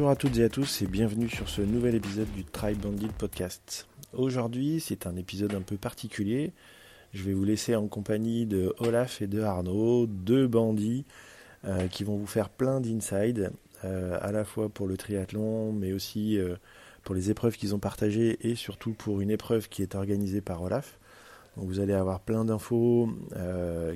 Bonjour 0.00 0.12
à 0.12 0.16
toutes 0.16 0.38
et 0.38 0.44
à 0.44 0.48
tous 0.48 0.80
et 0.80 0.86
bienvenue 0.86 1.28
sur 1.28 1.46
ce 1.50 1.60
nouvel 1.60 1.94
épisode 1.94 2.32
du 2.32 2.42
Tribe 2.42 2.78
Bandit 2.78 3.10
Podcast. 3.18 3.86
Aujourd'hui, 4.14 4.80
c'est 4.80 5.06
un 5.06 5.14
épisode 5.14 5.54
un 5.54 5.60
peu 5.60 5.76
particulier. 5.76 6.54
Je 7.12 7.22
vais 7.22 7.34
vous 7.34 7.44
laisser 7.44 7.76
en 7.76 7.86
compagnie 7.86 8.46
de 8.46 8.74
Olaf 8.78 9.20
et 9.20 9.26
de 9.26 9.42
Arnaud, 9.42 10.06
deux 10.06 10.46
bandits 10.46 11.04
euh, 11.66 11.86
qui 11.88 12.02
vont 12.04 12.16
vous 12.16 12.26
faire 12.26 12.48
plein 12.48 12.80
d'inside, 12.80 13.52
euh, 13.84 14.16
à 14.22 14.32
la 14.32 14.46
fois 14.46 14.70
pour 14.70 14.86
le 14.86 14.96
triathlon, 14.96 15.74
mais 15.74 15.92
aussi 15.92 16.38
euh, 16.38 16.56
pour 17.04 17.14
les 17.14 17.30
épreuves 17.30 17.58
qu'ils 17.58 17.74
ont 17.74 17.78
partagées 17.78 18.38
et 18.48 18.54
surtout 18.54 18.94
pour 18.94 19.20
une 19.20 19.30
épreuve 19.30 19.68
qui 19.68 19.82
est 19.82 19.94
organisée 19.94 20.40
par 20.40 20.62
Olaf. 20.62 20.98
Donc 21.58 21.66
vous 21.66 21.78
allez 21.78 21.92
avoir 21.92 22.20
plein 22.20 22.46
d'infos 22.46 23.10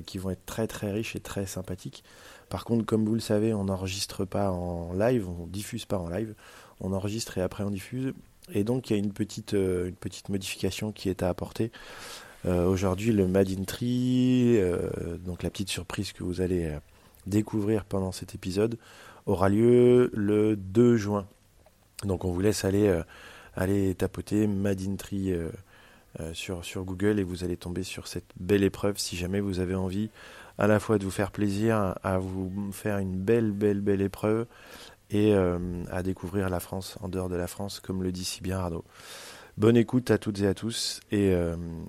qui 0.05 0.19
vont 0.19 0.29
être 0.29 0.45
très 0.45 0.67
très 0.67 0.91
riches 0.91 1.15
et 1.15 1.19
très 1.19 1.47
sympathiques. 1.47 2.03
Par 2.49 2.65
contre, 2.65 2.85
comme 2.85 3.05
vous 3.05 3.15
le 3.15 3.19
savez, 3.19 3.53
on 3.53 3.65
n'enregistre 3.65 4.25
pas 4.25 4.51
en 4.51 4.93
live, 4.93 5.27
on 5.27 5.47
diffuse 5.47 5.85
pas 5.85 5.97
en 5.97 6.09
live, 6.09 6.35
on 6.79 6.93
enregistre 6.93 7.37
et 7.37 7.41
après 7.41 7.63
on 7.63 7.71
diffuse. 7.71 8.13
Et 8.53 8.63
donc 8.63 8.89
il 8.89 8.93
y 8.93 8.95
a 8.95 8.99
une 8.99 9.11
petite, 9.11 9.51
petite 9.51 10.29
modification 10.29 10.91
qui 10.91 11.09
est 11.09 11.23
à 11.23 11.29
apporter. 11.29 11.71
Aujourd'hui, 12.45 13.11
le 13.11 13.27
Mad 13.27 13.47
Tree, 13.65 14.59
donc 15.25 15.41
la 15.41 15.49
petite 15.49 15.69
surprise 15.69 16.13
que 16.13 16.23
vous 16.23 16.41
allez 16.41 16.77
découvrir 17.25 17.85
pendant 17.85 18.11
cet 18.11 18.35
épisode, 18.35 18.77
aura 19.25 19.49
lieu 19.49 20.11
le 20.13 20.55
2 20.55 20.97
juin. 20.97 21.27
Donc 22.03 22.25
on 22.25 22.31
vous 22.31 22.41
laisse 22.41 22.65
aller, 22.65 23.01
euh, 23.57 23.93
tapoter 23.93 24.47
Mad 24.47 24.79
euh, 25.13 25.49
euh, 26.19 26.33
sur 26.33 26.83
Google 26.83 27.19
et 27.19 27.23
vous 27.23 27.43
allez 27.43 27.57
tomber 27.57 27.83
sur 27.83 28.07
cette 28.07 28.29
belle 28.39 28.63
épreuve 28.63 28.97
si 28.97 29.15
jamais 29.15 29.39
vous 29.39 29.59
avez 29.59 29.75
envie 29.75 30.09
à 30.57 30.67
la 30.67 30.79
fois 30.79 30.97
de 30.97 31.03
vous 31.03 31.11
faire 31.11 31.31
plaisir, 31.31 31.95
à 32.03 32.17
vous 32.17 32.71
faire 32.71 32.97
une 32.97 33.15
belle, 33.15 33.51
belle, 33.51 33.81
belle 33.81 34.01
épreuve 34.01 34.45
et 35.11 35.33
à 35.33 36.01
découvrir 36.03 36.49
la 36.49 36.59
France 36.59 36.97
en 37.01 37.09
dehors 37.09 37.29
de 37.29 37.35
la 37.35 37.47
France, 37.47 37.79
comme 37.79 38.03
le 38.03 38.11
dit 38.11 38.25
si 38.25 38.41
bien 38.41 38.57
Arnaud. 38.59 38.83
Bonne 39.57 39.77
écoute 39.77 40.11
à 40.11 40.17
toutes 40.17 40.41
et 40.41 40.47
à 40.47 40.53
tous 40.53 40.99
et, 41.11 41.33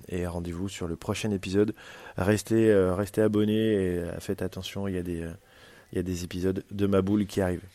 et 0.07 0.27
rendez-vous 0.27 0.69
sur 0.69 0.87
le 0.87 0.95
prochain 0.95 1.31
épisode. 1.31 1.73
Restez, 2.17 2.73
restez 2.91 3.21
abonnés 3.21 3.73
et 3.73 4.03
faites 4.19 4.41
attention, 4.41 4.87
il 4.87 4.95
y 4.95 4.99
a 4.99 5.03
des, 5.03 5.27
il 5.91 5.95
y 5.95 5.99
a 5.99 6.03
des 6.03 6.23
épisodes 6.23 6.63
de 6.71 6.87
ma 6.87 7.01
boule 7.01 7.25
qui 7.25 7.41
arrivent. 7.41 7.65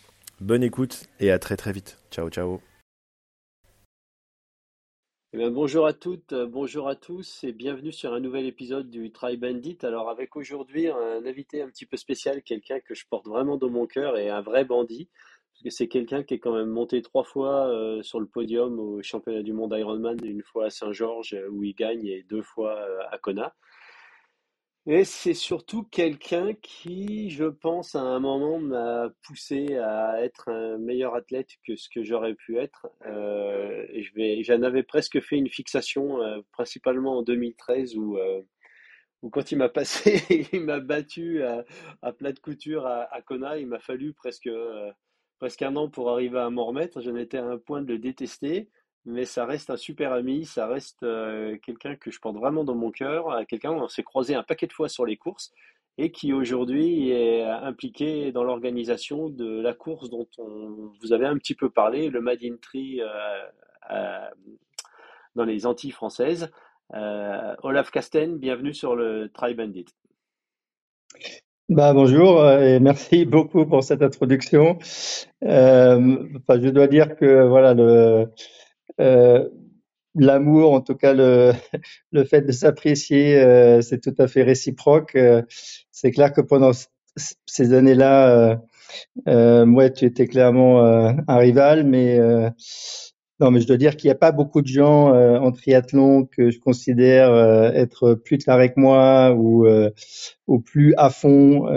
Bonne 0.41 0.63
écoute 0.63 1.07
et 1.21 1.31
à 1.31 1.39
très 1.39 1.57
très 1.57 1.73
vite. 1.73 1.99
Ciao 2.11 2.29
ciao. 2.31 2.72
Eh 5.35 5.49
bonjour 5.49 5.87
à 5.87 5.95
toutes, 5.95 6.35
euh, 6.35 6.47
bonjour 6.47 6.89
à 6.89 6.95
tous 6.95 7.43
et 7.43 7.53
bienvenue 7.53 7.91
sur 7.91 8.13
un 8.13 8.21
nouvel 8.21 8.45
épisode 8.45 8.91
du 8.91 9.13
Try 9.13 9.39
Bandit. 9.39 9.79
Alors 9.83 10.11
avec 10.11 10.37
aujourd'hui 10.37 10.89
un 10.89 11.25
invité 11.25 11.63
un 11.63 11.69
petit 11.69 11.87
peu 11.87 11.97
spécial, 11.97 12.43
quelqu'un 12.43 12.81
que 12.81 12.95
je 12.95 13.07
porte 13.09 13.27
vraiment 13.27 13.57
dans 13.57 13.71
mon 13.71 13.87
cœur 13.87 14.19
et 14.19 14.29
un 14.29 14.43
vrai 14.43 14.67
bandit, 14.67 15.09
parce 15.55 15.63
que 15.63 15.71
c'est 15.71 15.89
quelqu'un 15.89 16.23
qui 16.23 16.35
est 16.35 16.39
quand 16.39 16.55
même 16.55 16.69
monté 16.69 17.01
trois 17.01 17.25
fois 17.25 17.67
euh, 17.69 18.03
sur 18.03 18.21
le 18.21 18.27
podium 18.27 18.79
au 18.79 19.01
championnat 19.01 19.43
du 19.43 19.55
monde 19.55 19.75
Ironman, 19.75 20.19
une 20.23 20.43
fois 20.43 20.67
à 20.67 20.71
Saint-Georges 20.71 21.33
euh, 21.33 21.49
où 21.49 21.65
il 21.65 21.75
gagne 21.75 22.05
et 22.05 22.25
deux 22.25 22.43
fois 22.43 22.79
à 23.11 23.17
Kona. 23.17 23.55
Et 24.87 25.05
c'est 25.05 25.35
surtout 25.35 25.85
quelqu'un 25.85 26.55
qui, 26.55 27.31
je 27.31 27.45
pense, 27.45 27.95
à 27.95 28.01
un 28.01 28.19
moment 28.19 28.59
m'a 28.59 29.11
poussé 29.23 29.77
à 29.77 30.21
être 30.25 30.49
un 30.49 30.77
meilleur 30.79 31.15
athlète 31.15 31.51
que 31.65 31.77
ce 31.77 31.89
que 31.89 32.03
j'aurais 32.03 32.35
pu 32.35 32.59
être. 32.59 32.89
Euh, 33.07 33.87
j'en 34.43 34.63
avais 34.63 34.83
presque 34.83 35.21
fait 35.21 35.37
une 35.37 35.49
fixation, 35.49 36.21
euh, 36.21 36.41
principalement 36.51 37.19
en 37.19 37.23
2013, 37.23 37.97
où, 37.97 38.17
euh, 38.19 38.43
où 39.23 39.31
quand 39.31 39.53
il 39.53 39.59
m'a 39.59 39.69
passé, 39.69 40.21
il 40.53 40.63
m'a 40.63 40.81
battu 40.81 41.45
à, 41.45 41.65
à 42.03 42.13
plat 42.13 42.33
de 42.33 42.41
couture 42.41 42.85
à, 42.87 43.03
à 43.15 43.23
Kona. 43.23 43.59
Il 43.59 43.69
m'a 43.69 43.79
fallu 43.79 44.13
presque, 44.15 44.51
presque 45.39 45.63
un 45.63 45.77
an 45.77 45.91
pour 45.91 46.11
arriver 46.11 46.41
à 46.41 46.51
m'en 46.51 46.67
remettre. 46.67 47.01
J'en 47.03 47.15
étais 47.17 47.39
à 47.39 47.45
un 47.47 47.59
point 47.59 47.83
de 47.83 47.93
le 47.93 47.99
détester 48.01 48.69
mais 49.05 49.25
ça 49.25 49.45
reste 49.45 49.71
un 49.71 49.77
super 49.77 50.13
ami, 50.13 50.45
ça 50.45 50.67
reste 50.67 51.03
euh, 51.03 51.57
quelqu'un 51.65 51.97
que 51.97 52.11
je 52.11 52.21
porte 52.21 52.37
vraiment 52.37 52.65
dans 52.65 52.75
mon 52.75 52.91
cœur, 52.91 53.31
euh, 53.31 53.45
quelqu'un 53.49 53.73
on 53.73 53.89
s'est 53.89 54.03
croisé 54.03 54.35
un 54.35 54.43
paquet 54.43 54.67
de 54.67 54.73
fois 54.73 54.89
sur 54.89 55.07
les 55.07 55.17
courses 55.17 55.53
et 55.99 56.11
qui 56.11 56.33
aujourd'hui 56.33 57.11
est 57.11 57.45
impliqué 57.45 58.33
dans 58.33 58.45
l'organisation 58.45 59.29
de 59.29 59.61
la 59.61 59.75
course 59.75 60.09
dont 60.09 60.29
on 60.39 60.93
vous 61.01 61.13
avez 61.13 61.27
un 61.27 61.37
petit 61.37 61.55
peu 61.55 61.69
parlé, 61.69 62.09
le 62.09 62.21
Mad 62.21 62.39
in 62.43 62.57
Tree 62.61 63.03
euh, 63.91 64.29
dans 65.35 65.45
les 65.45 65.67
Antilles 65.67 65.91
françaises. 65.91 66.51
Olaf 66.95 67.91
Casten, 67.91 68.39
bienvenue 68.39 68.75
sur 68.75 68.97
le 68.97 69.31
Try 69.33 69.55
Bandit. 69.55 69.87
Bah, 71.69 71.95
bonjour 71.95 72.47
et 72.51 72.81
merci 72.81 73.25
beaucoup 73.27 73.65
pour 73.65 73.83
cette 73.83 74.03
introduction. 74.03 74.79
Euh, 75.43 76.19
je 76.49 76.69
dois 76.69 76.87
dire 76.87 77.17
que 77.17 77.47
voilà 77.47 77.73
le 77.73 77.83
euh, 77.83 78.27
l'amour, 80.15 80.73
en 80.73 80.81
tout 80.81 80.95
cas 80.95 81.15
le, 81.15 81.53
le 82.13 82.25
fait 82.25 82.43
de 82.43 82.53
s'apprécier, 82.53 83.39
euh, 83.39 83.81
c'est 83.81 84.01
tout 84.01 84.15
à 84.19 84.29
fait 84.29 84.43
réciproque. 84.43 85.15
Euh, 85.17 85.43
c'est 85.91 86.11
clair 86.11 86.33
que 86.33 86.41
pendant 86.41 86.73
ces 87.47 87.73
années-là, 87.75 88.61
moi, 89.27 89.91
tu 89.91 90.07
étais 90.07 90.27
clairement 90.27 90.81
un 90.83 91.37
rival, 91.37 91.85
mais 91.85 92.19
non, 93.39 93.51
mais 93.51 93.61
je 93.61 93.67
dois 93.67 93.77
dire 93.77 93.97
qu'il 93.97 94.09
n'y 94.09 94.13
a 94.13 94.19
pas 94.19 94.33
beaucoup 94.33 94.63
de 94.63 94.67
gens 94.67 95.11
en 95.13 95.53
triathlon 95.53 96.25
que 96.25 96.51
je 96.51 96.59
considère 96.59 97.35
être 97.75 98.15
plus 98.15 98.39
tarés 98.39 98.73
que 98.73 98.81
moi 98.81 99.35
ou, 99.37 99.67
ou 100.47 100.61
plus 100.61 100.95
à 100.97 101.11
fond 101.11 101.69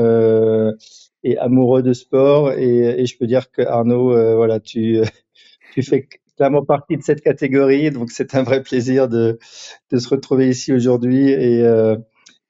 et 1.24 1.38
amoureux 1.38 1.84
de 1.84 1.92
sport. 1.92 2.54
Et, 2.54 3.02
et 3.02 3.06
je 3.06 3.18
peux 3.18 3.28
dire 3.28 3.52
que 3.52 3.62
Arnaud, 3.62 4.12
voilà, 4.38 4.62
tu, 4.62 5.02
tu 5.74 5.84
fais 5.84 6.08
clairement 6.36 6.66
partie 6.66 6.98
de 6.98 7.04
cette 7.04 7.22
catégorie. 7.22 7.92
Donc, 7.92 8.12
c'est 8.12 8.36
un 8.36 8.44
vrai 8.44 8.62
plaisir 8.64 9.08
de, 9.08 9.38
se 9.42 10.08
retrouver 10.10 10.50
ici 10.50 10.74
aujourd'hui 10.74 11.30
et, 11.30 11.64
euh, 11.64 11.96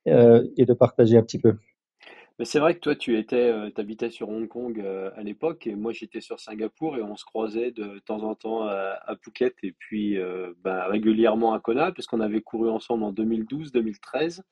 euh, 0.08 0.46
et 0.58 0.66
de 0.66 0.74
partager 0.74 1.18
un 1.18 1.24
petit 1.24 1.40
peu. 1.40 1.56
Mais 2.38 2.44
c'est 2.44 2.60
vrai 2.60 2.76
que 2.76 2.82
toi, 2.82 2.96
tu 2.96 3.16
euh, 3.32 3.70
habitais 3.78 4.10
sur 4.10 4.28
Hong 4.28 4.48
Kong 4.48 4.84
à 5.16 5.24
l'époque 5.24 5.68
et 5.68 5.76
moi, 5.76 5.94
j'étais 5.94 6.20
sur 6.20 6.40
Singapour 6.40 6.98
et 6.98 7.02
on 7.02 7.16
se 7.16 7.24
croisait 7.24 7.72
de 7.72 8.00
temps 8.00 8.24
en 8.24 8.36
temps 8.36 8.68
à, 8.68 9.16
Phuket 9.22 9.56
et 9.64 9.72
puis 9.72 10.18
ben, 10.62 10.84
régulièrement 10.88 11.54
à 11.54 11.62
Kona 11.62 11.94
puisqu'on 11.94 12.20
avait 12.20 12.42
couru 12.42 12.70
ensemble 12.70 13.04
en 13.04 13.14
2012, 13.14 13.72
2013. 13.72 14.44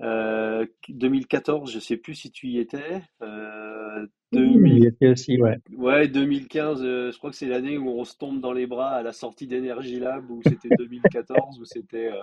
2014, 0.00 1.72
je 1.72 1.78
sais 1.78 1.96
plus 1.96 2.14
si 2.14 2.30
tu 2.30 2.48
y 2.48 2.58
étais. 2.58 3.02
Euh, 3.22 4.06
2000... 4.34 4.96
y 5.00 5.06
aussi, 5.08 5.40
ouais. 5.40 5.58
Ouais, 5.76 6.08
2015, 6.08 6.82
euh, 6.82 7.12
je 7.12 7.18
crois 7.18 7.30
que 7.30 7.36
c'est 7.36 7.46
l'année 7.46 7.78
où 7.78 7.88
on 7.88 8.04
se 8.04 8.16
tombe 8.16 8.40
dans 8.40 8.52
les 8.52 8.66
bras 8.66 8.90
à 8.90 9.02
la 9.02 9.12
sortie 9.12 9.46
d'Energy 9.46 10.00
Lab, 10.00 10.30
ou 10.30 10.42
c'était 10.44 10.68
2014, 10.78 11.60
où 11.60 11.64
c'était 11.64 12.10
euh, 12.12 12.22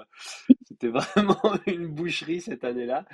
c'était 0.66 0.90
vraiment 0.90 1.38
une 1.68 1.88
boucherie 1.88 2.42
cette 2.42 2.64
année-là. 2.64 3.06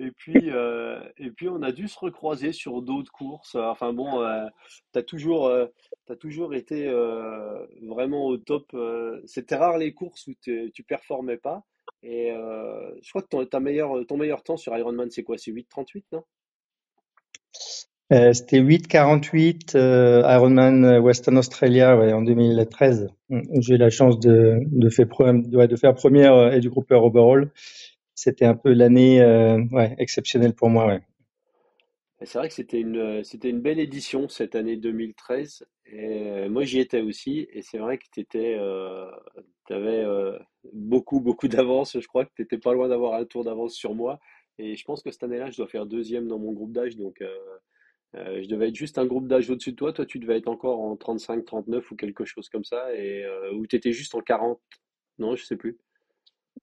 Et 0.00 0.12
puis, 0.12 0.50
euh, 0.50 1.00
et 1.16 1.30
puis 1.30 1.48
on 1.48 1.60
a 1.62 1.72
dû 1.72 1.88
se 1.88 1.98
recroiser 1.98 2.52
sur 2.52 2.82
d'autres 2.82 3.10
courses. 3.10 3.56
Enfin 3.56 3.92
bon, 3.92 4.24
tu 4.92 4.98
as 4.98 5.02
toujours, 5.02 5.50
as 5.50 6.16
toujours 6.16 6.54
été 6.54 6.88
vraiment 7.82 8.26
au 8.26 8.36
top. 8.36 8.76
C'était 9.24 9.56
rare 9.56 9.76
les 9.76 9.94
courses 9.94 10.28
où 10.28 10.34
tu 10.40 10.84
performais 10.86 11.36
pas. 11.36 11.64
Et 12.02 12.30
euh, 12.32 12.90
je 13.02 13.08
crois 13.10 13.22
que 13.22 13.28
ton, 13.28 13.44
ta 13.44 13.60
meilleure, 13.60 14.06
ton 14.06 14.16
meilleur 14.16 14.42
temps 14.42 14.56
sur 14.56 14.76
Ironman, 14.76 15.10
c'est 15.10 15.22
quoi? 15.22 15.36
C'est 15.38 15.50
8,38, 15.50 16.04
non? 16.12 16.22
Euh, 18.10 18.32
C'était 18.32 18.60
8,48 18.60 19.76
euh, 19.76 20.22
Ironman 20.24 20.98
Western 20.98 21.36
Australia 21.36 21.96
ouais, 21.96 22.12
en 22.12 22.22
2013. 22.22 23.08
J'ai 23.60 23.74
eu 23.74 23.76
la 23.76 23.90
chance 23.90 24.18
de, 24.18 24.60
de, 24.64 24.88
faire, 24.88 25.08
première 25.08 26.34
euh, 26.34 26.52
et 26.52 26.60
du 26.60 26.70
groupe 26.70 26.90
overall. 26.90 27.50
C'était 28.14 28.46
un 28.46 28.54
peu 28.54 28.72
l'année 28.72 29.20
euh, 29.20 29.62
exceptionnelle 29.98 30.54
pour 30.54 30.70
moi. 30.70 30.86
Ouais. 30.86 31.00
C'est 32.22 32.38
vrai 32.38 32.48
que 32.48 32.54
c'était 32.54 32.80
une, 32.80 33.22
c'était 33.22 33.50
une 33.50 33.60
belle 33.60 33.78
édition 33.78 34.28
cette 34.28 34.56
année 34.56 34.76
2013. 34.76 35.64
Et 35.86 36.48
moi, 36.48 36.64
j'y 36.64 36.80
étais 36.80 37.00
aussi. 37.00 37.46
Et 37.52 37.62
c'est 37.62 37.78
vrai 37.78 37.98
que 37.98 38.04
tu 38.12 38.26
euh, 38.34 39.10
avais 39.70 40.04
euh, 40.04 40.36
beaucoup, 40.72 41.20
beaucoup 41.20 41.48
d'avance. 41.48 41.98
Je 41.98 42.06
crois 42.06 42.24
que 42.24 42.32
tu 42.34 42.42
n'étais 42.42 42.58
pas 42.58 42.72
loin 42.72 42.88
d'avoir 42.88 43.14
un 43.14 43.24
tour 43.24 43.44
d'avance 43.44 43.74
sur 43.74 43.94
moi. 43.94 44.18
Et 44.58 44.76
je 44.76 44.84
pense 44.84 45.02
que 45.02 45.10
cette 45.10 45.22
année-là, 45.22 45.50
je 45.50 45.56
dois 45.56 45.68
faire 45.68 45.86
deuxième 45.86 46.26
dans 46.26 46.38
mon 46.38 46.52
groupe 46.52 46.72
d'âge. 46.72 46.96
Donc, 46.96 47.20
euh, 47.20 47.28
euh, 48.16 48.42
je 48.42 48.48
devais 48.48 48.68
être 48.68 48.76
juste 48.76 48.98
un 48.98 49.06
groupe 49.06 49.28
d'âge 49.28 49.48
au-dessus 49.50 49.72
de 49.72 49.76
toi. 49.76 49.92
Toi, 49.92 50.04
tu 50.04 50.18
devais 50.18 50.38
être 50.38 50.48
encore 50.48 50.80
en 50.80 50.96
35, 50.96 51.44
39 51.44 51.90
ou 51.90 51.96
quelque 51.96 52.24
chose 52.24 52.48
comme 52.48 52.64
ça. 52.64 52.92
Et, 52.94 53.24
euh, 53.24 53.52
ou 53.54 53.66
tu 53.66 53.76
étais 53.76 53.92
juste 53.92 54.14
en 54.14 54.20
40. 54.20 54.60
Non, 55.18 55.36
je 55.36 55.44
sais 55.44 55.56
plus. 55.56 55.78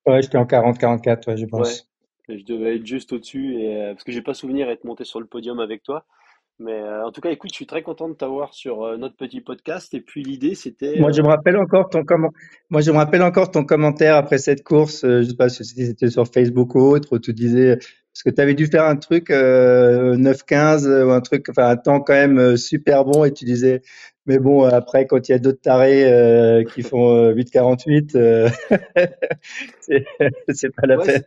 Ouais, 0.05 0.21
j'étais 0.21 0.37
en 0.37 0.45
40, 0.45 0.77
44, 0.77 1.27
ouais, 1.27 1.37
je 1.37 1.45
pense. 1.45 1.89
Je 2.29 2.43
devais 2.43 2.77
être 2.77 2.85
juste 2.85 3.13
au-dessus, 3.13 3.55
et, 3.59 3.75
euh, 3.75 3.93
parce 3.93 4.03
que 4.03 4.11
j'ai 4.11 4.21
pas 4.21 4.33
souvenir 4.33 4.67
d'être 4.67 4.83
monté 4.83 5.03
sur 5.03 5.19
le 5.19 5.25
podium 5.25 5.59
avec 5.59 5.83
toi. 5.83 6.05
Mais 6.57 6.71
euh, 6.71 7.05
en 7.05 7.11
tout 7.11 7.19
cas, 7.19 7.31
écoute, 7.31 7.49
je 7.51 7.55
suis 7.55 7.65
très 7.65 7.81
content 7.81 8.07
de 8.07 8.13
t'avoir 8.13 8.53
sur 8.53 8.83
euh, 8.83 8.97
notre 8.97 9.17
petit 9.17 9.41
podcast. 9.41 9.93
Et 9.93 9.99
puis 9.99 10.23
l'idée, 10.23 10.55
c'était. 10.55 10.97
Moi, 10.99 11.11
je 11.11 11.21
me 11.21 11.27
rappelle 11.27 11.57
encore 11.57 11.89
ton 11.89 12.05
comment. 12.05 12.29
Moi, 12.69 12.79
je 12.79 12.91
me 12.91 12.97
rappelle 12.97 13.23
encore 13.23 13.51
ton 13.51 13.65
commentaire 13.65 14.15
après 14.15 14.37
cette 14.37 14.63
course. 14.63 15.01
je 15.05 15.23
sais 15.23 15.35
pas 15.35 15.49
si 15.49 15.65
c'était 15.65 16.09
sur 16.09 16.25
Facebook 16.27 16.75
ou 16.75 16.79
autre, 16.79 17.09
où 17.11 17.19
tu 17.19 17.33
disais 17.33 17.77
Parce 18.15 18.23
que 18.23 18.29
tu 18.29 18.41
avais 18.41 18.53
dû 18.53 18.67
faire 18.67 18.85
un 18.85 18.95
truc 18.95 19.29
euh, 19.29 20.15
9-15 20.15 20.87
ou 21.03 21.11
un 21.11 21.19
truc, 21.19 21.47
enfin 21.49 21.67
un 21.67 21.75
temps 21.75 21.99
quand 21.99 22.13
même 22.13 22.39
euh, 22.39 22.55
super 22.55 23.03
bon 23.03 23.25
et 23.25 23.33
tu 23.33 23.43
disais, 23.43 23.81
mais 24.25 24.39
bon, 24.39 24.63
après, 24.63 25.07
quand 25.07 25.27
il 25.27 25.31
y 25.31 25.35
a 25.35 25.39
d'autres 25.39 25.61
tarés 25.61 26.11
euh, 26.11 26.63
qui 26.63 26.81
font 26.81 27.31
8-48, 27.31 28.15
euh, 28.15 28.49
c'est 30.49 30.75
pas 30.75 30.87
la 30.87 30.97
peine. 30.97 31.23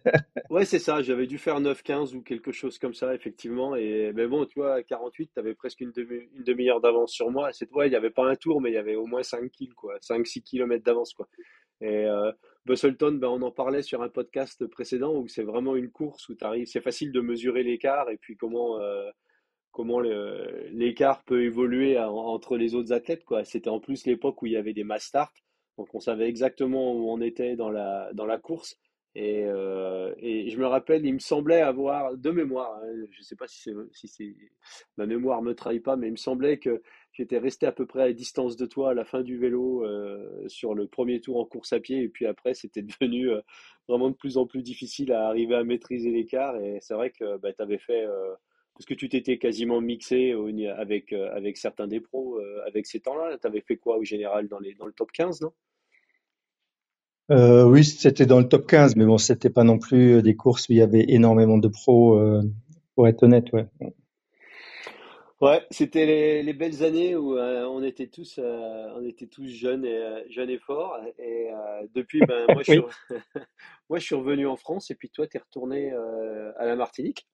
Ouais, 0.50 0.64
c'est 0.64 0.78
ça. 0.78 1.02
J'avais 1.02 1.26
dû 1.26 1.38
faire 1.38 1.60
9-15 1.60 2.14
ou 2.14 2.22
quelque 2.22 2.52
chose 2.52 2.78
comme 2.78 2.94
ça, 2.94 3.14
effectivement. 3.14 3.76
Et 3.76 4.12
mais 4.14 4.26
bon, 4.26 4.44
tu 4.46 4.58
vois, 4.58 4.74
à 4.74 4.82
48, 4.82 5.30
tu 5.34 5.38
avais 5.38 5.54
presque 5.54 5.80
une 5.80 5.92
demi, 5.92 6.28
une 6.36 6.44
demi-heure 6.44 6.80
d'avance 6.80 7.12
sur 7.12 7.30
moi. 7.30 7.50
C'est 7.52 7.66
toi, 7.66 7.86
il 7.86 7.90
n'y 7.90 7.96
avait 7.96 8.10
pas 8.10 8.28
un 8.28 8.34
tour, 8.34 8.60
mais 8.60 8.70
il 8.70 8.74
y 8.74 8.78
avait 8.78 8.96
au 8.96 9.06
moins 9.06 9.22
5 9.22 9.50
kills, 9.50 9.74
quoi. 9.74 9.96
5-6 10.00 10.42
kilomètres 10.42 10.84
d'avance, 10.84 11.14
quoi. 11.14 11.28
Et 11.80 12.06
euh, 12.06 12.32
Busselton, 12.66 13.12
ben, 13.12 13.28
on 13.28 13.42
en 13.42 13.50
parlait 13.50 13.82
sur 13.82 14.02
un 14.02 14.08
podcast 14.08 14.66
précédent 14.66 15.14
où 15.14 15.28
c'est 15.28 15.42
vraiment 15.42 15.76
une 15.76 15.90
course 15.90 16.28
où 16.28 16.34
tu 16.34 16.44
arrives. 16.44 16.66
C'est 16.66 16.80
facile 16.80 17.12
de 17.12 17.20
mesurer 17.20 17.62
l'écart 17.62 18.10
et 18.10 18.16
puis 18.16 18.36
comment, 18.36 18.80
euh, 18.80 19.10
comment 19.78 20.00
l'écart 20.00 21.22
peut 21.22 21.44
évoluer 21.44 21.96
entre 22.00 22.56
les 22.56 22.74
autres 22.74 22.92
athlètes. 22.92 23.22
C'était 23.44 23.70
en 23.70 23.78
plus 23.78 24.06
l'époque 24.06 24.42
où 24.42 24.46
il 24.46 24.52
y 24.54 24.56
avait 24.56 24.72
des 24.72 24.82
mass 24.82 25.04
start. 25.04 25.32
Donc 25.78 25.94
on 25.94 26.00
savait 26.00 26.28
exactement 26.28 26.94
où 26.94 27.08
on 27.08 27.20
était 27.20 27.54
dans 27.54 27.70
la, 27.70 28.10
dans 28.12 28.26
la 28.26 28.38
course. 28.38 28.76
Et, 29.14 29.44
euh, 29.46 30.12
et, 30.18 30.50
je 30.50 30.58
me 30.58 30.66
rappelle, 30.66 31.06
il 31.06 31.14
me 31.14 31.20
semblait 31.20 31.60
avoir, 31.60 32.16
de 32.16 32.30
mémoire, 32.30 32.74
hein, 32.82 32.88
je 33.12 33.20
ne 33.20 33.22
sais 33.22 33.36
pas 33.36 33.46
si, 33.46 33.70
si 33.92 34.36
ma 34.96 35.06
mémoire 35.06 35.42
me 35.42 35.54
trahit 35.54 35.82
pas, 35.82 35.94
mais 35.94 36.08
il 36.08 36.12
me 36.12 36.16
semblait 36.16 36.58
que 36.58 36.82
j'étais 37.12 37.38
resté 37.38 37.64
à 37.64 37.72
peu 37.72 37.86
près 37.86 38.02
à 38.02 38.12
distance 38.12 38.56
de 38.56 38.66
toi 38.66 38.90
à 38.90 38.94
la 38.94 39.04
fin 39.04 39.22
du 39.22 39.38
vélo 39.38 39.84
euh, 39.84 40.48
sur 40.48 40.74
le 40.74 40.88
premier 40.88 41.20
tour 41.20 41.38
en 41.38 41.44
course 41.44 41.72
à 41.72 41.78
pied. 41.78 42.02
Et 42.02 42.08
puis 42.08 42.26
après, 42.26 42.54
c'était 42.54 42.82
devenu 42.82 43.30
euh, 43.30 43.40
vraiment 43.86 44.10
de 44.10 44.16
plus 44.16 44.38
en 44.38 44.46
plus 44.46 44.62
difficile 44.62 45.12
à 45.12 45.28
arriver 45.28 45.54
à 45.54 45.62
maîtriser 45.62 46.10
l'écart. 46.10 46.56
Et 46.60 46.78
c'est 46.80 46.94
vrai 46.94 47.10
que 47.10 47.38
bah, 47.38 47.52
tu 47.52 47.62
avais 47.62 47.78
fait, 47.78 48.06
parce 48.78 48.86
que 48.86 48.94
tu 48.94 49.08
t'étais 49.08 49.38
quasiment 49.38 49.80
mixé 49.80 50.34
avec, 50.76 51.12
euh, 51.12 51.34
avec 51.34 51.56
certains 51.56 51.88
des 51.88 52.00
pros 52.00 52.40
avec 52.64 52.86
ces 52.86 53.00
temps-là. 53.00 53.36
Tu 53.36 53.46
avais 53.46 53.60
fait 53.60 53.76
quoi 53.76 53.98
au 53.98 54.04
général 54.04 54.46
dans, 54.46 54.60
les, 54.60 54.74
dans 54.74 54.86
le 54.86 54.92
top 54.92 55.10
15, 55.10 55.40
non? 55.40 55.52
Euh, 57.30 57.64
oui, 57.64 57.84
c'était 57.84 58.24
dans 58.24 58.38
le 58.38 58.48
top 58.48 58.66
15, 58.66 58.96
mais 58.96 59.04
bon, 59.04 59.18
c'était 59.18 59.50
pas 59.50 59.64
non 59.64 59.78
plus 59.78 60.16
euh, 60.16 60.22
des 60.22 60.34
courses 60.34 60.68
où 60.68 60.72
il 60.72 60.78
y 60.78 60.82
avait 60.82 61.04
énormément 61.08 61.58
de 61.58 61.68
pros, 61.68 62.16
euh, 62.16 62.40
pour 62.94 63.06
être 63.06 63.24
honnête, 63.24 63.52
ouais. 63.52 63.66
Ouais, 65.40 65.64
c'était 65.70 66.04
les, 66.04 66.42
les 66.42 66.52
belles 66.52 66.82
années 66.82 67.14
où 67.14 67.36
euh, 67.36 67.64
on 67.66 67.82
était 67.84 68.08
tous, 68.08 68.40
euh, 68.42 68.92
on 68.96 69.04
était 69.04 69.28
tous 69.28 69.46
jeunes 69.46 69.84
et 69.84 69.96
euh, 69.96 70.24
jeunes 70.30 70.50
et 70.50 70.58
forts. 70.58 70.98
Et 71.18 71.50
depuis, 71.94 72.20
ben 72.26 72.46
moi 72.52 72.62
je 72.64 72.72
suis, 72.72 72.82
moi 73.88 73.98
je 74.00 74.04
suis 74.04 74.14
revenu 74.16 74.48
en 74.48 74.56
France 74.56 74.90
et 74.90 74.96
puis 74.96 75.10
toi 75.10 75.28
t'es 75.28 75.38
retourné 75.38 75.92
à 76.56 76.66
la 76.66 76.74
Martinique. 76.74 77.28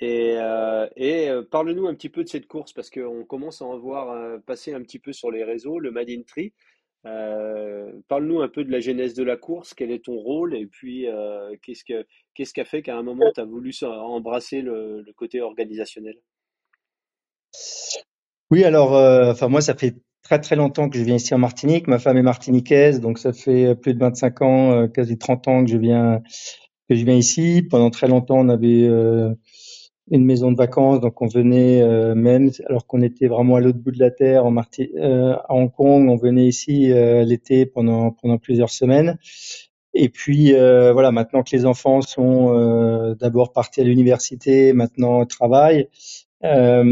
Et 0.00 0.38
et 0.96 1.28
parle-nous 1.50 1.86
un 1.86 1.94
petit 1.94 2.08
peu 2.08 2.24
de 2.24 2.28
cette 2.28 2.46
course 2.46 2.72
parce 2.72 2.90
qu'on 2.90 3.24
commence 3.24 3.62
à 3.62 3.64
en 3.64 3.78
voir 3.78 4.40
passer 4.42 4.74
un 4.74 4.82
petit 4.82 4.98
peu 4.98 5.12
sur 5.12 5.30
les 5.30 5.44
réseaux, 5.44 5.78
le 5.78 5.90
Made 5.90 6.10
in. 6.10 6.22
Euh, 7.06 7.92
parle-nous 8.08 8.40
un 8.40 8.48
peu 8.48 8.64
de 8.64 8.72
la 8.72 8.80
genèse 8.80 9.12
de 9.14 9.22
la 9.22 9.36
course, 9.36 9.74
quel 9.74 9.90
est 9.90 10.06
ton 10.06 10.14
rôle 10.14 10.56
et 10.56 10.66
puis 10.66 11.06
euh, 11.06 11.54
qu'est-ce 11.62 11.84
que 11.84 12.06
qu'est-ce 12.34 12.54
qui 12.54 12.62
a 12.62 12.64
fait 12.64 12.80
qu'à 12.80 12.96
un 12.96 13.02
moment 13.02 13.30
tu 13.34 13.40
as 13.40 13.44
voulu 13.44 13.72
embrasser 13.82 14.62
le, 14.62 15.04
côté 15.16 15.42
organisationnel? 15.42 16.16
Oui, 18.50 18.64
alors, 18.64 18.94
euh, 18.94 19.34
moi, 19.48 19.60
ça 19.60 19.74
fait 19.74 19.94
très 20.22 20.40
très 20.40 20.56
longtemps 20.56 20.88
que 20.88 20.98
je 20.98 21.04
viens 21.04 21.16
ici 21.16 21.34
en 21.34 21.38
Martinique. 21.38 21.86
Ma 21.86 21.98
femme 21.98 22.16
est 22.16 22.22
martiniquaise, 22.22 23.00
donc 23.00 23.18
ça 23.18 23.32
fait 23.32 23.66
euh, 23.66 23.74
plus 23.74 23.94
de 23.94 23.98
25 23.98 24.42
ans, 24.42 24.72
euh, 24.72 24.86
quasi 24.88 25.18
30 25.18 25.48
ans 25.48 25.64
que 25.64 25.70
je 25.70 25.76
viens 25.76 26.22
que 26.88 26.94
je 26.94 27.04
viens 27.04 27.16
ici. 27.16 27.62
Pendant 27.62 27.90
très 27.90 28.08
longtemps, 28.08 28.38
on 28.38 28.48
avait 28.48 28.86
euh, 28.88 29.34
une 30.10 30.24
maison 30.24 30.52
de 30.52 30.56
vacances, 30.56 31.00
donc 31.00 31.22
on 31.22 31.26
venait 31.28 31.82
euh, 31.82 32.14
même 32.14 32.50
alors 32.68 32.86
qu'on 32.86 33.00
était 33.02 33.26
vraiment 33.26 33.56
à 33.56 33.60
l'autre 33.60 33.78
bout 33.78 33.90
de 33.90 33.98
la 33.98 34.10
terre 34.10 34.44
en 34.46 34.50
Marti 34.50 34.90
euh, 34.98 35.34
à 35.48 35.54
Hong 35.54 35.72
Kong, 35.72 36.08
on 36.10 36.16
venait 36.16 36.46
ici 36.46 36.92
euh, 36.92 37.24
l'été 37.24 37.64
pendant 37.66 38.10
pendant 38.12 38.38
plusieurs 38.38 38.70
semaines. 38.70 39.18
Et 39.94 40.08
puis 40.08 40.54
euh, 40.54 40.92
voilà, 40.92 41.12
maintenant 41.12 41.42
que 41.42 41.54
les 41.56 41.66
enfants 41.66 42.00
sont 42.02 42.54
euh, 42.58 43.14
d'abord 43.14 43.52
partis 43.52 43.80
à 43.80 43.84
l'université, 43.84 44.72
maintenant 44.72 45.24
travaillent, 45.26 45.88
euh, 46.44 46.84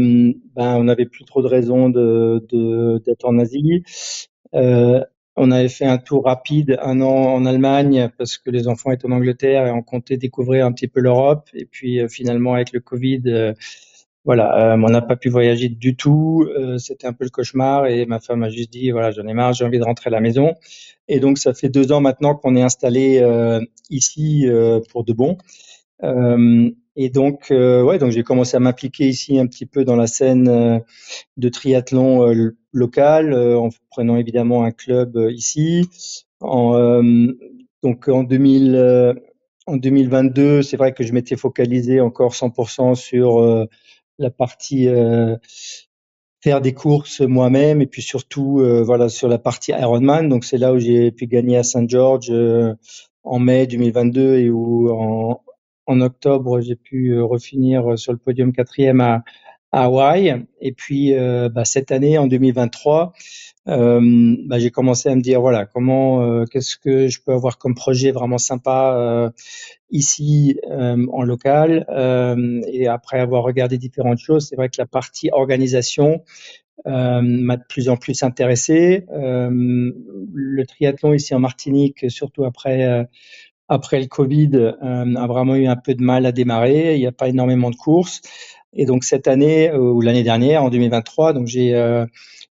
ben 0.55 0.77
on 0.77 0.85
n'avait 0.85 1.05
plus 1.05 1.25
trop 1.25 1.41
de 1.43 1.47
raisons 1.47 1.89
de- 1.89 3.01
d'être 3.05 3.25
en 3.25 3.39
Asie. 3.39 3.83
On 5.35 5.49
avait 5.51 5.69
fait 5.69 5.85
un 5.85 5.97
tour 5.97 6.25
rapide 6.25 6.77
un 6.81 7.01
an 7.01 7.33
en 7.33 7.45
Allemagne 7.45 8.09
parce 8.17 8.37
que 8.37 8.51
les 8.51 8.67
enfants 8.67 8.91
étaient 8.91 9.07
en 9.07 9.11
Angleterre 9.11 9.65
et 9.65 9.71
on 9.71 9.81
comptait 9.81 10.17
découvrir 10.17 10.65
un 10.65 10.71
petit 10.71 10.87
peu 10.87 10.99
l'Europe. 10.99 11.49
Et 11.53 11.65
puis 11.65 11.99
euh, 11.99 12.07
finalement 12.07 12.53
avec 12.53 12.71
le 12.71 12.79
Covid, 12.79 13.21
euh, 13.27 13.53
voilà, 14.25 14.73
euh, 14.73 14.77
on 14.77 14.89
n'a 14.89 15.01
pas 15.01 15.15
pu 15.15 15.29
voyager 15.29 15.69
du 15.69 15.95
tout. 15.95 16.47
Euh, 16.57 16.77
c'était 16.77 17.07
un 17.07 17.13
peu 17.13 17.23
le 17.23 17.29
cauchemar 17.29 17.87
et 17.87 18.05
ma 18.05 18.19
femme 18.19 18.43
a 18.43 18.49
juste 18.49 18.71
dit 18.71 18.91
voilà, 18.91 19.11
j'en 19.11 19.27
ai 19.27 19.33
marre, 19.33 19.53
j'ai 19.53 19.65
envie 19.65 19.79
de 19.79 19.83
rentrer 19.83 20.09
à 20.09 20.11
la 20.11 20.21
maison. 20.21 20.55
Et 21.07 21.19
donc 21.19 21.37
ça 21.37 21.53
fait 21.53 21.69
deux 21.69 21.91
ans 21.91 21.99
maintenant 21.99 22.35
qu'on 22.35 22.55
est 22.55 22.61
installé 22.61 23.19
euh, 23.19 23.59
ici 23.89 24.47
euh, 24.47 24.79
pour 24.91 25.03
de 25.03 25.13
bon. 25.13 25.37
Et 26.95 27.09
donc, 27.09 27.49
euh, 27.49 27.81
ouais, 27.81 27.97
donc 27.97 28.11
j'ai 28.11 28.23
commencé 28.23 28.55
à 28.55 28.59
m'impliquer 28.59 29.07
ici 29.07 29.39
un 29.39 29.47
petit 29.47 29.65
peu 29.65 29.83
dans 29.83 29.95
la 29.95 30.05
scène 30.05 30.47
euh, 30.47 30.79
de 31.37 31.49
triathlon 31.49 32.27
euh, 32.27 32.55
local, 32.71 33.33
euh, 33.33 33.57
en 33.57 33.69
prenant 33.89 34.15
évidemment 34.17 34.63
un 34.63 34.71
club 34.71 35.17
euh, 35.17 35.31
ici. 35.31 35.89
En, 36.39 36.75
euh, 36.75 37.01
donc 37.81 38.07
en 38.09 38.23
2000, 38.23 38.75
euh, 38.75 39.13
en 39.65 39.77
2022, 39.77 40.61
c'est 40.61 40.77
vrai 40.77 40.93
que 40.93 41.03
je 41.03 41.13
m'étais 41.13 41.35
focalisé 41.35 41.99
encore 41.99 42.33
100% 42.33 42.95
sur 42.95 43.67
la 44.19 44.29
partie 44.29 44.89
faire 46.41 46.59
des 46.59 46.73
courses 46.73 47.21
moi-même 47.21 47.81
et 47.81 47.87
puis 47.87 48.01
surtout 48.01 48.61
voilà 48.83 49.07
sur 49.07 49.29
la 49.29 49.37
partie 49.37 49.71
Ironman. 49.71 50.27
Donc 50.27 50.43
c'est 50.43 50.57
là 50.57 50.73
où 50.73 50.79
j'ai 50.79 51.11
pu 51.11 51.27
gagner 51.27 51.55
à 51.55 51.63
Saint 51.63 51.87
George 51.87 52.29
en 53.23 53.39
mai 53.39 53.65
2022 53.65 54.35
et 54.35 54.49
où 54.49 54.89
en, 54.91 55.41
en 55.85 56.01
octobre 56.01 56.61
j'ai 56.61 56.75
pu 56.75 57.09
euh, 57.09 57.23
refinir 57.23 57.97
sur 57.97 58.11
le 58.11 58.17
podium 58.17 58.53
quatrième 58.53 59.01
à, 59.01 59.23
à 59.73 59.85
Hawaï. 59.85 60.45
Et 60.61 60.71
puis 60.71 61.13
euh, 61.13 61.49
bah, 61.49 61.65
cette 61.65 61.91
année 61.91 62.17
en 62.17 62.27
2023, 62.27 63.13
euh, 63.67 64.35
bah, 64.45 64.59
j'ai 64.59 64.71
commencé 64.71 65.09
à 65.09 65.15
me 65.15 65.21
dire 65.21 65.41
voilà 65.41 65.65
comment 65.65 66.21
euh, 66.21 66.45
qu'est-ce 66.45 66.77
que 66.77 67.07
je 67.07 67.19
peux 67.25 67.33
avoir 67.33 67.57
comme 67.57 67.75
projet 67.75 68.11
vraiment 68.11 68.37
sympa 68.37 68.95
euh, 68.95 69.29
ici 69.89 70.59
euh, 70.69 71.05
en 71.11 71.23
local. 71.23 71.85
Euh, 71.89 72.61
et 72.67 72.87
après 72.87 73.19
avoir 73.19 73.43
regardé 73.43 73.77
différentes 73.77 74.19
choses, 74.19 74.47
c'est 74.47 74.55
vrai 74.55 74.69
que 74.69 74.75
la 74.77 74.85
partie 74.85 75.29
organisation 75.31 76.23
euh, 76.85 77.21
m'a 77.21 77.57
de 77.57 77.63
plus 77.67 77.89
en 77.89 77.97
plus 77.97 78.23
intéressé. 78.23 79.05
Euh, 79.11 79.49
le 80.33 80.65
triathlon 80.65 81.13
ici 81.13 81.33
en 81.33 81.39
Martinique, 81.39 82.05
surtout 82.09 82.43
après 82.43 82.85
euh, 82.85 83.03
après 83.73 83.99
le 83.99 84.05
Covid, 84.05 84.51
euh, 84.53 85.15
a 85.15 85.27
vraiment 85.27 85.55
eu 85.55 85.65
un 85.65 85.75
peu 85.75 85.95
de 85.95 86.03
mal 86.03 86.27
à 86.27 86.31
démarrer. 86.31 86.95
Il 86.95 86.99
n'y 86.99 87.07
a 87.07 87.11
pas 87.11 87.27
énormément 87.27 87.71
de 87.71 87.75
courses. 87.75 88.21
Et 88.71 88.85
donc 88.85 89.03
cette 89.03 89.27
année 89.27 89.69
euh, 89.69 89.79
ou 89.79 90.01
l'année 90.01 90.23
dernière, 90.23 90.63
en 90.63 90.69
2023, 90.69 91.33
donc 91.33 91.47
j'ai 91.47 91.75
euh, 91.75 92.05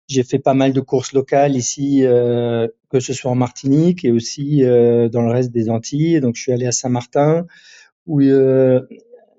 j'ai 0.07 0.23
fait 0.23 0.39
pas 0.39 0.55
mal 0.55 0.73
de 0.73 0.81
courses 0.81 1.13
locales 1.13 1.55
ici, 1.55 2.01
que 2.01 2.99
ce 2.99 3.13
soit 3.13 3.31
en 3.31 3.35
Martinique 3.35 4.03
et 4.03 4.11
aussi 4.11 4.59
dans 4.59 5.21
le 5.21 5.31
reste 5.31 5.53
des 5.53 5.69
Antilles. 5.69 6.19
Donc 6.19 6.35
je 6.35 6.41
suis 6.41 6.51
allé 6.51 6.65
à 6.65 6.73
Saint-Martin 6.73 7.45
où 8.07 8.19
il 8.19 8.27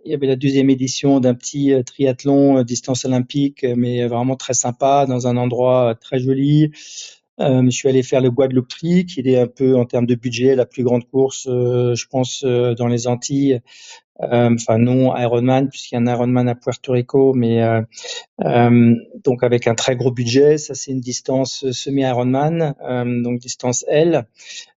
y 0.06 0.14
avait 0.14 0.26
la 0.26 0.36
deuxième 0.36 0.70
édition 0.70 1.20
d'un 1.20 1.34
petit 1.34 1.74
triathlon 1.84 2.62
distance 2.62 3.04
olympique, 3.04 3.66
mais 3.76 4.06
vraiment 4.06 4.34
très 4.34 4.54
sympa, 4.54 5.04
dans 5.06 5.26
un 5.26 5.36
endroit 5.36 5.94
très 6.00 6.18
joli. 6.20 6.70
Euh, 7.42 7.62
je 7.64 7.70
suis 7.70 7.88
allé 7.88 8.02
faire 8.02 8.20
le 8.20 8.30
Guadeloupe 8.30 8.68
Tri, 8.68 9.04
qui 9.06 9.20
est 9.20 9.38
un 9.38 9.46
peu 9.46 9.76
en 9.76 9.84
termes 9.84 10.06
de 10.06 10.14
budget 10.14 10.54
la 10.54 10.66
plus 10.66 10.84
grande 10.84 11.04
course, 11.04 11.46
euh, 11.50 11.94
je 11.94 12.06
pense, 12.06 12.44
euh, 12.44 12.74
dans 12.74 12.86
les 12.86 13.06
Antilles. 13.06 13.60
Enfin 14.20 14.78
non 14.78 15.16
Ironman, 15.16 15.68
puisqu'il 15.68 15.96
y 15.96 15.98
a 15.98 16.00
un 16.00 16.06
Ironman 16.06 16.48
à 16.48 16.54
Puerto 16.54 16.92
Rico, 16.92 17.34
mais 17.34 17.60
donc 19.24 19.42
avec 19.42 19.66
un 19.66 19.74
très 19.74 19.96
gros 19.96 20.12
budget. 20.12 20.58
Ça 20.58 20.74
c'est 20.74 20.92
une 20.92 21.00
distance 21.00 21.68
semi-Ironman, 21.72 22.74
donc 23.24 23.40
distance 23.40 23.84
L, 23.88 24.26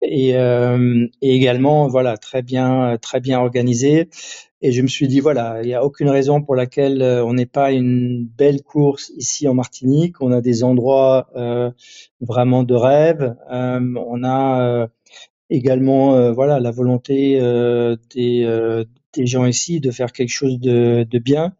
et, 0.00 0.28
et 0.30 1.34
également 1.34 1.88
voilà 1.88 2.18
très 2.18 2.42
bien 2.42 2.96
très 3.02 3.18
bien 3.18 3.40
organisé. 3.40 4.10
Et 4.64 4.70
je 4.70 4.80
me 4.80 4.86
suis 4.86 5.08
dit, 5.08 5.18
voilà, 5.18 5.60
il 5.62 5.66
n'y 5.66 5.74
a 5.74 5.84
aucune 5.84 6.08
raison 6.08 6.40
pour 6.40 6.54
laquelle 6.54 7.02
euh, 7.02 7.24
on 7.24 7.34
n'ait 7.34 7.46
pas 7.46 7.72
une 7.72 8.24
belle 8.24 8.62
course 8.62 9.10
ici 9.16 9.48
en 9.48 9.54
Martinique. 9.54 10.20
On 10.20 10.30
a 10.30 10.40
des 10.40 10.62
endroits 10.62 11.28
euh, 11.34 11.72
vraiment 12.20 12.62
de 12.62 12.74
rêve. 12.74 13.34
Euh, 13.50 13.94
on 14.06 14.22
a 14.22 14.88
également, 15.50 16.32
voilà, 16.32 16.60
la 16.60 16.70
volonté 16.70 17.38
des, 18.14 18.84
des 19.12 19.26
gens 19.26 19.44
ici 19.44 19.80
de 19.80 19.90
faire 19.90 20.12
quelque 20.12 20.30
chose 20.30 20.58
de, 20.58 21.04
de 21.10 21.18
bien. 21.18 21.52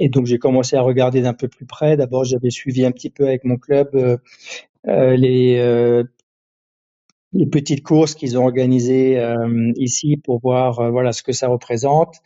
Et 0.00 0.08
donc 0.08 0.24
j'ai 0.24 0.38
commencé 0.38 0.76
à 0.76 0.80
regarder 0.80 1.20
d'un 1.20 1.34
peu 1.34 1.48
plus 1.48 1.66
près. 1.66 1.98
D'abord, 1.98 2.24
j'avais 2.24 2.48
suivi 2.48 2.86
un 2.86 2.92
petit 2.92 3.10
peu 3.10 3.26
avec 3.26 3.44
mon 3.44 3.58
club 3.58 3.90
les 4.86 6.02
les 7.32 7.46
petites 7.46 7.82
courses 7.82 8.14
qu'ils 8.14 8.38
ont 8.38 8.44
organisées 8.44 9.18
ici 9.76 10.16
pour 10.16 10.40
voir 10.40 10.90
voilà 10.90 11.12
ce 11.12 11.22
que 11.22 11.32
ça 11.32 11.48
représente. 11.48 12.16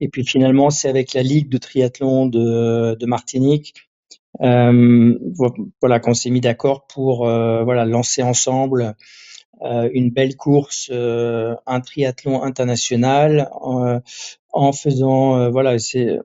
Et 0.00 0.08
puis 0.08 0.24
finalement, 0.24 0.70
c'est 0.70 0.88
avec 0.88 1.14
la 1.14 1.22
Ligue 1.22 1.48
de 1.48 1.58
triathlon 1.58 2.26
de, 2.26 2.94
de 2.94 3.06
Martinique 3.06 3.74
voilà 4.38 6.00
qu'on 6.00 6.14
s'est 6.14 6.30
mis 6.30 6.40
d'accord 6.40 6.86
pour 6.86 7.24
voilà 7.24 7.84
lancer 7.84 8.22
ensemble 8.22 8.94
une 9.62 10.10
belle 10.10 10.36
course, 10.36 10.90
un 10.90 11.80
triathlon 11.80 12.42
international 12.42 13.48
en 14.52 14.72
faisant 14.72 15.50
voilà 15.50 15.78
c'est 15.78 16.18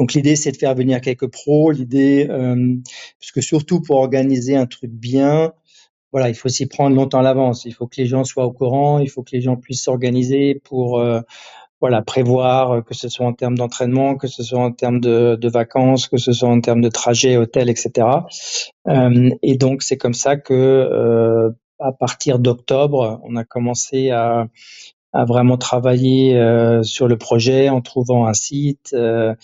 donc 0.00 0.14
l'idée, 0.14 0.34
c'est 0.34 0.52
de 0.52 0.56
faire 0.56 0.74
venir 0.74 1.00
quelques 1.00 1.26
pros. 1.26 1.70
L'idée, 1.70 2.26
euh, 2.30 2.74
parce 3.20 3.32
que 3.32 3.40
surtout 3.40 3.82
pour 3.82 3.96
organiser 3.96 4.56
un 4.56 4.66
truc 4.66 4.90
bien, 4.90 5.52
voilà, 6.12 6.28
il 6.28 6.34
faut 6.34 6.48
s'y 6.48 6.66
prendre 6.66 6.96
longtemps 6.96 7.20
à 7.20 7.22
l'avance. 7.22 7.64
Il 7.64 7.72
faut 7.72 7.86
que 7.86 7.96
les 7.96 8.06
gens 8.06 8.24
soient 8.24 8.44
au 8.44 8.52
courant. 8.52 8.98
Il 8.98 9.08
faut 9.08 9.22
que 9.22 9.30
les 9.32 9.40
gens 9.40 9.56
puissent 9.56 9.84
s'organiser 9.84 10.60
pour, 10.64 10.98
euh, 10.98 11.20
voilà, 11.80 12.02
prévoir 12.02 12.72
euh, 12.72 12.80
que 12.82 12.94
ce 12.94 13.08
soit 13.08 13.26
en 13.26 13.32
termes 13.32 13.56
d'entraînement, 13.56 14.16
que 14.16 14.26
ce 14.26 14.42
soit 14.42 14.60
en 14.60 14.72
termes 14.72 15.00
de, 15.00 15.48
vacances, 15.48 16.08
que 16.08 16.18
ce 16.18 16.32
soit 16.32 16.48
en 16.48 16.60
termes 16.60 16.82
de 16.82 16.88
trajet, 16.88 17.36
hôtel, 17.36 17.70
etc. 17.70 18.06
Euh, 18.88 19.30
et 19.42 19.56
donc 19.56 19.82
c'est 19.82 19.96
comme 19.96 20.14
ça 20.14 20.36
que 20.36 20.54
euh, 20.54 21.50
à 21.78 21.92
partir 21.92 22.38
d'octobre, 22.38 23.20
on 23.24 23.36
a 23.36 23.44
commencé 23.44 24.10
à 24.10 24.46
à 25.12 25.24
vraiment 25.24 25.58
travailler 25.58 26.36
euh, 26.36 26.82
sur 26.82 27.08
le 27.08 27.16
projet 27.16 27.68
en 27.68 27.80
trouvant 27.80 28.26
un 28.26 28.34
site. 28.34 28.90
Euh, 28.92 29.34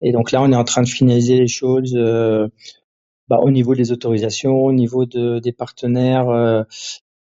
et 0.00 0.12
donc 0.12 0.30
là, 0.30 0.40
on 0.42 0.52
est 0.52 0.56
en 0.56 0.64
train 0.64 0.82
de 0.82 0.88
finaliser 0.88 1.38
les 1.38 1.48
choses 1.48 1.94
euh, 1.96 2.48
bah, 3.28 3.38
au 3.42 3.50
niveau 3.50 3.74
des 3.74 3.92
autorisations, 3.92 4.64
au 4.64 4.72
niveau 4.72 5.06
de, 5.06 5.38
des 5.38 5.52
partenaires, 5.52 6.28
euh, 6.28 6.62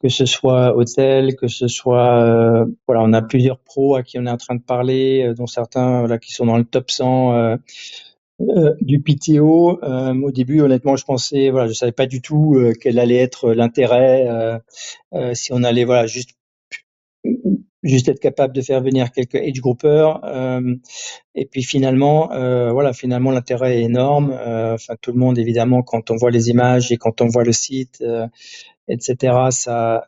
que 0.00 0.08
ce 0.08 0.26
soit 0.26 0.76
hôtel, 0.76 1.36
que 1.36 1.48
ce 1.48 1.68
soit 1.68 2.66
voilà, 2.86 3.02
on 3.02 3.12
a 3.12 3.22
plusieurs 3.22 3.58
pros 3.58 3.96
à 3.96 4.02
qui 4.02 4.18
on 4.18 4.26
est 4.26 4.30
en 4.30 4.36
train 4.36 4.54
de 4.54 4.62
parler, 4.62 5.32
dont 5.36 5.46
certains 5.46 6.06
là 6.06 6.18
qui 6.18 6.32
sont 6.32 6.46
dans 6.46 6.58
le 6.58 6.64
top 6.64 6.90
100. 6.90 7.58
du 8.80 9.00
PTO. 9.00 9.80
au 9.82 10.30
début, 10.32 10.60
honnêtement, 10.60 10.96
je 10.96 11.04
pensais, 11.04 11.50
voilà, 11.50 11.68
je 11.68 11.72
savais 11.72 11.92
pas 11.92 12.06
du 12.06 12.20
tout 12.20 12.56
quel 12.80 12.98
allait 12.98 13.16
être 13.16 13.52
l'intérêt 13.52 14.60
si 15.32 15.52
on 15.52 15.62
allait, 15.62 15.84
voilà, 15.84 16.06
juste 16.06 16.30
juste 17.84 18.08
être 18.08 18.18
capable 18.18 18.54
de 18.54 18.62
faire 18.62 18.82
venir 18.82 19.12
quelques 19.12 19.36
age 19.36 19.60
groupers 19.60 20.24
euh, 20.24 20.74
et 21.34 21.44
puis 21.46 21.62
finalement 21.62 22.32
euh, 22.32 22.72
voilà 22.72 22.92
finalement 22.92 23.30
l'intérêt 23.30 23.78
est 23.78 23.82
énorme 23.82 24.32
euh, 24.32 24.74
enfin 24.74 24.94
tout 25.00 25.12
le 25.12 25.18
monde 25.18 25.38
évidemment 25.38 25.82
quand 25.82 26.10
on 26.10 26.16
voit 26.16 26.30
les 26.30 26.48
images 26.48 26.90
et 26.90 26.96
quand 26.96 27.20
on 27.20 27.28
voit 27.28 27.44
le 27.44 27.52
site 27.52 28.00
euh, 28.00 28.26
etc 28.88 29.34
ça 29.50 30.06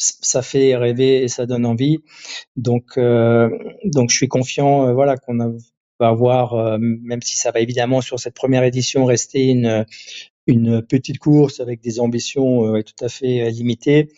ça 0.00 0.42
fait 0.42 0.76
rêver 0.76 1.22
et 1.22 1.28
ça 1.28 1.46
donne 1.46 1.66
envie. 1.66 1.98
Donc 2.56 2.96
euh, 2.96 3.50
donc 3.84 4.10
je 4.10 4.16
suis 4.16 4.28
confiant 4.28 4.88
euh, 4.88 4.94
voilà 4.94 5.16
qu'on 5.16 5.36
va 5.36 6.08
avoir 6.08 6.78
même 6.78 7.20
si 7.20 7.36
ça 7.36 7.50
va 7.50 7.60
évidemment 7.60 8.00
sur 8.00 8.18
cette 8.18 8.34
première 8.34 8.64
édition 8.64 9.04
rester 9.04 9.48
une 9.48 9.84
une 10.46 10.80
petite 10.80 11.18
course 11.18 11.60
avec 11.60 11.82
des 11.82 12.00
ambitions 12.00 12.80
tout 12.82 13.04
à 13.04 13.10
fait 13.10 13.50
limitées 13.50 14.08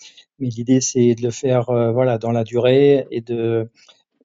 mais 0.42 0.49
l'idée 0.49 0.80
c'est 0.80 1.14
de 1.14 1.22
le 1.22 1.30
faire 1.30 1.70
euh, 1.70 1.92
voilà 1.92 2.18
dans 2.18 2.32
la 2.32 2.44
durée 2.44 3.06
et 3.11 3.20
de 3.20 3.70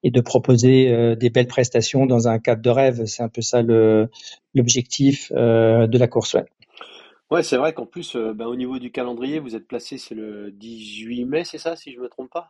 et 0.02 0.10
de 0.10 0.20
proposer 0.20 0.92
euh, 0.92 1.14
des 1.14 1.30
belles 1.30 1.46
prestations 1.46 2.06
dans 2.06 2.28
un 2.28 2.38
cadre 2.38 2.62
de 2.62 2.70
rêve. 2.70 3.04
C'est 3.06 3.22
un 3.22 3.28
peu 3.28 3.40
ça 3.40 3.62
le 3.62 4.08
l'objectif 4.54 5.32
euh, 5.34 5.86
de 5.86 5.98
la 5.98 6.08
course. 6.08 6.34
Ouais. 6.34 6.44
Ouais, 7.30 7.42
c'est 7.42 7.56
vrai 7.56 7.74
qu'en 7.74 7.84
plus, 7.84 8.16
ben, 8.16 8.46
au 8.46 8.56
niveau 8.56 8.78
du 8.78 8.90
calendrier, 8.90 9.38
vous 9.38 9.54
êtes 9.54 9.68
placé, 9.68 9.98
c'est 9.98 10.14
le 10.14 10.50
18 10.50 11.26
mai, 11.26 11.44
c'est 11.44 11.58
ça, 11.58 11.76
si 11.76 11.92
je 11.92 12.00
me 12.00 12.08
trompe 12.08 12.30
pas? 12.30 12.48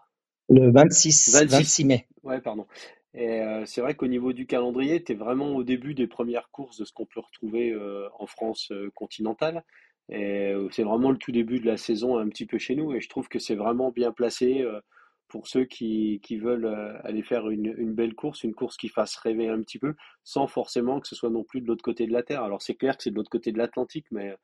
Le 0.48 0.70
26, 0.70 1.46
26. 1.48 1.84
mai. 1.84 2.06
Ouais, 2.22 2.40
pardon. 2.40 2.64
Et 3.12 3.42
c'est 3.66 3.80
vrai 3.80 3.96
qu'au 3.96 4.06
niveau 4.06 4.32
du 4.32 4.46
calendrier, 4.46 5.02
tu 5.02 5.12
es 5.12 5.14
vraiment 5.16 5.56
au 5.56 5.64
début 5.64 5.94
des 5.94 6.06
premières 6.06 6.50
courses 6.52 6.78
de 6.78 6.84
ce 6.84 6.92
qu'on 6.92 7.06
peut 7.06 7.18
retrouver 7.18 7.76
en 8.20 8.26
France 8.28 8.72
continentale. 8.94 9.64
Euh, 10.12 10.68
c'est 10.72 10.84
vraiment 10.84 11.10
le 11.10 11.18
tout 11.18 11.32
début 11.32 11.60
de 11.60 11.66
la 11.66 11.76
saison 11.76 12.16
un 12.18 12.28
petit 12.28 12.46
peu 12.46 12.58
chez 12.58 12.74
nous 12.74 12.94
et 12.94 13.00
je 13.00 13.08
trouve 13.08 13.28
que 13.28 13.38
c'est 13.38 13.54
vraiment 13.54 13.90
bien 13.90 14.10
placé 14.10 14.62
euh, 14.62 14.80
pour 15.28 15.46
ceux 15.46 15.64
qui, 15.64 16.20
qui 16.22 16.38
veulent 16.38 16.64
euh, 16.64 16.98
aller 17.04 17.22
faire 17.22 17.50
une, 17.50 17.74
une, 17.76 17.92
belle 17.92 18.14
course, 18.14 18.42
une 18.42 18.54
course 18.54 18.78
qui 18.78 18.88
fasse 18.88 19.16
rêver 19.16 19.48
un 19.48 19.60
petit 19.60 19.78
peu, 19.78 19.94
sans 20.24 20.46
forcément 20.46 21.00
que 21.00 21.08
ce 21.08 21.14
soit 21.14 21.30
non 21.30 21.44
plus 21.44 21.60
de 21.60 21.66
l'autre 21.66 21.84
côté 21.84 22.06
de 22.06 22.12
la 22.12 22.22
Terre. 22.22 22.42
Alors 22.42 22.62
c'est 22.62 22.74
clair 22.74 22.96
que 22.96 23.02
c'est 23.02 23.10
de 23.10 23.16
l'autre 23.16 23.30
côté 23.30 23.52
de 23.52 23.58
l'Atlantique, 23.58 24.06
mais 24.10 24.34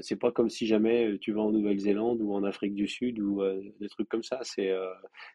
c'est 0.00 0.16
pas 0.16 0.32
comme 0.32 0.50
si 0.50 0.66
jamais 0.66 1.18
tu 1.20 1.32
vas 1.32 1.40
en 1.40 1.52
Nouvelle-Zélande 1.52 2.20
ou 2.20 2.34
en 2.34 2.42
Afrique 2.44 2.74
du 2.74 2.88
Sud 2.88 3.20
ou 3.20 3.42
des 3.80 3.88
trucs 3.88 4.08
comme 4.08 4.24
ça. 4.24 4.40
C'est 4.42 4.70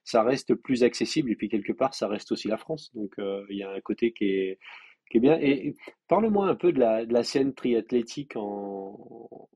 ça 0.03 0.21
reste 0.21 0.53
plus 0.53 0.83
accessible 0.83 1.31
et 1.31 1.35
puis 1.35 1.49
quelque 1.49 1.71
part 1.71 1.95
ça 1.95 2.07
reste 2.07 2.31
aussi 2.31 2.49
la 2.49 2.57
France. 2.57 2.91
Donc 2.93 3.15
il 3.17 3.57
y 3.57 3.63
a 3.63 3.71
un 3.71 3.81
côté 3.81 4.11
qui 4.11 4.25
est 4.25 4.59
bien. 5.20 5.38
Et 5.39 5.75
parle-moi 6.08 6.48
un 6.48 6.55
peu 6.55 6.72
de 6.72 6.79
la, 6.79 7.24
scène 7.24 7.53
triathlétique 7.53 8.34
en, 8.36 9.48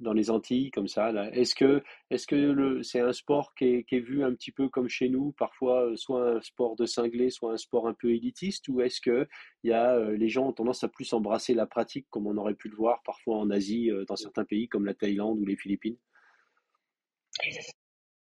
dans 0.00 0.12
les 0.12 0.30
Antilles, 0.30 0.70
comme 0.70 0.88
ça. 0.88 1.12
Est-ce 1.32 1.54
que 1.54 2.82
c'est 2.82 3.00
un 3.00 3.12
sport 3.12 3.54
qui 3.54 3.64
est, 3.64 3.84
qui 3.84 4.00
vu 4.00 4.24
un 4.24 4.34
petit 4.34 4.52
peu 4.52 4.68
comme 4.68 4.88
chez 4.88 5.08
nous, 5.08 5.32
parfois 5.32 5.86
euh, 5.86 5.96
soit 5.96 6.36
un 6.36 6.40
sport 6.40 6.76
de 6.76 6.86
cinglé, 6.86 7.30
soit 7.30 7.52
un 7.52 7.56
sport 7.56 7.88
un 7.88 7.94
peu 7.94 8.10
élitiste, 8.10 8.68
ou 8.68 8.80
est-ce 8.80 9.00
que 9.00 9.28
y 9.64 9.72
a, 9.72 9.94
euh, 9.94 10.16
les 10.16 10.28
gens 10.28 10.46
ont 10.48 10.52
tendance 10.52 10.84
à 10.84 10.88
plus 10.88 11.12
embrasser 11.12 11.54
la 11.54 11.66
pratique, 11.66 12.06
comme 12.10 12.26
on 12.26 12.36
aurait 12.36 12.54
pu 12.54 12.68
le 12.68 12.76
voir 12.76 13.02
parfois 13.04 13.38
en 13.38 13.50
Asie, 13.50 13.90
euh, 13.90 14.04
dans 14.06 14.16
certains 14.16 14.44
pays 14.44 14.68
comme 14.68 14.84
la 14.84 14.94
Thaïlande 14.94 15.38
ou 15.38 15.46
les 15.46 15.56
Philippines? 15.56 15.96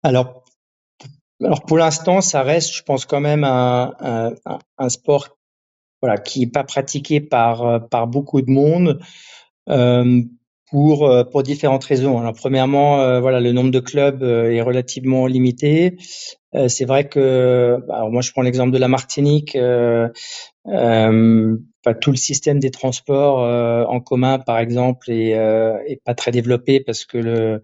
Alors, 0.03 0.43
alors 1.41 1.63
pour 1.65 1.77
l'instant, 1.77 2.22
ça 2.22 2.43
reste, 2.43 2.74
je 2.75 2.84
pense, 2.84 3.05
quand 3.05 3.22
même 3.22 3.43
un 3.43 4.89
sport 4.89 5.38
voilà, 6.03 6.17
qui 6.17 6.41
n'est 6.41 6.51
pas 6.51 6.65
pratiqué 6.65 7.22
par, 7.22 7.65
euh, 7.65 7.79
par 7.79 8.07
beaucoup 8.07 8.41
de 8.41 8.51
monde. 8.51 9.00
Euh, 9.69 10.22
pour 10.69 11.07
euh, 11.07 11.24
pour 11.24 11.43
différentes 11.43 11.83
raisons. 11.83 12.19
Alors 12.19 12.33
premièrement, 12.33 13.00
euh, 13.00 13.22
voilà, 13.22 13.39
le 13.39 13.51
nombre 13.51 13.69
de 13.69 13.79
clubs 13.79 14.24
est 14.24 14.62
relativement 14.62 15.27
limité. 15.27 15.98
Euh, 16.55 16.67
c'est 16.67 16.86
vrai 16.86 17.07
que, 17.07 17.77
bah, 17.88 17.98
alors 17.98 18.12
moi 18.12 18.24
je 18.24 18.31
prends 18.31 18.41
l'exemple 18.41 18.72
de 18.72 18.79
la 18.79 18.88
Martinique. 18.88 19.55
Euh, 19.55 20.10
bah, 20.65 21.93
tout 21.93 22.10
le 22.10 22.17
système 22.17 22.60
des 22.60 22.72
transports 22.72 23.39
en 23.88 24.00
commun, 24.00 24.39
par 24.39 24.57
exemple, 24.57 25.12
est, 25.12 25.31
est 25.31 26.01
pas 26.03 26.15
très 26.15 26.31
développé 26.31 26.79
parce 26.79 27.05
que 27.05 27.19
le 27.19 27.62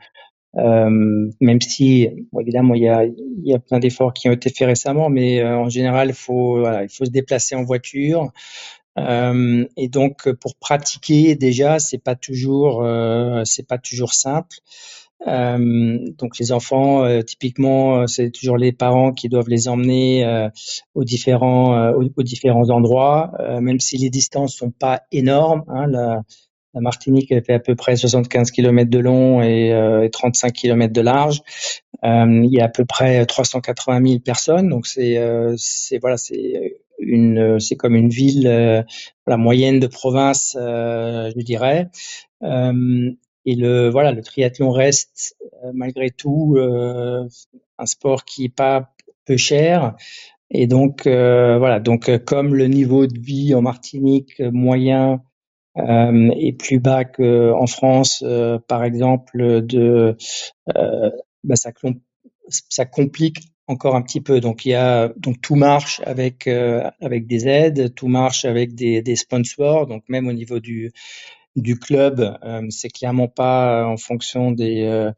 euh, 0.58 1.30
même 1.40 1.62
si 1.62 2.10
évidemment 2.40 2.74
il 2.74 2.84
y 2.84 2.90
a, 2.90 3.06
y 3.44 3.54
a 3.54 3.60
plein 3.60 3.80
d'efforts 3.80 4.14
qui 4.14 4.30
ont 4.30 4.32
été 4.32 4.50
faits 4.50 4.68
récemment, 4.68 5.10
mais 5.10 5.42
euh, 5.42 5.58
en 5.58 5.70
général 5.70 6.14
faut 6.14 6.60
voilà, 6.60 6.84
il 6.84 6.90
faut 6.90 7.06
se 7.06 7.12
déplacer 7.12 7.56
en 7.56 7.64
voiture. 7.64 8.32
Euh, 8.98 9.66
et 9.78 9.88
donc 9.88 10.30
pour 10.34 10.56
pratiquer 10.56 11.36
déjà 11.36 11.80
c'est 11.80 12.00
pas 12.00 12.16
toujours 12.16 12.84
euh, 12.84 13.44
c'est 13.46 13.68
pas 13.68 13.78
toujours 13.78 14.14
simple. 14.14 14.58
donc 15.26 16.40
les 16.40 16.52
enfants 16.52 17.06
typiquement 17.24 18.08
c'est 18.08 18.32
toujours 18.32 18.58
les 18.58 18.72
parents 18.72 19.14
qui 19.14 19.30
doivent 19.30 19.50
les 19.50 19.68
emmener 19.68 20.50
aux 20.96 21.04
différents 21.04 21.92
aux, 21.92 22.10
aux, 22.16 22.24
différents 22.24 22.70
endroits, 22.70 23.32
même 23.62 23.80
si 23.80 23.98
les 23.98 24.10
distances 24.10 24.56
sont 24.56 24.72
pas 24.72 25.02
énormes. 25.12 25.64
Hein, 25.68 25.88
la, 25.88 26.24
la 26.74 26.82
Martinique 26.82 27.34
fait 27.46 27.54
à 27.54 27.60
peu 27.60 27.76
près 27.76 27.96
75 27.96 28.52
km 28.52 28.90
de 28.90 29.00
long 29.00 29.42
et, 29.42 29.74
euh, 29.74 30.08
35 30.10 30.54
km 30.54 30.94
de 30.94 31.02
large. 31.02 31.42
Euh, 32.04 32.42
il 32.44 32.52
y 32.52 32.62
a 32.62 32.66
à 32.66 32.70
peu 32.70 32.86
près 32.86 33.26
380 33.26 34.08
000 34.08 34.20
personnes, 34.20 34.70
donc 34.70 34.88
c'est 34.88 35.18
euh, 35.18 35.56
voilà 36.00 36.18
c'est 36.18 36.80
une 37.00 37.60
c'est 37.60 37.76
comme 37.76 37.96
une 37.96 38.10
ville 38.10 38.48
euh, 38.48 38.84
la 39.28 39.38
moyenne 39.38 39.80
de 39.80 39.88
province, 39.88 40.56
euh, 40.60 41.32
je 41.36 41.42
dirais. 41.44 41.90
et 42.42 43.56
le 43.56 43.90
voilà 43.90 44.12
le 44.12 44.22
triathlon 44.22 44.72
reste 44.72 45.36
malgré 45.74 46.10
tout 46.10 46.58
un 46.58 47.86
sport 47.86 48.24
qui 48.26 48.46
est 48.46 48.56
pas 48.56 48.94
peu 49.26 49.38
cher. 49.38 49.96
Et 50.52 50.68
donc 50.68 51.04
voilà 51.06 51.80
donc 51.80 52.10
comme 52.26 52.56
le 52.56 52.68
niveau 52.68 53.08
de 53.08 53.20
vie 53.20 53.54
en 53.56 53.62
Martinique 53.62 54.40
moyen 54.40 55.22
euh, 55.80 56.30
est 56.38 56.54
plus 56.54 56.80
bas 56.80 57.06
qu'en 57.06 57.68
France, 57.68 58.24
euh, 58.26 58.60
par 58.68 58.84
exemple, 58.84 59.62
de, 59.62 60.16
euh, 60.76 61.12
bah, 61.44 61.56
ça, 61.56 61.72
ça 62.70 62.86
complique 62.86 63.40
encore 63.68 63.96
un 63.96 64.02
petit 64.02 64.22
peu. 64.22 64.42
Donc 64.42 64.66
il 64.66 64.70
y 64.70 64.76
a 64.76 65.10
donc 65.18 65.42
tout 65.42 65.56
marche 65.56 66.02
avec 66.06 66.48
euh, 66.48 66.90
avec 67.02 67.28
des 67.28 67.48
aides, 67.48 67.94
tout 67.96 68.08
marche 68.08 68.46
avec 68.46 68.74
des, 68.76 69.02
des 69.02 69.16
sponsors. 69.16 69.88
Donc 69.88 70.04
même 70.10 70.28
au 70.28 70.34
niveau 70.34 70.60
du 70.60 70.92
du 71.56 71.78
club, 71.78 72.38
euh, 72.44 72.62
c'est 72.70 72.90
clairement 72.90 73.28
pas 73.28 73.86
en 73.86 73.98
fonction 73.98 74.52
des 74.52 74.84
euh, 74.84 75.12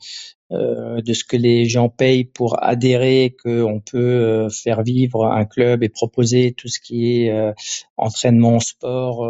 euh, 0.51 1.01
de 1.01 1.13
ce 1.13 1.23
que 1.23 1.37
les 1.37 1.63
gens 1.65 1.87
payent 1.87 2.25
pour 2.25 2.61
adhérer 2.61 3.37
qu'on 3.41 3.79
peut 3.79 3.97
euh, 3.97 4.49
faire 4.49 4.83
vivre 4.83 5.25
un 5.25 5.45
club 5.45 5.81
et 5.81 5.87
proposer 5.87 6.51
tout 6.51 6.67
ce 6.67 6.81
qui 6.81 7.23
est 7.23 7.31
euh, 7.31 7.53
entraînement 7.95 8.59
sport, 8.59 9.21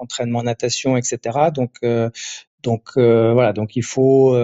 entraînement 0.00 0.44
natation, 0.44 0.96
etc. 0.96 1.50
Donc 1.52 1.80
donc 2.62 2.90
voilà, 2.96 3.52
donc 3.52 3.74
il 3.74 3.82
faut 3.82 4.36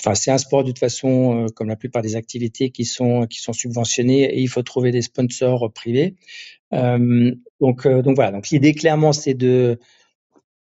enfin, 0.00 0.14
c'est 0.14 0.30
un 0.30 0.38
sport 0.38 0.62
de 0.62 0.70
toute 0.70 0.78
façon, 0.78 1.46
comme 1.54 1.68
la 1.68 1.76
plupart 1.76 2.02
des 2.02 2.16
activités 2.16 2.70
qui 2.70 2.84
sont 2.84 3.26
qui 3.26 3.40
sont 3.40 3.54
subventionnées, 3.54 4.24
et 4.24 4.40
il 4.40 4.48
faut 4.48 4.62
trouver 4.62 4.90
des 4.90 5.02
sponsors 5.02 5.72
privés. 5.72 6.16
donc 6.72 7.88
donc 7.88 8.14
voilà. 8.14 8.32
Donc 8.32 8.50
l'idée 8.50 8.74
clairement, 8.74 9.12
c'est 9.12 9.34
de 9.34 9.78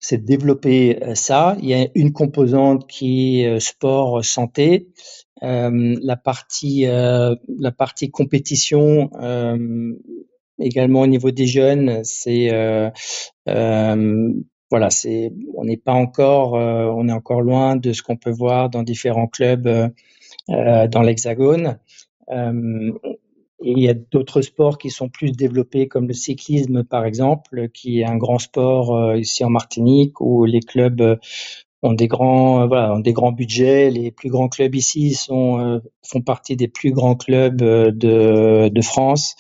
c'est 0.02 0.18
de 0.18 0.26
développer 0.26 1.00
ça. 1.14 1.56
Il 1.62 1.70
y 1.70 1.74
a 1.74 1.88
une 1.96 2.12
composante 2.12 2.88
qui 2.90 3.42
est 3.42 3.60
sport 3.62 4.26
santé. 4.26 4.90
Euh, 5.44 5.96
la 6.04 6.18
partie 6.18 6.82
la 6.84 7.72
partie 7.72 8.12
compétition 8.12 9.10
également 10.62 11.02
au 11.02 11.08
niveau 11.08 11.32
des 11.32 11.48
jeunes, 11.48 12.04
c'est 12.04 12.54
euh, 12.54 12.90
euh, 13.50 14.34
voilà, 14.70 14.90
c'est 14.90 15.34
on 15.56 15.66
n'est 15.66 15.78
pas 15.78 15.94
encore, 15.94 16.56
euh, 16.56 16.86
on 16.96 17.08
est 17.10 17.14
encore 17.14 17.42
loin 17.42 17.76
de 17.76 17.94
ce 17.94 18.02
qu'on 18.02 18.18
peut 18.18 18.32
voir 18.32 18.70
dans 18.70 18.84
différents 18.84 19.28
clubs 19.28 19.92
dans 20.48 21.02
l'Hexagone. 21.02 21.78
Il 23.64 23.80
y 23.80 23.90
a 23.90 23.94
d'autres 23.94 24.42
sports 24.42 24.78
qui 24.78 24.90
sont 24.90 25.10
plus 25.10 25.32
développés, 25.32 25.88
comme 25.88 26.08
le 26.08 26.14
cyclisme, 26.14 26.84
par 26.84 27.06
exemple, 27.06 27.70
qui 27.70 28.00
est 28.00 28.06
un 28.06 28.18
grand 28.18 28.40
sport 28.40 29.16
ici 29.16 29.44
en 29.44 29.50
Martinique, 29.50 30.20
où 30.20 30.46
les 30.46 30.62
clubs 30.62 31.20
ont 31.84 31.94
des 31.94 32.08
grands, 32.08 32.68
voilà, 32.68 32.94
ont 32.94 33.00
des 33.00 33.14
grands 33.14 33.32
budgets. 33.32 33.92
Les 33.92 34.12
plus 34.12 34.30
grands 34.30 34.50
clubs 34.50 34.74
ici 34.74 35.14
sont 35.14 35.82
font 36.04 36.22
partie 36.22 36.56
des 36.56 36.68
plus 36.68 36.92
grands 36.92 37.16
clubs 37.16 37.58
de, 37.58 38.70
de 38.70 38.82
France. 38.82 39.36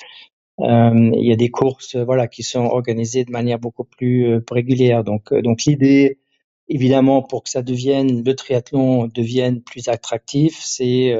Euh, 0.61 1.11
il 1.15 1.25
y 1.25 1.31
a 1.31 1.35
des 1.35 1.49
courses, 1.49 1.95
voilà, 1.95 2.27
qui 2.27 2.43
sont 2.43 2.65
organisées 2.65 3.25
de 3.25 3.31
manière 3.31 3.59
beaucoup 3.59 3.83
plus 3.83 4.27
euh, 4.27 4.45
régulière. 4.51 5.03
Donc, 5.03 5.31
euh, 5.33 5.41
donc 5.41 5.63
l'idée, 5.65 6.19
évidemment, 6.67 7.23
pour 7.23 7.43
que 7.43 7.49
ça 7.49 7.61
devienne 7.61 8.23
le 8.23 8.35
triathlon 8.35 9.07
devienne 9.07 9.61
plus 9.61 9.87
attractif, 9.87 10.59
c'est 10.61 11.15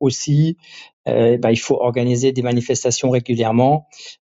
aussi, 0.00 0.56
ben, 1.06 1.50
il 1.50 1.58
faut 1.58 1.76
organiser 1.80 2.32
des 2.32 2.42
manifestations 2.42 3.10
régulièrement. 3.10 3.86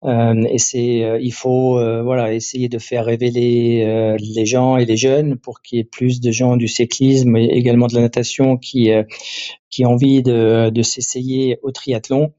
et 0.04 0.58
c'est, 0.58 1.18
il 1.20 1.32
faut, 1.32 1.74
voilà, 2.02 2.34
essayer 2.34 2.68
de 2.68 2.78
faire 2.78 3.04
révéler 3.04 4.16
les 4.18 4.46
gens 4.46 4.76
et 4.76 4.84
les 4.84 4.96
jeunes 4.96 5.36
pour 5.36 5.62
qu'il 5.62 5.78
y 5.78 5.80
ait 5.80 5.84
plus 5.84 6.20
de 6.20 6.30
gens 6.30 6.56
du 6.56 6.68
cyclisme 6.68 7.36
et 7.36 7.46
également 7.52 7.86
de 7.86 7.94
la 7.94 8.00
natation 8.00 8.56
qui 8.56 8.90
qui 9.70 9.86
ont 9.86 9.90
envie 9.90 10.22
de, 10.22 10.70
de 10.70 10.82
s'essayer 10.82 11.58
au 11.62 11.70
triathlon. 11.70 12.32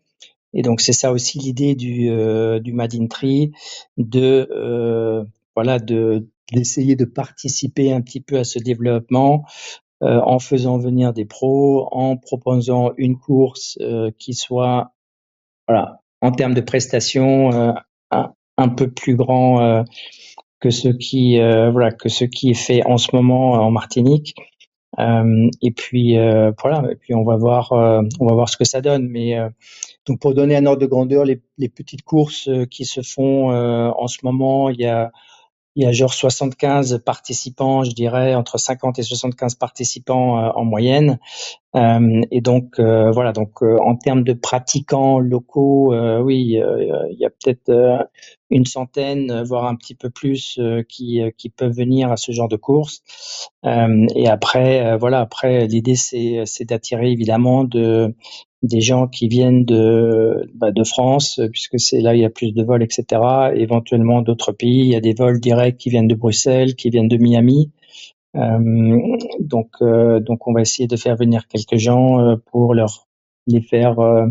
Et 0.55 0.61
donc 0.61 0.81
c'est 0.81 0.93
ça 0.93 1.11
aussi 1.11 1.37
l'idée 1.37 1.75
du 1.75 2.09
euh, 2.09 2.59
du 2.59 2.71
Made 2.71 2.95
in 2.95 3.07
Tree, 3.07 3.51
de 3.97 4.47
euh, 4.51 5.25
voilà 5.53 5.79
de 5.79 6.29
d'essayer 6.53 6.95
de 6.95 7.05
participer 7.05 7.91
un 7.91 8.01
petit 8.01 8.21
peu 8.21 8.37
à 8.37 8.45
ce 8.45 8.57
développement 8.59 9.43
euh, 9.43 9.84
en 10.05 10.39
faisant 10.39 10.77
venir 10.77 11.13
des 11.13 11.25
pros, 11.25 11.87
en 11.91 12.17
proposant 12.17 12.91
une 12.97 13.17
course 13.17 13.77
euh, 13.81 14.11
qui 14.17 14.33
soit 14.33 14.91
voilà 15.67 16.01
en 16.21 16.31
termes 16.31 16.53
de 16.53 16.61
prestations 16.61 17.51
euh, 17.53 17.73
un, 18.57 18.69
peu 18.69 18.89
plus 18.89 19.15
grand 19.15 19.83
que 20.59 20.69
ce 20.69 20.89
qui 20.89 21.37
voilà 21.37 21.91
que 21.91 22.09
ce 22.09 22.25
qui 22.25 22.51
est 22.51 22.53
fait 22.53 22.85
en 22.85 22.97
ce 22.97 23.15
moment 23.15 23.53
en 23.53 23.71
Martinique. 23.71 24.35
et 24.97 25.71
puis 25.75 26.15
voilà 26.61 26.83
et 26.89 26.95
puis 26.95 27.13
on 27.13 27.23
va 27.23 27.35
voir 27.35 27.71
on 27.73 28.25
va 28.25 28.33
voir 28.33 28.49
ce 28.49 28.57
que 28.57 28.63
ça 28.63 28.81
donne 28.81 29.07
mais 29.07 29.37
donc 30.05 30.19
pour 30.19 30.35
donner 30.35 30.55
un 30.55 30.65
ordre 30.65 30.81
de 30.81 30.85
grandeur, 30.85 31.25
les, 31.25 31.41
les 31.57 31.69
petites 31.69 32.03
courses 32.03 32.47
euh, 32.47 32.65
qui 32.65 32.85
se 32.85 33.01
font 33.01 33.51
euh, 33.51 33.89
en 33.97 34.07
ce 34.07 34.19
moment, 34.23 34.69
il 34.69 34.79
y 34.79 34.85
a 34.85 35.11
il 35.75 35.83
y 35.83 35.85
a 35.85 35.91
genre 35.91 36.13
75 36.13 37.01
participants, 37.05 37.83
je 37.83 37.91
dirais 37.91 38.35
entre 38.35 38.57
50 38.57 38.99
et 38.99 39.03
75 39.03 39.55
participants 39.55 40.39
euh, 40.39 40.49
en 40.55 40.65
moyenne. 40.65 41.19
Euh, 41.75 42.21
et 42.31 42.39
donc 42.39 42.79
voilà, 42.79 43.33
donc 43.33 43.61
en 43.61 43.97
termes 43.97 44.23
de 44.23 44.31
pratiquants 44.31 45.19
locaux, 45.19 45.93
oui, 46.23 46.57
il 46.57 47.17
y 47.19 47.25
a 47.25 47.29
peut-être 47.29 48.07
une 48.49 48.65
centaine, 48.65 49.43
voire 49.43 49.65
un 49.65 49.75
petit 49.75 49.93
peu 49.93 50.09
plus, 50.09 50.57
qui 50.87 51.21
qui 51.37 51.49
peuvent 51.49 51.75
venir 51.75 52.13
à 52.13 52.15
ce 52.15 52.31
genre 52.31 52.47
de 52.47 52.55
course. 52.55 53.03
et 53.65 54.27
après, 54.29 54.95
voilà, 54.95 55.19
après 55.19 55.67
l'idée 55.67 55.95
c'est 55.95 56.63
d'attirer 56.63 57.11
évidemment 57.11 57.65
de 57.65 58.15
des 58.67 58.81
gens 58.81 59.07
qui 59.07 59.27
viennent 59.27 59.65
de, 59.65 60.49
bah, 60.55 60.71
de 60.71 60.83
France, 60.83 61.39
puisque 61.51 61.79
c'est 61.79 62.01
là 62.01 62.15
il 62.15 62.21
y 62.21 62.25
a 62.25 62.29
plus 62.29 62.51
de 62.53 62.63
vols, 62.63 62.83
etc. 62.83 63.21
Éventuellement 63.55 64.21
d'autres 64.21 64.51
pays. 64.51 64.79
Il 64.79 64.87
y 64.87 64.95
a 64.95 65.01
des 65.01 65.13
vols 65.13 65.39
directs 65.39 65.77
qui 65.77 65.89
viennent 65.89 66.07
de 66.07 66.15
Bruxelles, 66.15 66.75
qui 66.75 66.89
viennent 66.89 67.07
de 67.07 67.17
Miami. 67.17 67.71
Euh, 68.35 69.17
donc, 69.39 69.69
euh, 69.81 70.19
donc 70.19 70.47
on 70.47 70.53
va 70.53 70.61
essayer 70.61 70.87
de 70.87 70.95
faire 70.97 71.15
venir 71.15 71.47
quelques 71.47 71.77
gens 71.77 72.19
euh, 72.19 72.35
pour 72.51 72.73
leur 72.73 73.07
les 73.47 73.61
faire 73.61 73.99
euh, 73.99 74.25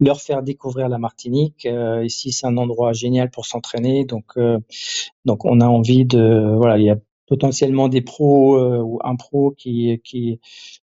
leur 0.00 0.20
faire 0.20 0.42
découvrir 0.42 0.88
la 0.88 0.98
Martinique. 0.98 1.68
ici, 2.02 2.32
c'est 2.32 2.46
un 2.46 2.56
endroit 2.56 2.92
génial 2.94 3.30
pour 3.30 3.44
s'entraîner. 3.44 4.04
Donc, 4.06 4.38
donc 5.26 5.44
on 5.44 5.60
a 5.60 5.66
envie 5.66 6.06
de 6.06 6.54
voilà, 6.56 6.78
il 6.78 6.84
y 6.84 6.90
a 6.90 6.96
potentiellement 7.26 7.88
des 7.88 8.00
pros 8.00 8.58
ou 8.58 8.98
un 9.04 9.16
pro 9.16 9.50
qui 9.50 10.00
qui 10.02 10.40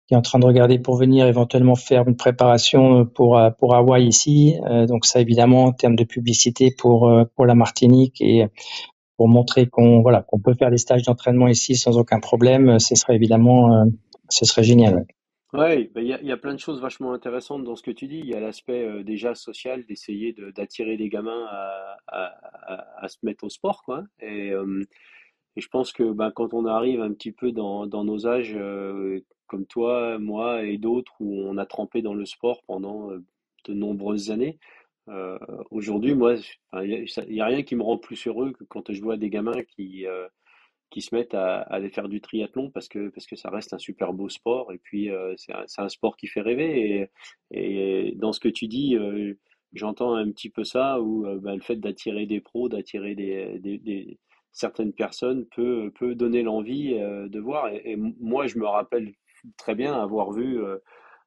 qui 0.08 0.14
est 0.14 0.18
en 0.18 0.22
train 0.22 0.40
de 0.40 0.46
regarder 0.46 0.78
pour 0.80 0.98
venir 0.98 1.26
éventuellement 1.26 1.76
faire 1.76 2.08
une 2.08 2.16
préparation 2.16 3.06
pour 3.06 3.38
euh, 3.38 3.50
pour 3.50 3.76
Hawaï 3.76 4.08
ici. 4.08 4.56
Euh, 4.70 4.86
donc 4.86 5.06
ça 5.06 5.20
évidemment 5.20 5.66
en 5.66 5.72
termes 5.72 5.96
de 5.96 6.04
publicité 6.04 6.74
pour 6.78 7.10
euh, 7.10 7.24
pour 7.36 7.46
la 7.46 7.56
Martinique 7.56 8.22
et 8.22 8.46
pour 9.18 9.28
montrer 9.28 9.68
qu'on 9.68 10.02
voilà 10.02 10.22
qu'on 10.22 10.40
peut 10.40 10.54
faire 10.54 10.70
des 10.70 10.78
stages 10.78 11.04
d'entraînement 11.04 11.48
ici 11.48 11.76
sans 11.76 11.98
aucun 11.98 12.20
problème, 12.20 12.80
ce 12.80 12.96
serait 12.96 13.16
évidemment 13.16 13.86
ce 14.30 14.46
serait 14.46 14.64
génial. 14.64 15.06
Ouais, 15.54 15.90
bah, 15.96 16.02
il 16.02 16.10
y, 16.10 16.32
a, 16.34 16.38
plein 16.38 16.54
de 16.54 16.60
choses 16.60 16.82
vachement 16.82 17.14
intéressantes 17.14 17.64
dans 17.64 17.78
ce 17.78 17.84
que 17.84 17.92
tu 17.92 18.08
dis. 18.08 18.18
Il 18.18 18.26
y 18.26 18.34
a 18.34 18.42
l'aspect 18.42 19.06
déjà 19.06 19.36
social 19.36 19.86
d'essayer 19.86 20.36
d'attirer 20.54 20.98
des 20.98 21.08
gamins 21.08 21.46
à, 21.48 21.96
à, 22.98 23.08
se 23.08 23.20
mettre 23.24 23.46
au 23.46 23.50
sport, 23.50 23.82
quoi. 23.86 24.04
Et, 24.20 24.52
je 25.56 25.68
pense 25.70 25.94
que 25.94 26.12
ben, 26.12 26.32
quand 26.32 26.54
on 26.54 26.66
arrive 26.66 27.00
un 27.00 27.14
petit 27.14 27.32
peu 27.32 27.54
dans 27.54 27.86
nos 27.88 28.28
âges, 28.28 28.58
comme 29.48 29.66
toi, 29.66 30.18
moi 30.20 30.64
et 30.64 30.78
d'autres, 30.78 31.14
où 31.20 31.42
on 31.42 31.58
a 31.58 31.66
trempé 31.66 32.02
dans 32.02 32.14
le 32.14 32.26
sport 32.26 32.62
pendant 32.68 33.10
de 33.12 33.74
nombreuses 33.74 34.32
années. 34.32 34.60
Aujourd'hui, 35.72 36.16
moi, 36.16 36.36
il 36.84 37.06
n'y 37.30 37.42
a, 37.42 37.46
rien 37.46 37.64
qui 37.64 37.76
me 37.76 37.84
rend 37.84 37.98
plus 37.98 38.28
heureux 38.28 38.54
que 38.54 38.64
quand 38.64 38.92
je 38.92 39.02
vois 39.02 39.18
des 39.18 39.30
gamins 39.30 39.64
qui, 39.64 40.06
qui 40.90 41.02
se 41.02 41.14
mettent 41.14 41.34
à, 41.34 41.58
aller 41.58 41.90
faire 41.90 42.08
du 42.08 42.22
triathlon 42.22 42.72
parce 42.72 42.88
que, 42.88 43.10
parce 43.10 43.26
que 43.26 43.36
ça 43.36 43.50
reste 43.50 43.74
un 43.74 43.78
super 43.78 44.14
beau 44.14 44.30
sport 44.30 44.72
et 44.72 44.78
puis 44.78 45.10
c'est 45.38 45.54
un, 45.78 45.90
sport 45.90 46.16
qui 46.18 46.28
fait 46.28 46.42
rêver. 46.42 47.10
Et, 47.52 48.14
dans 48.16 48.32
ce 48.32 48.40
que 48.40 48.50
tu 48.50 48.68
dis, 48.68 48.98
j'entends 49.74 50.16
un 50.16 50.32
petit 50.32 50.50
peu 50.50 50.64
ça, 50.64 51.02
où 51.02 51.26
ben, 51.40 51.56
le 51.56 51.62
fait 51.62 51.76
d'attirer 51.76 52.26
des 52.26 52.40
pros, 52.40 52.70
d'attirer 52.70 53.14
des, 53.14 53.60
des, 53.60 54.18
certaines 54.52 54.94
personnes 54.94 55.46
peut, 55.48 55.92
peut 55.96 56.16
donner 56.16 56.44
l'envie 56.44 56.94
de 56.94 57.40
voir. 57.40 57.70
Et, 57.74 57.96
moi, 57.98 58.48
je 58.48 58.58
me 58.58 58.66
rappelle 58.66 59.14
très 59.58 59.76
bien 59.76 59.94
avoir 59.94 60.32
vu 60.32 60.62
euh, 60.62 60.78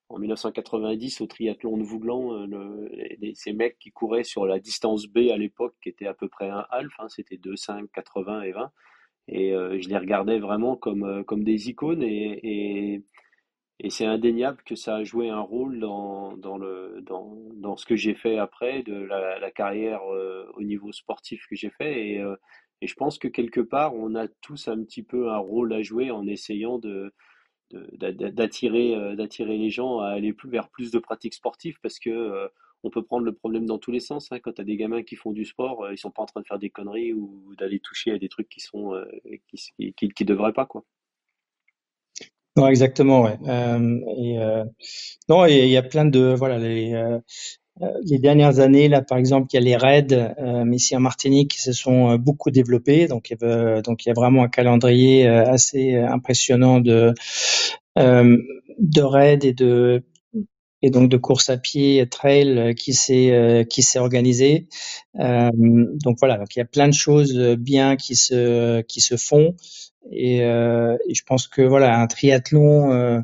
en 0.08 0.18
1990 0.18 1.20
au 1.20 1.26
triathlon 1.26 1.76
de 1.76 1.82
Vouglan 1.82 2.46
euh, 2.46 2.88
ces 3.34 3.52
mecs 3.52 3.78
qui 3.78 3.90
couraient 3.90 4.24
sur 4.24 4.46
la 4.46 4.58
distance 4.58 5.06
B 5.06 5.30
à 5.32 5.36
l'époque 5.36 5.74
qui 5.82 5.88
était 5.88 6.06
à 6.06 6.14
peu 6.14 6.28
près 6.28 6.48
un 6.48 6.66
half, 6.70 6.92
hein, 6.98 7.08
c'était 7.08 7.36
2, 7.36 7.56
5, 7.56 7.90
80 7.92 8.42
et 8.42 8.52
20. 8.52 8.72
Et 9.28 9.54
euh, 9.54 9.78
je 9.80 9.88
les 9.88 9.98
regardais 9.98 10.38
vraiment 10.38 10.76
comme, 10.76 11.24
comme 11.24 11.44
des 11.44 11.68
icônes 11.68 12.02
et, 12.02 13.02
et, 13.80 13.90
c'est 13.90 14.06
indéniable 14.06 14.62
que 14.64 14.74
ça 14.74 14.96
a 14.96 15.04
joué 15.04 15.28
un 15.28 15.40
rôle 15.40 15.78
dans, 15.78 16.36
dans, 16.36 16.58
le, 16.58 17.00
dans, 17.02 17.36
dans 17.54 17.76
ce 17.76 17.86
que 17.86 17.94
j'ai 17.94 18.14
fait 18.14 18.36
après, 18.36 18.82
de 18.82 18.94
la, 18.94 19.38
la 19.38 19.50
carrière 19.50 20.02
au 20.54 20.62
niveau 20.62 20.90
sportif 20.92 21.46
que 21.48 21.54
j'ai 21.54 21.70
fait. 21.70 22.08
Et, 22.08 22.24
et 22.80 22.86
je 22.86 22.94
pense 22.94 23.18
que 23.18 23.28
quelque 23.28 23.60
part, 23.60 23.94
on 23.94 24.14
a 24.14 24.28
tous 24.40 24.68
un 24.68 24.82
petit 24.82 25.02
peu 25.02 25.30
un 25.30 25.38
rôle 25.38 25.72
à 25.72 25.82
jouer 25.82 26.10
en 26.10 26.26
essayant 26.26 26.78
de, 26.78 27.12
d'attirer 27.70 28.94
euh, 28.94 29.14
d'attirer 29.14 29.58
les 29.58 29.70
gens 29.70 30.00
à 30.00 30.08
aller 30.08 30.32
plus 30.32 30.50
vers 30.50 30.68
plus 30.68 30.90
de 30.90 30.98
pratiques 30.98 31.34
sportives 31.34 31.78
parce 31.82 31.98
que 31.98 32.10
euh, 32.10 32.48
on 32.82 32.90
peut 32.90 33.02
prendre 33.02 33.24
le 33.24 33.32
problème 33.32 33.66
dans 33.66 33.78
tous 33.78 33.90
les 33.90 34.00
sens. 34.00 34.30
Hein. 34.30 34.38
Quand 34.38 34.52
tu 34.52 34.60
as 34.60 34.64
des 34.64 34.76
gamins 34.76 35.02
qui 35.02 35.16
font 35.16 35.32
du 35.32 35.44
sport, 35.44 35.84
euh, 35.84 35.92
ils 35.92 35.98
sont 35.98 36.10
pas 36.10 36.22
en 36.22 36.26
train 36.26 36.40
de 36.40 36.46
faire 36.46 36.58
des 36.58 36.70
conneries 36.70 37.12
ou 37.12 37.54
d'aller 37.58 37.80
toucher 37.80 38.12
à 38.12 38.18
des 38.18 38.28
trucs 38.28 38.48
qui 38.48 38.60
sont 38.60 38.92
qui, 39.48 39.92
qui, 39.96 40.08
qui, 40.08 40.24
devraient 40.24 40.52
pas 40.52 40.66
quoi. 40.66 40.84
Non, 42.56 42.66
exactement, 42.66 43.22
ouais. 43.22 43.38
non, 45.28 45.46
il 45.46 45.68
y 45.68 45.76
a 45.76 45.82
plein 45.82 46.04
de 46.04 46.34
voilà 46.36 46.56
euh, 46.56 47.20
les 48.04 48.18
dernières 48.18 48.58
années, 48.58 48.88
là, 48.88 49.02
par 49.02 49.18
exemple, 49.18 49.48
il 49.52 49.56
y 49.56 49.58
a 49.58 49.62
les 49.62 49.76
raids, 49.76 50.06
euh, 50.12 50.64
mais 50.64 50.76
ici 50.76 50.96
en 50.96 51.00
Martinique, 51.00 51.52
qui 51.52 51.60
se 51.60 51.72
sont 51.72 52.10
euh, 52.10 52.18
beaucoup 52.18 52.50
développés. 52.50 53.06
Donc, 53.06 53.34
donc, 53.84 54.04
il 54.04 54.08
y 54.08 54.10
a 54.10 54.14
vraiment 54.14 54.44
un 54.44 54.48
calendrier 54.48 55.26
assez 55.28 55.94
impressionnant 55.94 56.80
de, 56.80 57.14
de 57.96 59.02
raids 59.02 59.38
et 59.42 59.52
de, 59.52 60.04
et 60.82 60.90
donc 60.90 61.08
de 61.08 61.16
course 61.16 61.50
à 61.50 61.56
pied 61.56 62.06
trail 62.08 62.74
qui 62.76 62.94
s'est 62.94 63.66
qui 63.68 63.82
s'est 63.82 63.98
organisé. 63.98 64.68
donc 65.14 66.16
voilà, 66.20 66.38
donc 66.38 66.54
il 66.54 66.58
y 66.58 66.62
a 66.62 66.66
plein 66.66 66.88
de 66.88 66.94
choses 66.94 67.36
bien 67.58 67.96
qui 67.96 68.16
se 68.16 68.82
qui 68.82 69.00
se 69.00 69.16
font 69.16 69.56
et, 70.12 70.38
et 70.38 71.14
je 71.14 71.22
pense 71.26 71.48
que 71.48 71.62
voilà 71.62 71.98
un 71.98 72.06
triathlon 72.06 73.22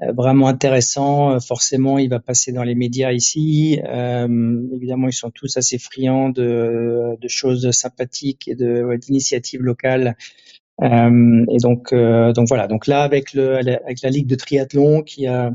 vraiment 0.00 0.48
intéressant. 0.48 1.40
Forcément, 1.40 1.98
il 1.98 2.10
va 2.10 2.20
passer 2.20 2.52
dans 2.52 2.62
les 2.62 2.74
médias 2.74 3.12
ici. 3.12 3.80
évidemment, 3.82 5.08
ils 5.08 5.14
sont 5.14 5.30
tous 5.30 5.56
assez 5.56 5.78
friands 5.78 6.28
de, 6.28 7.16
de 7.20 7.28
choses 7.28 7.70
sympathiques 7.70 8.48
et 8.48 8.54
d'initiatives 8.54 9.62
locales. 9.62 10.16
et 10.82 11.56
donc, 11.62 11.94
donc 11.94 12.48
voilà. 12.48 12.66
Donc 12.68 12.86
là, 12.86 13.02
avec 13.02 13.32
le 13.32 13.56
avec 13.56 14.02
la 14.02 14.10
ligue 14.10 14.26
de 14.26 14.34
triathlon 14.34 15.02
qui 15.02 15.26
a 15.26 15.52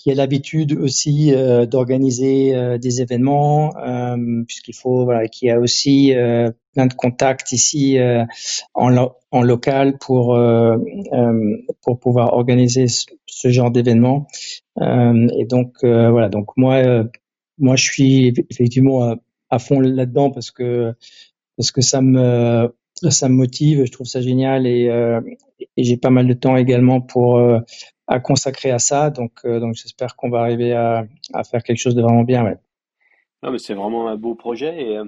qui 0.00 0.10
a 0.10 0.14
l'habitude 0.14 0.72
aussi 0.72 1.34
euh, 1.34 1.66
d'organiser 1.66 2.54
euh, 2.54 2.78
des 2.78 3.02
événements, 3.02 3.76
euh, 3.76 4.42
puisqu'il 4.46 4.74
faut, 4.74 5.04
voilà, 5.04 5.28
qui 5.28 5.50
a 5.50 5.60
aussi 5.60 6.14
plein 6.72 6.86
de 6.86 6.94
contacts 6.94 7.52
ici 7.52 7.98
en, 8.74 9.08
en 9.30 9.42
local 9.42 9.98
pour 9.98 10.38
pour 11.82 12.00
pouvoir 12.00 12.32
organiser 12.32 12.86
ce, 12.88 13.50
genre 13.50 13.70
d'événements. 13.70 14.26
et 14.80 15.44
donc 15.48 15.74
voilà, 15.82 16.28
donc 16.28 16.56
moi 16.56 17.04
moi 17.58 17.76
je 17.76 17.84
suis 17.84 18.32
effectivement 18.48 19.16
à, 19.50 19.58
fond 19.58 19.80
là-dedans 19.80 20.30
parce 20.30 20.50
que 20.50 20.94
parce 21.56 21.72
que 21.72 21.80
ça 21.80 22.00
me 22.00 22.72
ça 22.94 23.28
me 23.28 23.34
motive, 23.34 23.84
je 23.84 23.90
trouve 23.90 24.06
ça 24.06 24.20
génial 24.20 24.66
et, 24.66 24.88
et 25.76 25.84
j'ai 25.84 25.96
pas 25.96 26.10
mal 26.10 26.28
de 26.28 26.34
temps 26.34 26.56
également 26.56 27.00
pour 27.00 27.40
à 28.10 28.18
consacrer 28.18 28.72
à 28.72 28.78
ça. 28.78 29.08
Donc, 29.08 29.32
euh, 29.44 29.60
donc 29.60 29.74
j'espère 29.74 30.16
qu'on 30.16 30.28
va 30.28 30.40
arriver 30.40 30.74
à, 30.74 31.06
à, 31.32 31.44
faire 31.44 31.62
quelque 31.62 31.78
chose 31.78 31.94
de 31.94 32.02
vraiment 32.02 32.24
bien. 32.24 32.42
Non, 33.42 33.52
mais 33.52 33.58
c'est 33.58 33.74
vraiment 33.74 34.08
un 34.08 34.16
beau 34.16 34.34
projet. 34.34 34.82
Et, 34.82 34.98
euh, 34.98 35.04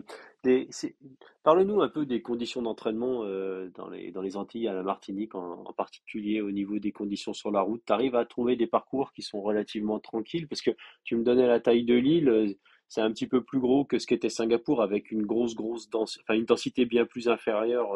Parle-nous 1.44 1.82
un 1.82 1.88
peu 1.88 2.06
des 2.06 2.22
conditions 2.22 2.62
d'entraînement 2.62 3.22
euh, 3.24 3.68
dans, 3.76 3.88
les, 3.88 4.12
dans 4.12 4.22
les 4.22 4.36
Antilles, 4.36 4.68
à 4.68 4.72
la 4.72 4.82
Martinique 4.84 5.34
en, 5.34 5.72
particulier, 5.76 6.40
au 6.40 6.52
niveau 6.52 6.78
des 6.78 6.92
conditions 6.92 7.32
sur 7.32 7.50
la 7.50 7.60
route. 7.60 7.82
Tu 7.84 7.92
arrives 7.92 8.14
à 8.14 8.24
trouver 8.24 8.54
des 8.54 8.68
parcours 8.68 9.12
qui 9.12 9.22
sont 9.22 9.40
relativement 9.40 9.98
tranquilles? 9.98 10.46
Parce 10.48 10.62
que 10.62 10.70
tu 11.04 11.16
me 11.16 11.24
donnais 11.24 11.46
la 11.46 11.58
taille 11.58 11.84
de 11.84 11.94
l'île, 11.94 12.56
c'est 12.88 13.00
un 13.00 13.10
petit 13.10 13.26
peu 13.26 13.42
plus 13.42 13.58
gros 13.58 13.84
que 13.84 13.98
ce 13.98 14.06
qu'était 14.06 14.28
Singapour, 14.28 14.82
avec 14.82 15.10
une 15.10 15.26
grosse, 15.26 15.54
grosse 15.54 15.90
densité, 15.90 16.22
enfin 16.24 16.38
une 16.38 16.44
densité 16.44 16.86
bien 16.86 17.06
plus 17.06 17.28
inférieure 17.28 17.92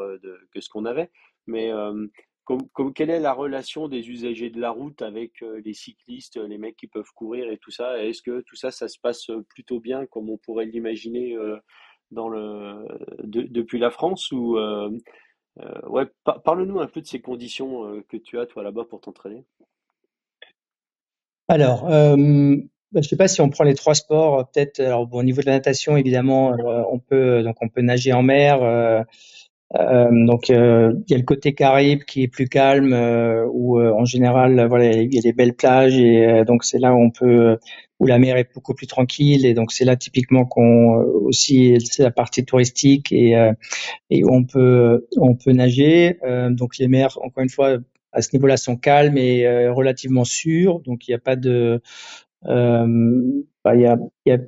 que 0.52 0.60
ce 0.60 0.68
qu'on 0.68 0.84
avait. 0.84 1.10
Mais 1.46 1.72
quelle 2.94 3.10
est 3.10 3.20
la 3.20 3.32
relation 3.32 3.88
des 3.88 4.08
usagers 4.08 4.50
de 4.50 4.60
la 4.60 4.70
route 4.70 5.02
avec 5.02 5.42
euh, 5.42 5.60
les 5.64 5.74
cyclistes, 5.74 6.36
les 6.36 6.58
mecs 6.58 6.76
qui 6.76 6.86
peuvent 6.86 7.10
courir 7.14 7.50
et 7.50 7.58
tout 7.58 7.70
ça? 7.70 8.02
Est-ce 8.02 8.22
que 8.22 8.42
tout 8.42 8.56
ça, 8.56 8.70
ça 8.70 8.88
se 8.88 8.98
passe 8.98 9.30
plutôt 9.48 9.80
bien 9.80 10.06
comme 10.06 10.30
on 10.30 10.38
pourrait 10.38 10.66
l'imaginer 10.66 11.34
euh, 11.34 11.58
depuis 13.24 13.78
la 13.78 13.90
France 13.90 14.30
ou 14.30 14.56
euh, 14.58 14.90
ouais, 15.88 16.04
parle-nous 16.44 16.80
un 16.80 16.86
peu 16.86 17.00
de 17.00 17.06
ces 17.06 17.20
conditions 17.20 18.02
que 18.08 18.16
tu 18.16 18.38
as 18.38 18.46
toi 18.46 18.62
là-bas 18.62 18.84
pour 18.84 19.00
t'entraîner. 19.00 19.44
Alors, 21.48 21.84
bah, 21.86 22.16
je 22.16 22.98
ne 22.98 23.02
sais 23.02 23.16
pas 23.16 23.28
si 23.28 23.40
on 23.40 23.50
prend 23.50 23.64
les 23.64 23.74
trois 23.74 23.94
sports, 23.94 24.48
peut-être. 24.50 24.80
Au 24.80 25.22
niveau 25.22 25.40
de 25.40 25.46
la 25.46 25.52
natation, 25.52 25.96
évidemment, 25.96 26.54
on 26.90 26.98
peut 26.98 27.42
donc 27.42 27.56
on 27.60 27.68
peut 27.68 27.82
nager 27.82 28.12
en 28.12 28.22
mer. 28.22 29.04
Euh, 29.74 30.08
donc 30.26 30.50
euh, 30.50 30.92
il 31.08 31.10
y 31.10 31.14
a 31.14 31.18
le 31.18 31.24
côté 31.24 31.52
Caraïbe 31.52 32.04
qui 32.04 32.22
est 32.22 32.28
plus 32.28 32.48
calme 32.48 32.92
euh, 32.92 33.44
où 33.50 33.80
en 33.80 34.04
général 34.04 34.64
voilà 34.68 34.92
il 34.92 35.12
y 35.12 35.18
a 35.18 35.22
des 35.22 35.32
belles 35.32 35.54
plages 35.54 35.98
et 35.98 36.44
donc 36.46 36.62
c'est 36.62 36.78
là 36.78 36.94
où 36.94 36.98
on 36.98 37.10
peut 37.10 37.58
où 37.98 38.06
la 38.06 38.20
mer 38.20 38.36
est 38.36 38.48
beaucoup 38.54 38.74
plus 38.74 38.86
tranquille 38.86 39.44
et 39.44 39.54
donc 39.54 39.72
c'est 39.72 39.84
là 39.84 39.96
typiquement 39.96 40.44
qu'on 40.44 41.02
aussi 41.24 41.78
c'est 41.80 42.04
la 42.04 42.12
partie 42.12 42.44
touristique 42.44 43.10
et 43.10 43.34
et 44.10 44.24
on 44.24 44.44
peut 44.44 45.08
on 45.16 45.34
peut 45.34 45.52
nager. 45.52 46.18
Donc 46.50 46.78
les 46.78 46.86
mers 46.88 47.18
encore 47.22 47.42
une 47.42 47.48
fois 47.50 47.78
à 48.12 48.22
ce 48.22 48.30
niveau-là 48.34 48.56
sont 48.56 48.76
calmes 48.76 49.18
et 49.18 49.68
relativement 49.68 50.24
sûres. 50.24 50.80
Donc 50.80 51.08
il 51.08 51.10
n'y 51.10 51.14
a 51.16 51.18
pas 51.18 51.36
de 51.36 51.82
bah, 52.44 53.74
il 53.74 53.80
y 53.80 53.86
a, 53.86 53.98
y 54.26 54.32
a 54.32 54.38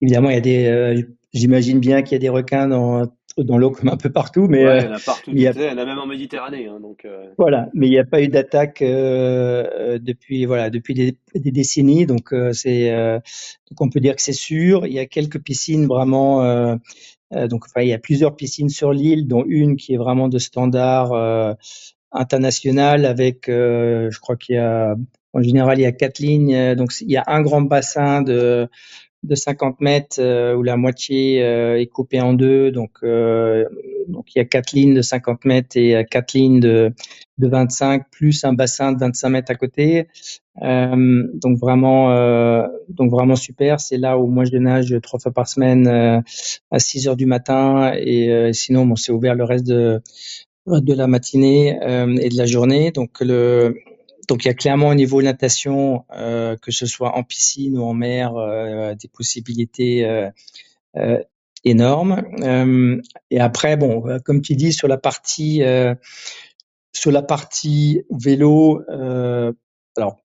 évidemment 0.00 0.30
il 0.30 0.34
y 0.34 0.38
a 0.38 0.40
des 0.40 1.06
j'imagine 1.32 1.80
bien 1.80 2.02
qu'il 2.02 2.12
y 2.12 2.16
a 2.16 2.20
des 2.20 2.28
requins 2.28 2.68
dans 2.68 3.06
dans 3.38 3.58
l'eau 3.58 3.70
comme 3.70 3.88
un 3.88 3.96
peu 3.96 4.10
partout, 4.10 4.46
mais 4.48 4.64
ouais, 4.64 4.80
il 4.80 4.84
y 4.84 4.88
en 4.88 4.92
a 4.92 4.98
partout. 4.98 5.30
Il 5.32 5.40
y, 5.40 5.46
a... 5.46 5.52
il 5.52 5.62
y 5.62 5.68
en 5.68 5.78
a 5.78 5.84
même 5.84 5.98
en 5.98 6.06
Méditerranée, 6.06 6.66
hein, 6.66 6.78
donc. 6.80 7.04
Euh... 7.04 7.26
Voilà, 7.38 7.68
mais 7.74 7.86
il 7.86 7.90
n'y 7.90 7.98
a 7.98 8.04
pas 8.04 8.22
eu 8.22 8.28
d'attaque 8.28 8.82
euh, 8.82 9.64
euh, 9.78 9.98
depuis 10.00 10.44
voilà 10.44 10.70
depuis 10.70 10.94
des, 10.94 11.16
des 11.34 11.50
décennies, 11.50 12.06
donc 12.06 12.32
euh, 12.32 12.52
c'est 12.52 12.92
euh, 12.92 13.18
donc 13.70 13.80
on 13.80 13.88
peut 13.88 14.00
dire 14.00 14.16
que 14.16 14.22
c'est 14.22 14.32
sûr. 14.32 14.86
Il 14.86 14.92
y 14.92 14.98
a 14.98 15.06
quelques 15.06 15.40
piscines 15.40 15.86
vraiment. 15.86 16.42
donc 17.32 17.64
enfin, 17.66 17.82
il 17.82 17.88
y 17.88 17.92
a 17.92 17.98
plusieurs 17.98 18.36
piscines 18.36 18.68
sur 18.68 18.92
l'île, 18.92 19.28
dont 19.28 19.44
une 19.46 19.76
qui 19.76 19.94
est 19.94 19.98
vraiment 19.98 20.28
de 20.28 20.38
standard 20.38 21.56
international 22.12 23.04
avec, 23.04 23.44
je 23.46 24.20
crois 24.20 24.36
qu'il 24.36 24.56
y 24.56 24.58
a 24.58 24.96
en 25.32 25.42
général 25.42 25.78
il 25.78 25.82
y 25.82 25.86
a 25.86 25.92
quatre 25.92 26.18
lignes, 26.18 26.74
donc 26.74 26.90
il 27.00 27.10
y 27.10 27.16
a 27.16 27.24
un 27.28 27.40
grand 27.40 27.62
bassin 27.62 28.22
de 28.22 28.68
de 29.22 29.34
50 29.34 29.80
mètres 29.80 30.16
euh, 30.18 30.54
où 30.54 30.62
la 30.62 30.76
moitié 30.76 31.42
euh, 31.42 31.78
est 31.78 31.86
coupée 31.86 32.20
en 32.20 32.32
deux. 32.32 32.70
Donc, 32.70 32.90
euh, 33.02 33.64
donc 34.08 34.34
il 34.34 34.38
y 34.38 34.42
a 34.42 34.44
quatre 34.44 34.72
lignes 34.72 34.94
de 34.94 35.02
50 35.02 35.44
mètres 35.44 35.76
et 35.76 36.04
quatre 36.10 36.32
lignes 36.32 36.60
de, 36.60 36.92
de 37.38 37.48
25 37.48 38.04
plus 38.10 38.44
un 38.44 38.54
bassin 38.54 38.92
de 38.92 38.98
25 38.98 39.28
mètres 39.28 39.52
à 39.52 39.54
côté. 39.54 40.08
donc 40.60 41.58
vraiment, 41.58 42.10
donc 42.88 43.10
vraiment 43.10 43.36
super. 43.36 43.80
C'est 43.80 43.98
là 43.98 44.18
où 44.18 44.26
moi 44.26 44.44
je 44.44 44.56
nage 44.56 44.94
trois 45.02 45.20
fois 45.20 45.32
par 45.32 45.48
semaine 45.48 45.86
à 46.70 46.78
6 46.78 47.08
heures 47.08 47.16
du 47.16 47.26
matin 47.26 47.92
et 47.96 48.50
sinon 48.52 48.84
bon 48.86 48.96
c'est 48.96 49.12
ouvert 49.12 49.34
le 49.34 49.44
reste 49.44 49.66
de 49.66 50.00
de 50.66 50.94
la 50.94 51.06
matinée 51.06 51.78
et 52.20 52.28
de 52.28 52.36
la 52.36 52.46
journée. 52.46 52.90
Donc 52.90 53.20
le 53.20 53.76
donc 54.28 54.44
il 54.44 54.48
y 54.48 54.50
a 54.50 54.54
clairement 54.54 54.88
au 54.88 54.94
niveau 54.94 55.22
natation, 55.22 56.04
euh, 56.12 56.56
que 56.56 56.70
ce 56.70 56.86
soit 56.86 57.16
en 57.16 57.22
piscine 57.22 57.78
ou 57.78 57.84
en 57.84 57.94
mer, 57.94 58.36
euh, 58.36 58.94
des 58.94 59.08
possibilités 59.08 60.04
euh, 60.96 61.22
énormes. 61.64 62.22
et 63.30 63.40
après, 63.40 63.76
bon, 63.76 64.18
comme 64.24 64.42
tu 64.42 64.54
dis 64.56 64.72
sur 64.72 64.88
la 64.88 64.98
partie 64.98 65.62
sur 66.92 67.12
la 67.12 67.22
partie 67.22 68.02
vélo, 68.10 68.82
alors 69.96 70.16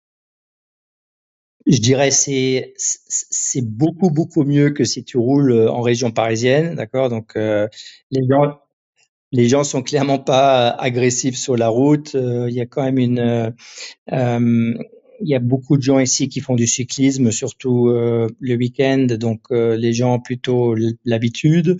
je 1.68 1.80
dirais 1.80 2.12
c'est 2.12 2.74
c'est 2.78 3.64
beaucoup 3.64 4.12
beaucoup 4.12 4.44
mieux 4.44 4.70
que 4.70 4.84
si 4.84 5.04
tu 5.04 5.18
roules 5.18 5.68
en 5.68 5.82
région 5.82 6.12
parisienne, 6.12 6.76
d'accord? 6.76 7.10
Donc 7.10 7.34
les 7.36 8.28
gens 8.30 8.60
les 9.36 9.50
gens 9.50 9.64
sont 9.64 9.84
clairement 9.84 10.20
pas 10.20 10.70
agressifs 10.70 11.38
sur 11.38 11.58
la 11.58 11.68
route. 11.68 12.14
Il 12.14 12.54
y 12.54 12.62
a 12.62 12.66
quand 12.66 12.84
même 12.84 12.98
une 12.98 13.54
euh, 14.12 14.74
il 15.22 15.30
y 15.30 15.36
a 15.36 15.40
beaucoup 15.40 15.78
de 15.78 15.82
gens 15.82 16.00
ici 16.00 16.28
qui 16.28 16.42
font 16.42 16.56
du 16.56 16.68
cyclisme, 16.68 17.32
surtout 17.32 17.88
euh, 17.88 18.28
le 18.40 18.56
week-end, 18.56 19.08
donc 19.18 19.42
euh, 19.52 19.78
les 19.78 19.94
gens 19.94 20.16
ont 20.16 20.20
plutôt 20.20 20.76
l'habitude. 21.06 21.78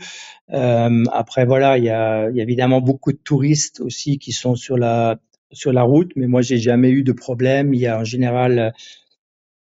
après, 0.50 1.46
voilà, 1.46 1.78
il 1.78 1.84
y, 1.84 1.90
a, 1.90 2.30
y 2.30 2.40
a 2.40 2.44
évidemment 2.44 2.80
beaucoup 2.82 3.12
de 3.12 3.18
touristes 3.18 3.82
aussi 3.82 4.20
qui 4.20 4.32
sont 4.32 4.56
sur 4.56 4.78
la 4.78 5.20
sur 5.52 5.72
la 5.72 5.84
route, 5.84 6.12
mais 6.16 6.28
moi 6.28 6.42
j'ai 6.42 6.58
jamais 6.58 6.90
eu 6.90 7.04
de 7.04 7.14
problème. 7.14 7.74
Il 7.74 7.80
y 7.80 7.88
a 7.88 8.00
en 8.00 8.04
général 8.04 8.74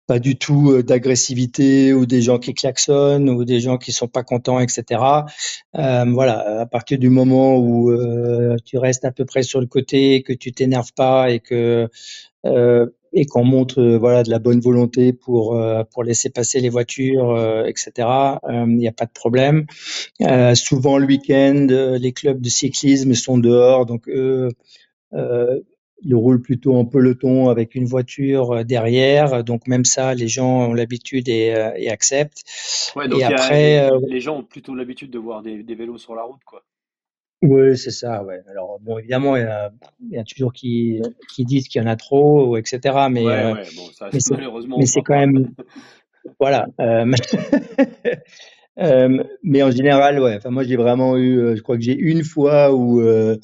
pas 0.06 0.18
du 0.18 0.36
tout 0.36 0.82
d'agressivité 0.82 1.92
ou 1.92 2.06
des 2.06 2.22
gens 2.22 2.38
qui 2.38 2.54
klaxonnent 2.54 3.30
ou 3.30 3.44
des 3.44 3.60
gens 3.60 3.78
qui 3.78 3.92
sont 3.92 4.08
pas 4.08 4.22
contents, 4.22 4.60
etc. 4.60 5.02
Euh, 5.76 6.04
voilà, 6.12 6.60
à 6.60 6.66
partir 6.66 6.98
du 6.98 7.08
moment 7.08 7.56
où 7.56 7.90
euh, 7.90 8.56
tu 8.64 8.78
restes 8.78 9.04
à 9.04 9.12
peu 9.12 9.24
près 9.24 9.42
sur 9.42 9.60
le 9.60 9.66
côté, 9.66 10.22
que 10.22 10.32
tu 10.32 10.52
t'énerves 10.52 10.92
pas 10.94 11.30
et 11.30 11.40
que 11.40 11.88
euh, 12.46 12.86
et 13.16 13.26
qu'on 13.26 13.44
montre 13.44 13.80
euh, 13.80 13.96
voilà 13.96 14.24
de 14.24 14.30
la 14.30 14.40
bonne 14.40 14.60
volonté 14.60 15.12
pour 15.12 15.56
euh, 15.56 15.84
pour 15.84 16.02
laisser 16.02 16.30
passer 16.30 16.60
les 16.60 16.68
voitures, 16.68 17.38
etc. 17.66 17.92
Il 18.48 18.76
n'y 18.76 18.88
a 18.88 18.92
pas 18.92 19.06
de 19.06 19.12
problème. 19.12 19.66
souvent 20.54 20.98
le 20.98 21.06
week-end, 21.06 21.66
les 21.98 22.12
clubs 22.12 22.40
de 22.40 22.48
cyclisme 22.48 23.14
sont 23.14 23.38
dehors, 23.38 23.86
donc 23.86 24.08
ils 26.04 26.14
roulent 26.14 26.42
plutôt 26.42 26.76
en 26.76 26.84
peloton 26.84 27.48
avec 27.48 27.74
une 27.74 27.86
voiture 27.86 28.64
derrière. 28.64 29.42
Donc 29.44 29.66
même 29.66 29.84
ça, 29.84 30.14
les 30.14 30.28
gens 30.28 30.68
ont 30.68 30.74
l'habitude 30.74 31.28
et, 31.28 31.72
et, 31.76 31.90
acceptent. 31.90 32.42
Ouais, 32.96 33.08
donc 33.08 33.20
et 33.20 33.24
après, 33.24 33.90
les 34.08 34.20
gens 34.20 34.38
ont 34.38 34.44
plutôt 34.44 34.74
l'habitude 34.74 35.10
de 35.10 35.18
voir 35.18 35.42
des, 35.42 35.62
des, 35.62 35.74
vélos 35.74 35.98
sur 35.98 36.14
la 36.14 36.22
route, 36.22 36.44
quoi. 36.44 36.62
Oui, 37.46 37.76
c'est 37.76 37.90
ça, 37.90 38.24
ouais. 38.24 38.40
Alors, 38.48 38.78
bon, 38.80 38.98
évidemment, 38.98 39.36
il 39.36 39.42
y 39.42 39.46
a, 39.46 39.70
il 40.00 40.12
y 40.12 40.18
a 40.18 40.24
toujours 40.24 40.52
qui, 40.52 41.02
qui 41.34 41.44
disent 41.44 41.68
qu'il 41.68 41.82
y 41.82 41.84
en 41.84 41.88
a 41.88 41.96
trop, 41.96 42.56
etc. 42.56 42.80
Mais, 43.10 43.24
ouais, 43.24 43.32
euh, 43.32 43.54
ouais, 43.54 43.68
bon, 43.76 43.84
ça, 43.92 44.08
mais 44.12 44.20
c'est, 44.20 44.36
mais 44.78 44.86
c'est 44.86 45.02
quand 45.02 45.18
même, 45.18 45.50
voilà. 46.40 46.66
Euh, 46.80 47.12
euh, 48.78 49.22
mais 49.42 49.62
en 49.62 49.70
général, 49.70 50.20
ouais. 50.20 50.36
Enfin, 50.36 50.50
moi, 50.50 50.64
j'ai 50.64 50.76
vraiment 50.76 51.18
eu, 51.18 51.38
euh, 51.38 51.56
je 51.56 51.62
crois 51.62 51.76
que 51.76 51.82
j'ai 51.82 51.96
une 51.96 52.24
fois 52.24 52.72
où, 52.72 53.00
euh, 53.00 53.36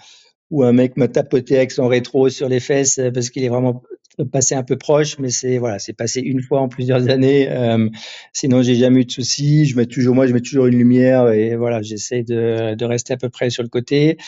où 0.51 0.65
un 0.65 0.73
mec 0.73 0.97
m'a 0.97 1.09
tapoté 1.09 1.57
avec 1.57 1.71
son 1.71 1.87
rétro 1.89 2.29
sur 2.29 2.49
les 2.49 2.61
fesses 2.61 3.01
parce 3.15 3.31
qu'il 3.31 3.45
est 3.45 3.49
vraiment 3.49 3.83
passé 4.25 4.55
un 4.55 4.63
peu 4.63 4.77
proche, 4.77 5.19
mais 5.19 5.31
c'est 5.31 5.59
voilà, 5.59 5.79
c'est 5.79 5.93
passé 5.93 6.21
une 6.21 6.43
fois 6.43 6.61
en 6.61 6.69
plusieurs 6.69 7.09
années. 7.09 7.49
Euh, 7.51 7.89
sinon, 8.33 8.63
j'ai 8.63 8.75
jamais 8.75 9.01
eu 9.01 9.05
de 9.05 9.11
soucis. 9.11 9.67
Je 9.67 9.77
mets 9.77 9.87
toujours, 9.87 10.15
moi, 10.15 10.27
je 10.27 10.33
mets 10.33 10.41
toujours 10.41 10.67
une 10.67 10.77
lumière 10.77 11.31
et 11.31 11.57
voilà, 11.57 11.83
j'essaie 11.83 12.23
de, 12.23 12.75
de 12.75 12.85
rester 12.85 13.15
à 13.15 13.17
peu 13.17 13.29
près 13.29 13.51
sur 13.51 13.63
le 13.63 13.69
côté. 13.69 14.19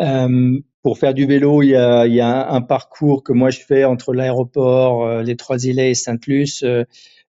Euh, 0.00 0.58
pour 0.82 0.98
faire 0.98 1.14
du 1.14 1.26
vélo, 1.26 1.62
il 1.62 1.70
y 1.70 1.76
a, 1.76 2.06
il 2.06 2.14
y 2.14 2.20
a 2.20 2.50
un, 2.50 2.62
parcours 2.62 3.24
que 3.24 3.32
moi 3.32 3.50
je 3.50 3.60
fais 3.60 3.84
entre 3.84 4.14
l'aéroport, 4.14 5.20
les 5.22 5.36
Trois-Îlets 5.36 5.90
et 5.90 5.94
Sainte-Luce, 5.94 6.64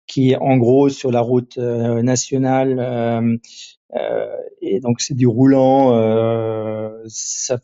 qui 0.09 0.33
est 0.33 0.37
en 0.37 0.57
gros 0.57 0.89
sur 0.89 1.13
la 1.13 1.21
route 1.21 1.57
nationale. 1.57 3.39
et 4.61 4.81
donc 4.81 5.01
c'est 5.01 5.15
du 5.15 5.29
roulant. 5.29 5.93
ça 7.07 7.61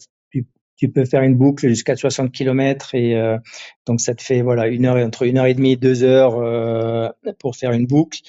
tu 0.80 0.88
peux 0.88 1.04
faire 1.04 1.22
une 1.22 1.36
boucle 1.36 1.68
jusqu'à 1.68 1.94
60 1.94 2.32
km 2.32 2.94
et 2.94 3.14
euh, 3.14 3.36
donc 3.86 4.00
ça 4.00 4.14
te 4.14 4.22
fait 4.22 4.40
voilà 4.40 4.66
une 4.66 4.86
heure 4.86 4.96
entre 4.96 5.24
une 5.24 5.36
heure 5.36 5.44
et 5.44 5.52
demie 5.52 5.76
deux 5.76 6.04
heures 6.04 6.38
euh, 6.38 7.10
pour 7.38 7.54
faire 7.54 7.72
une 7.72 7.86
boucle. 7.86 8.20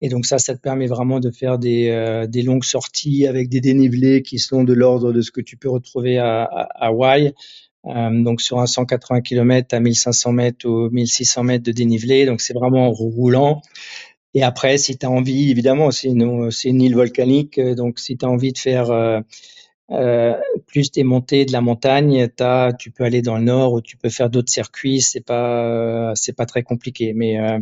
Et 0.00 0.08
donc 0.08 0.24
ça 0.24 0.38
ça 0.38 0.54
te 0.54 0.60
permet 0.60 0.86
vraiment 0.86 1.18
de 1.18 1.32
faire 1.32 1.58
des, 1.58 1.88
euh, 1.88 2.28
des 2.28 2.42
longues 2.42 2.62
sorties 2.62 3.26
avec 3.26 3.48
des 3.48 3.60
dénivelés 3.60 4.22
qui 4.22 4.38
sont 4.38 4.62
de 4.62 4.72
l'ordre 4.72 5.12
de 5.12 5.20
ce 5.20 5.32
que 5.32 5.40
tu 5.40 5.56
peux 5.56 5.68
retrouver 5.68 6.18
à, 6.18 6.44
à 6.44 6.86
Hawaï. 6.86 7.34
Donc 7.84 8.40
sur 8.40 8.58
un 8.58 8.66
180 8.66 9.20
km 9.20 9.74
à 9.74 9.80
1500 9.80 10.32
mètres 10.32 10.68
ou 10.68 10.90
1600 10.90 11.44
mètres 11.44 11.64
de 11.64 11.70
dénivelé 11.72 12.26
donc 12.26 12.40
c'est 12.40 12.54
vraiment 12.54 12.90
roulant. 12.92 13.62
Et 14.34 14.44
après 14.44 14.78
si 14.78 14.96
tu 14.96 15.06
as 15.06 15.10
envie 15.10 15.50
évidemment 15.50 15.90
c'est 15.90 16.08
une, 16.08 16.50
une 16.64 16.82
île 16.82 16.94
volcanique 16.94 17.60
donc 17.60 17.98
si 17.98 18.16
tu 18.16 18.24
as 18.24 18.28
envie 18.28 18.52
de 18.52 18.58
faire 18.58 18.90
euh, 19.92 20.34
plus 20.66 20.90
des 20.90 21.04
montées 21.04 21.44
de 21.44 21.52
la 21.52 21.60
montagne, 21.60 22.28
as, 22.40 22.72
tu 22.78 22.90
peux 22.90 23.04
aller 23.04 23.22
dans 23.22 23.36
le 23.38 23.44
nord 23.44 23.72
ou 23.72 23.80
tu 23.80 23.96
peux 23.96 24.08
faire 24.08 24.30
d'autres 24.30 24.50
circuits. 24.50 25.00
C'est 25.00 25.24
pas, 25.24 26.12
c'est 26.14 26.34
pas 26.34 26.46
très 26.46 26.62
compliqué. 26.62 27.12
Mais, 27.14 27.38
euh, 27.38 27.58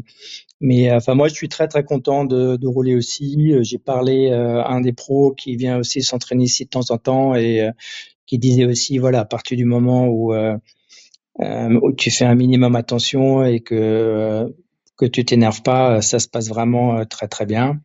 mais 0.61 0.91
enfin 0.93 1.15
moi, 1.15 1.29
je 1.29 1.35
suis 1.35 1.49
très 1.49 1.69
très 1.69 1.85
content 1.85 2.25
de, 2.25 2.57
de 2.57 2.67
rouler 2.67 2.95
aussi. 2.95 3.53
J'ai 3.63 3.79
parlé 3.79 4.31
euh, 4.31 4.63
à 4.63 4.73
un 4.73 4.81
des 4.81 4.93
pros 4.93 5.33
qui 5.33 5.57
vient 5.57 5.79
aussi 5.79 6.03
s'entraîner 6.03 6.45
ici 6.45 6.65
de 6.65 6.71
temps 6.71 6.91
en 6.91 6.99
temps 6.99 7.35
et 7.35 7.69
qui 8.27 8.39
disait 8.39 8.65
aussi, 8.65 8.99
voilà, 8.99 9.21
à 9.21 9.25
partir 9.27 9.57
du 9.57 9.67
moment 9.67 10.07
où, 10.07 10.35
où 10.35 11.93
tu 11.93 12.11
fais 12.11 12.25
un 12.25 12.35
minimum 12.35 12.75
attention 12.77 13.45
et 13.45 13.61
que 13.61 14.55
que 14.97 15.07
tu 15.07 15.25
t'énerves 15.25 15.63
pas, 15.63 16.01
ça 16.03 16.21
se 16.21 16.29
passe 16.29 16.49
vraiment 16.49 17.05
très 17.05 17.27
très 17.27 17.47
bien. 17.47 17.81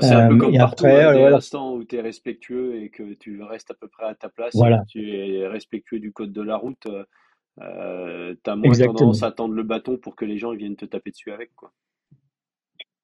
C'est 0.00 0.12
un 0.12 0.28
peu 0.28 0.34
euh, 0.34 0.38
comme 0.38 0.56
partout, 0.56 0.86
après, 0.86 1.04
hein, 1.04 1.14
dès 1.14 1.30
l'instant 1.30 1.74
où 1.74 1.84
tu 1.84 1.96
es 1.96 2.00
respectueux 2.00 2.80
et 2.80 2.90
que 2.90 3.14
tu 3.14 3.42
restes 3.42 3.72
à 3.72 3.74
peu 3.74 3.88
près 3.88 4.06
à 4.06 4.14
ta 4.14 4.28
place, 4.28 4.54
voilà. 4.54 4.84
tu 4.88 5.10
es 5.10 5.46
respectueux 5.48 5.98
du 5.98 6.12
code 6.12 6.32
de 6.32 6.42
la 6.42 6.56
route, 6.56 6.86
euh, 7.60 8.34
tu 8.42 8.50
as 8.50 8.56
moins 8.56 8.72
tendance 8.72 9.22
à 9.22 9.32
tendre 9.32 9.54
le 9.54 9.64
bâton 9.64 9.96
pour 9.98 10.14
que 10.14 10.24
les 10.24 10.38
gens 10.38 10.54
viennent 10.54 10.76
te 10.76 10.84
taper 10.84 11.10
dessus 11.10 11.32
avec. 11.32 11.50
Quoi. 11.56 11.72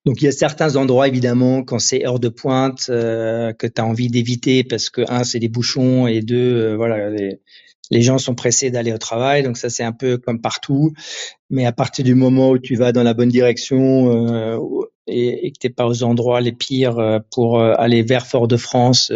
Donc 0.06 0.22
il 0.22 0.26
y 0.26 0.28
a 0.28 0.32
certains 0.32 0.76
endroits 0.76 1.08
évidemment 1.08 1.64
quand 1.64 1.80
c'est 1.80 2.06
heure 2.06 2.20
de 2.20 2.28
pointe 2.28 2.86
euh, 2.90 3.52
que 3.52 3.66
tu 3.66 3.80
as 3.80 3.84
envie 3.84 4.08
d'éviter 4.08 4.62
parce 4.62 4.88
que 4.88 5.02
un 5.10 5.24
c'est 5.24 5.40
des 5.40 5.48
bouchons 5.48 6.06
et 6.06 6.22
deux 6.22 6.54
euh, 6.54 6.76
voilà 6.76 7.10
les, 7.10 7.40
les 7.90 8.02
gens 8.02 8.18
sont 8.18 8.34
pressés 8.34 8.70
d'aller 8.70 8.92
au 8.92 8.98
travail, 8.98 9.42
donc 9.42 9.56
ça 9.56 9.70
c'est 9.70 9.84
un 9.84 9.92
peu 9.92 10.18
comme 10.18 10.40
partout. 10.40 10.92
Mais 11.50 11.66
à 11.66 11.72
partir 11.72 12.04
du 12.04 12.14
moment 12.14 12.50
où 12.50 12.58
tu 12.58 12.74
vas 12.76 12.92
dans 12.92 13.02
la 13.02 13.14
bonne 13.14 13.28
direction 13.28 14.10
euh, 14.10 14.58
et, 15.06 15.46
et, 15.46 15.52
que 15.52 15.58
t'es 15.58 15.70
pas 15.70 15.86
aux 15.86 16.02
endroits 16.02 16.40
les 16.40 16.52
pires 16.52 16.98
euh, 16.98 17.18
pour 17.30 17.60
euh, 17.60 17.74
aller 17.76 18.02
vers 18.02 18.26
Fort-de-France 18.26 19.12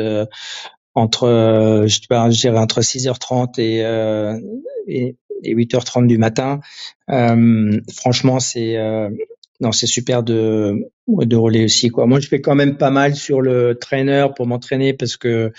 entre, 0.95 1.85
je, 1.87 1.99
je 2.01 2.41
dirais 2.41 2.59
entre 2.59 2.81
6h30 2.81 3.61
et, 3.61 3.81
et, 4.87 5.17
et 5.43 5.55
8h30 5.55 6.07
du 6.07 6.19
matin, 6.19 6.61
franchement 7.09 8.41
c'est 8.41 8.77
non 9.61 9.73
c'est 9.73 9.87
super 9.87 10.23
de 10.23 10.91
de 11.07 11.37
rouler 11.37 11.65
aussi 11.65 11.91
quoi. 11.91 12.07
Moi 12.07 12.19
je 12.19 12.29
fais 12.29 12.41
quand 12.41 12.55
même 12.55 12.77
pas 12.77 12.91
mal 12.91 13.15
sur 13.15 13.41
le 13.41 13.77
trainer 13.79 14.27
pour 14.35 14.47
m'entraîner 14.47 14.95
parce 14.95 15.17
que 15.17 15.53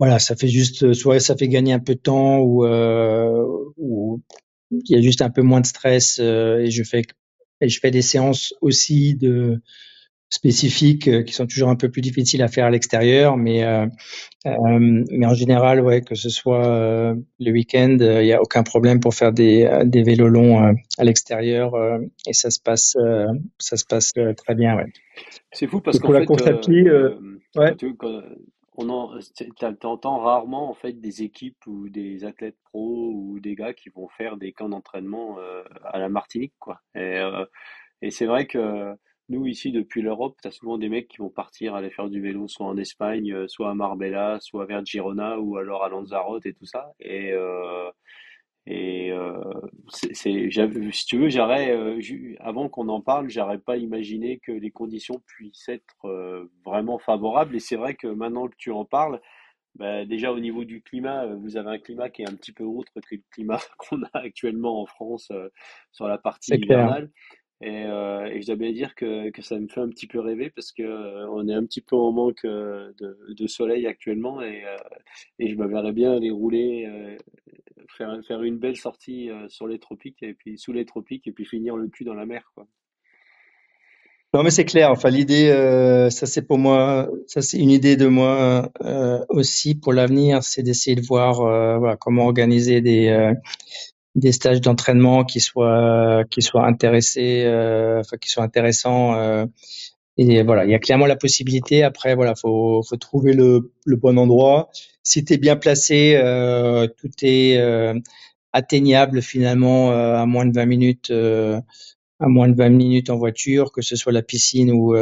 voilà, 0.00 0.18
ça 0.18 0.34
fait 0.34 0.48
juste, 0.48 0.94
soit 0.94 1.20
ça 1.20 1.36
fait 1.36 1.46
gagner 1.46 1.74
un 1.74 1.78
peu 1.78 1.94
de 1.94 2.00
temps 2.00 2.38
ou, 2.38 2.64
euh, 2.64 3.44
ou 3.76 4.20
il 4.70 4.96
y 4.96 4.98
a 4.98 5.02
juste 5.02 5.20
un 5.20 5.30
peu 5.30 5.42
moins 5.42 5.60
de 5.60 5.66
stress 5.66 6.18
euh, 6.20 6.60
et 6.60 6.70
je 6.70 6.82
fais 6.82 7.02
et 7.60 7.68
je 7.68 7.78
fais 7.78 7.90
des 7.90 8.00
séances 8.00 8.54
aussi 8.62 9.14
de 9.14 9.60
spécifiques 10.30 11.08
euh, 11.08 11.22
qui 11.22 11.34
sont 11.34 11.46
toujours 11.46 11.68
un 11.68 11.76
peu 11.76 11.90
plus 11.90 12.00
difficiles 12.00 12.42
à 12.42 12.48
faire 12.48 12.64
à 12.64 12.70
l'extérieur, 12.70 13.36
mais 13.36 13.64
euh, 13.64 13.84
euh 14.46 15.04
mais 15.10 15.26
en 15.26 15.34
général, 15.34 15.82
ouais, 15.82 16.00
que 16.00 16.14
ce 16.14 16.30
soit 16.30 16.66
euh, 16.66 17.14
le 17.38 17.50
week-end, 17.50 17.98
il 18.00 18.24
n'y 18.24 18.32
a 18.32 18.40
aucun 18.40 18.62
problème 18.62 19.00
pour 19.00 19.14
faire 19.14 19.32
des, 19.32 19.68
des 19.84 20.02
vélos 20.02 20.28
longs 20.28 20.74
à 20.96 21.04
l'extérieur 21.04 21.72
et 22.26 22.32
ça 22.32 22.50
se 22.50 22.60
passe 22.60 22.96
ça 23.58 23.76
se 23.76 23.84
passe 23.84 24.14
très 24.36 24.54
bien, 24.54 24.76
ouais. 24.76 24.86
C'est 25.52 25.66
fou 25.66 25.80
parce 25.80 25.98
que 25.98 26.04
pour 26.04 26.14
la 26.14 26.24
course 26.24 26.46
à 26.46 26.54
pied, 26.54 26.88
ouais 27.56 27.74
on 28.80 29.18
entends 29.84 30.18
rarement 30.18 30.70
en 30.70 30.74
fait 30.74 30.94
des 31.00 31.22
équipes 31.22 31.66
ou 31.66 31.88
des 31.88 32.24
athlètes 32.24 32.58
pros 32.64 33.12
ou 33.14 33.40
des 33.40 33.54
gars 33.54 33.74
qui 33.74 33.90
vont 33.90 34.08
faire 34.08 34.36
des 34.36 34.52
camps 34.52 34.68
d'entraînement 34.68 35.38
euh, 35.38 35.62
à 35.84 35.98
la 35.98 36.08
Martinique 36.08 36.54
quoi. 36.58 36.80
Et, 36.94 37.18
euh, 37.18 37.44
et 38.02 38.10
c'est 38.10 38.26
vrai 38.26 38.46
que 38.46 38.94
nous 39.28 39.46
ici 39.46 39.70
depuis 39.72 40.02
l'Europe, 40.02 40.36
tu 40.42 40.48
as 40.48 40.50
souvent 40.50 40.78
des 40.78 40.88
mecs 40.88 41.08
qui 41.08 41.18
vont 41.18 41.30
partir 41.30 41.74
aller 41.74 41.90
faire 41.90 42.08
du 42.08 42.20
vélo 42.20 42.48
soit 42.48 42.66
en 42.66 42.76
Espagne, 42.76 43.32
euh, 43.32 43.48
soit 43.48 43.70
à 43.70 43.74
Marbella, 43.74 44.38
soit 44.40 44.66
vers 44.66 44.84
Girona 44.84 45.38
ou 45.38 45.56
alors 45.56 45.84
à 45.84 45.88
Lanzarote 45.88 46.46
et 46.46 46.54
tout 46.54 46.66
ça. 46.66 46.92
Et 47.00 47.32
et 48.66 49.10
euh, 49.10 49.42
c'est, 49.88 50.14
si 50.14 51.06
tu 51.06 51.18
veux, 51.18 51.28
j'aurais, 51.28 51.70
euh, 51.74 52.00
avant 52.40 52.68
qu'on 52.68 52.88
en 52.88 53.00
parle, 53.00 53.30
j'aurais 53.30 53.58
pas 53.58 53.76
imaginé 53.76 54.38
que 54.38 54.52
les 54.52 54.70
conditions 54.70 55.20
puissent 55.26 55.68
être 55.68 56.04
euh, 56.04 56.50
vraiment 56.64 56.98
favorables. 56.98 57.56
Et 57.56 57.60
c'est 57.60 57.76
vrai 57.76 57.94
que 57.94 58.06
maintenant 58.06 58.48
que 58.48 58.56
tu 58.58 58.70
en 58.70 58.84
parles, 58.84 59.20
bah, 59.76 60.04
déjà 60.04 60.32
au 60.32 60.40
niveau 60.40 60.64
du 60.64 60.82
climat, 60.82 61.24
euh, 61.24 61.36
vous 61.36 61.56
avez 61.56 61.70
un 61.70 61.78
climat 61.78 62.10
qui 62.10 62.22
est 62.22 62.28
un 62.28 62.34
petit 62.34 62.52
peu 62.52 62.64
autre 62.64 62.92
que 62.94 63.14
le 63.14 63.22
climat 63.30 63.58
qu'on 63.78 64.02
a 64.02 64.10
actuellement 64.18 64.82
en 64.82 64.86
France 64.86 65.32
sur 65.90 66.06
la 66.06 66.18
partie 66.18 66.54
hivernale. 66.54 67.10
Et, 67.62 67.84
euh, 67.84 68.24
et 68.24 68.40
je 68.40 68.46
dois 68.46 68.56
bien 68.56 68.72
dire 68.72 68.94
que, 68.94 69.30
que 69.30 69.42
ça 69.42 69.58
me 69.58 69.68
fait 69.68 69.80
un 69.80 69.88
petit 69.90 70.06
peu 70.06 70.18
rêver 70.18 70.50
parce 70.50 70.72
que 70.72 71.28
on 71.28 71.46
est 71.46 71.52
un 71.52 71.64
petit 71.64 71.82
peu 71.82 71.94
en 71.94 72.10
manque 72.10 72.44
de, 72.44 72.94
de 73.28 73.46
soleil 73.46 73.86
actuellement 73.86 74.40
et, 74.40 74.64
et 75.38 75.48
je 75.48 75.56
me 75.56 75.66
verrais 75.66 75.92
bien 75.92 76.12
aller 76.12 76.30
rouler 76.30 77.18
faire, 77.96 78.18
faire 78.26 78.42
une 78.42 78.58
belle 78.58 78.76
sortie 78.76 79.30
euh, 79.30 79.48
sur 79.48 79.66
les 79.66 79.78
tropiques 79.78 80.22
et 80.22 80.34
puis 80.34 80.58
sous 80.58 80.72
les 80.72 80.84
tropiques 80.84 81.26
et 81.26 81.32
puis 81.32 81.44
finir 81.44 81.76
le 81.76 81.88
cul 81.88 82.04
dans 82.04 82.14
la 82.14 82.26
mer 82.26 82.50
quoi. 82.54 82.66
Non 84.32 84.44
mais 84.44 84.50
c'est 84.50 84.64
clair. 84.64 84.92
Enfin 84.92 85.10
l'idée, 85.10 85.48
euh, 85.48 86.08
ça 86.08 86.24
c'est 86.26 86.46
pour 86.46 86.56
moi, 86.56 87.10
ça 87.26 87.42
c'est 87.42 87.58
une 87.58 87.70
idée 87.70 87.96
de 87.96 88.06
moi 88.06 88.70
euh, 88.84 89.18
aussi 89.28 89.74
pour 89.74 89.92
l'avenir, 89.92 90.44
c'est 90.44 90.62
d'essayer 90.62 90.94
de 90.94 91.04
voir 91.04 91.38
voilà, 91.80 91.96
comment 91.96 92.26
organiser 92.26 92.80
des 92.80 93.34
des 94.14 94.32
stages 94.32 94.60
d'entraînement 94.60 95.24
qui 95.24 95.40
soient 95.40 96.24
qui 96.30 96.42
soient 96.42 96.66
intéressés, 96.66 97.44
enfin 98.00 98.16
qui 98.18 98.28
soient 98.28 98.44
intéressants. 98.44 99.46
et 100.16 100.42
voilà, 100.42 100.64
il 100.64 100.70
y 100.70 100.74
a 100.74 100.78
clairement 100.78 101.06
la 101.06 101.16
possibilité. 101.16 101.82
Après 101.84 102.14
voilà, 102.14 102.34
faut 102.34 102.82
faut 102.82 102.96
trouver 102.96 103.32
le 103.32 103.72
le 103.86 103.96
bon 103.96 104.18
endroit 104.18 104.70
si 105.02 105.24
tu 105.24 105.34
es 105.34 105.38
bien 105.38 105.56
placé, 105.56 106.14
euh, 106.16 106.86
tout 106.86 107.10
est 107.22 107.58
euh, 107.58 107.98
atteignable 108.52 109.22
finalement 109.22 109.92
euh, 109.92 110.14
à 110.16 110.26
moins 110.26 110.46
de 110.46 110.54
20 110.54 110.66
minutes 110.66 111.10
à 111.10 112.28
moins 112.28 112.48
de 112.48 112.54
20 112.54 112.68
minutes 112.70 113.10
en 113.10 113.16
voiture, 113.16 113.72
que 113.72 113.82
ce 113.82 113.96
soit 113.96 114.12
la 114.12 114.22
piscine 114.22 114.70
ou 114.72 114.94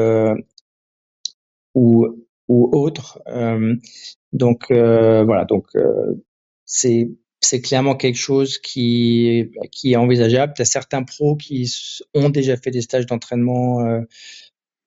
ou, 1.75 2.07
ou 2.49 2.71
autre. 2.77 3.21
donc 4.33 4.67
voilà, 4.71 5.45
donc 5.45 5.67
c'est 6.65 7.11
c'est 7.41 7.61
clairement 7.61 7.95
quelque 7.95 8.19
chose 8.19 8.59
qui 8.59 9.51
qui 9.71 9.93
est 9.93 9.97
envisageable. 9.97 10.53
Tu 10.57 10.63
as 10.63 10.65
certains 10.65 11.05
pros 11.05 11.37
qui 11.37 11.71
ont 12.15 12.31
déjà 12.31 12.57
fait 12.57 12.71
des 12.71 12.83
stages 12.83 13.07
d'entraînement 13.07 14.05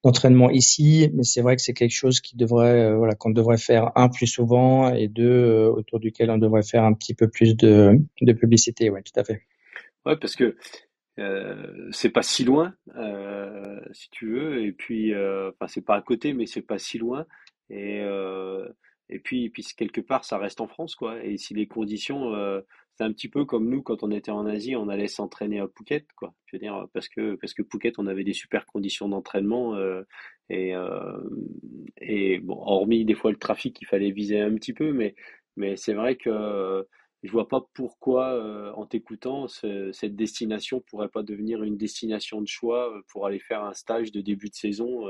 d'entraînement 0.03 0.49
ici, 0.49 1.11
mais 1.13 1.23
c'est 1.23 1.41
vrai 1.41 1.55
que 1.55 1.61
c'est 1.61 1.73
quelque 1.73 1.93
chose 1.93 2.21
qui 2.21 2.35
devrait, 2.35 2.85
euh, 2.85 2.97
voilà, 2.97 3.13
qu'on 3.15 3.29
devrait 3.29 3.57
faire 3.57 3.91
un 3.95 4.09
plus 4.09 4.27
souvent 4.27 4.93
et 4.93 5.07
deux 5.07 5.29
euh, 5.29 5.69
autour 5.69 5.99
duquel 5.99 6.31
on 6.31 6.37
devrait 6.37 6.63
faire 6.63 6.83
un 6.83 6.93
petit 6.93 7.13
peu 7.13 7.27
plus 7.27 7.55
de, 7.55 7.99
de 8.21 8.33
publicité. 8.33 8.89
Ouais, 8.89 9.03
tout 9.03 9.19
à 9.19 9.23
fait. 9.23 9.43
Ouais, 10.05 10.17
parce 10.17 10.35
que 10.35 10.55
euh, 11.19 11.89
c'est 11.91 12.09
pas 12.09 12.23
si 12.23 12.43
loin, 12.43 12.73
euh, 12.95 13.79
si 13.91 14.09
tu 14.09 14.31
veux, 14.31 14.63
et 14.63 14.71
puis, 14.71 15.13
euh, 15.13 15.51
enfin, 15.51 15.67
c'est 15.67 15.85
pas 15.85 15.95
à 15.95 16.01
côté, 16.01 16.33
mais 16.33 16.47
c'est 16.47 16.61
pas 16.61 16.79
si 16.79 16.97
loin, 16.97 17.25
et 17.69 18.01
et 19.11 19.19
puis, 19.19 19.49
puis 19.49 19.63
quelque 19.77 20.01
part, 20.01 20.25
ça 20.25 20.37
reste 20.37 20.61
en 20.61 20.67
France, 20.67 20.95
quoi. 20.95 21.23
Et 21.23 21.37
si 21.37 21.53
les 21.53 21.67
conditions 21.67 22.33
c'est 22.97 23.03
un 23.03 23.13
petit 23.13 23.29
peu 23.29 23.45
comme 23.45 23.69
nous 23.69 23.81
quand 23.81 24.03
on 24.03 24.11
était 24.11 24.31
en 24.31 24.45
Asie, 24.45 24.75
on 24.75 24.89
allait 24.89 25.07
s'entraîner 25.07 25.59
à 25.59 25.67
Phuket, 25.67 26.05
quoi. 26.15 26.33
Je 26.45 26.55
veux 26.55 26.59
dire 26.59 26.87
parce 26.93 27.07
que 27.09 27.35
parce 27.35 27.53
que 27.53 27.63
Phuket, 27.63 27.97
on 27.97 28.07
avait 28.07 28.23
des 28.23 28.33
super 28.33 28.65
conditions 28.65 29.09
d'entraînement 29.09 29.75
euh, 29.75 30.03
et 30.49 30.75
euh, 30.75 31.19
et 31.97 32.39
bon, 32.39 32.57
hormis 32.59 33.05
des 33.05 33.15
fois 33.15 33.31
le 33.31 33.37
trafic, 33.37 33.79
il 33.81 33.85
fallait 33.85 34.11
viser 34.11 34.39
un 34.39 34.53
petit 34.55 34.73
peu, 34.73 34.91
mais 34.93 35.15
mais 35.55 35.77
c'est 35.77 35.93
vrai 35.93 36.15
que 36.15 36.85
je 37.23 37.31
vois 37.31 37.47
pas 37.47 37.61
pourquoi, 37.73 38.33
euh, 38.33 38.71
en 38.73 38.85
t'écoutant, 38.85 39.47
cette 39.47 40.15
destination 40.15 40.81
pourrait 40.81 41.09
pas 41.09 41.23
devenir 41.23 41.63
une 41.63 41.77
destination 41.77 42.41
de 42.41 42.47
choix 42.47 42.91
pour 43.09 43.25
aller 43.27 43.39
faire 43.39 43.63
un 43.63 43.73
stage 43.73 44.11
de 44.11 44.21
début 44.21 44.49
de 44.49 44.55
saison 44.55 45.05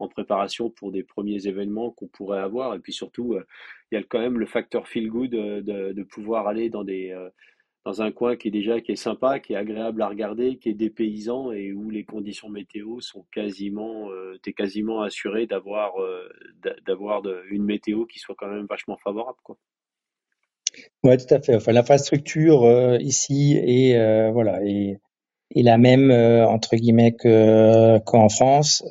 en 0.00 0.08
préparation 0.08 0.70
pour 0.70 0.90
des 0.92 1.02
premiers 1.02 1.46
événements 1.46 1.90
qu'on 1.90 2.08
pourrait 2.08 2.40
avoir. 2.40 2.74
Et 2.74 2.78
puis 2.78 2.92
surtout, 2.92 3.36
il 3.90 3.94
y 3.94 3.98
a 3.98 4.02
quand 4.02 4.20
même 4.20 4.38
le 4.38 4.46
facteur 4.46 4.88
feel 4.88 5.08
good 5.08 5.30
de, 5.30 5.92
de 5.92 6.02
pouvoir 6.02 6.48
aller 6.48 6.70
dans 6.70 6.84
des 6.84 7.14
dans 7.84 8.02
un 8.02 8.12
coin 8.12 8.36
qui 8.36 8.48
est 8.48 8.50
déjà 8.50 8.80
qui 8.80 8.92
est 8.92 8.96
sympa, 8.96 9.40
qui 9.40 9.54
est 9.54 9.56
agréable 9.56 10.02
à 10.02 10.08
regarder, 10.08 10.58
qui 10.58 10.68
est 10.68 10.74
dépaysant 10.74 11.50
et 11.52 11.72
où 11.72 11.88
les 11.90 12.04
conditions 12.04 12.50
météo 12.50 13.00
sont 13.00 13.24
quasiment, 13.32 14.10
euh, 14.10 14.38
tu 14.42 14.50
es 14.50 14.52
quasiment 14.52 15.00
assuré 15.00 15.46
d'avoir 15.46 15.98
euh, 16.00 16.28
d'avoir 16.86 17.22
une 17.50 17.64
météo 17.64 18.04
qui 18.04 18.18
soit 18.18 18.34
quand 18.36 18.48
même 18.48 18.66
vachement 18.68 18.98
favorable, 18.98 19.38
quoi. 19.42 19.56
Ouais, 21.02 21.16
tout 21.16 21.34
à 21.34 21.40
fait. 21.40 21.56
Enfin, 21.56 21.72
l'infrastructure 21.72 22.64
euh, 22.64 22.96
ici 22.98 23.56
est 23.56 23.96
euh, 23.96 24.30
voilà 24.30 24.60
est, 24.62 25.00
la 25.56 25.78
même 25.78 26.10
entre 26.10 26.76
guillemets 26.76 27.12
que 27.12 27.98
qu'en 28.00 28.28
France. 28.28 28.84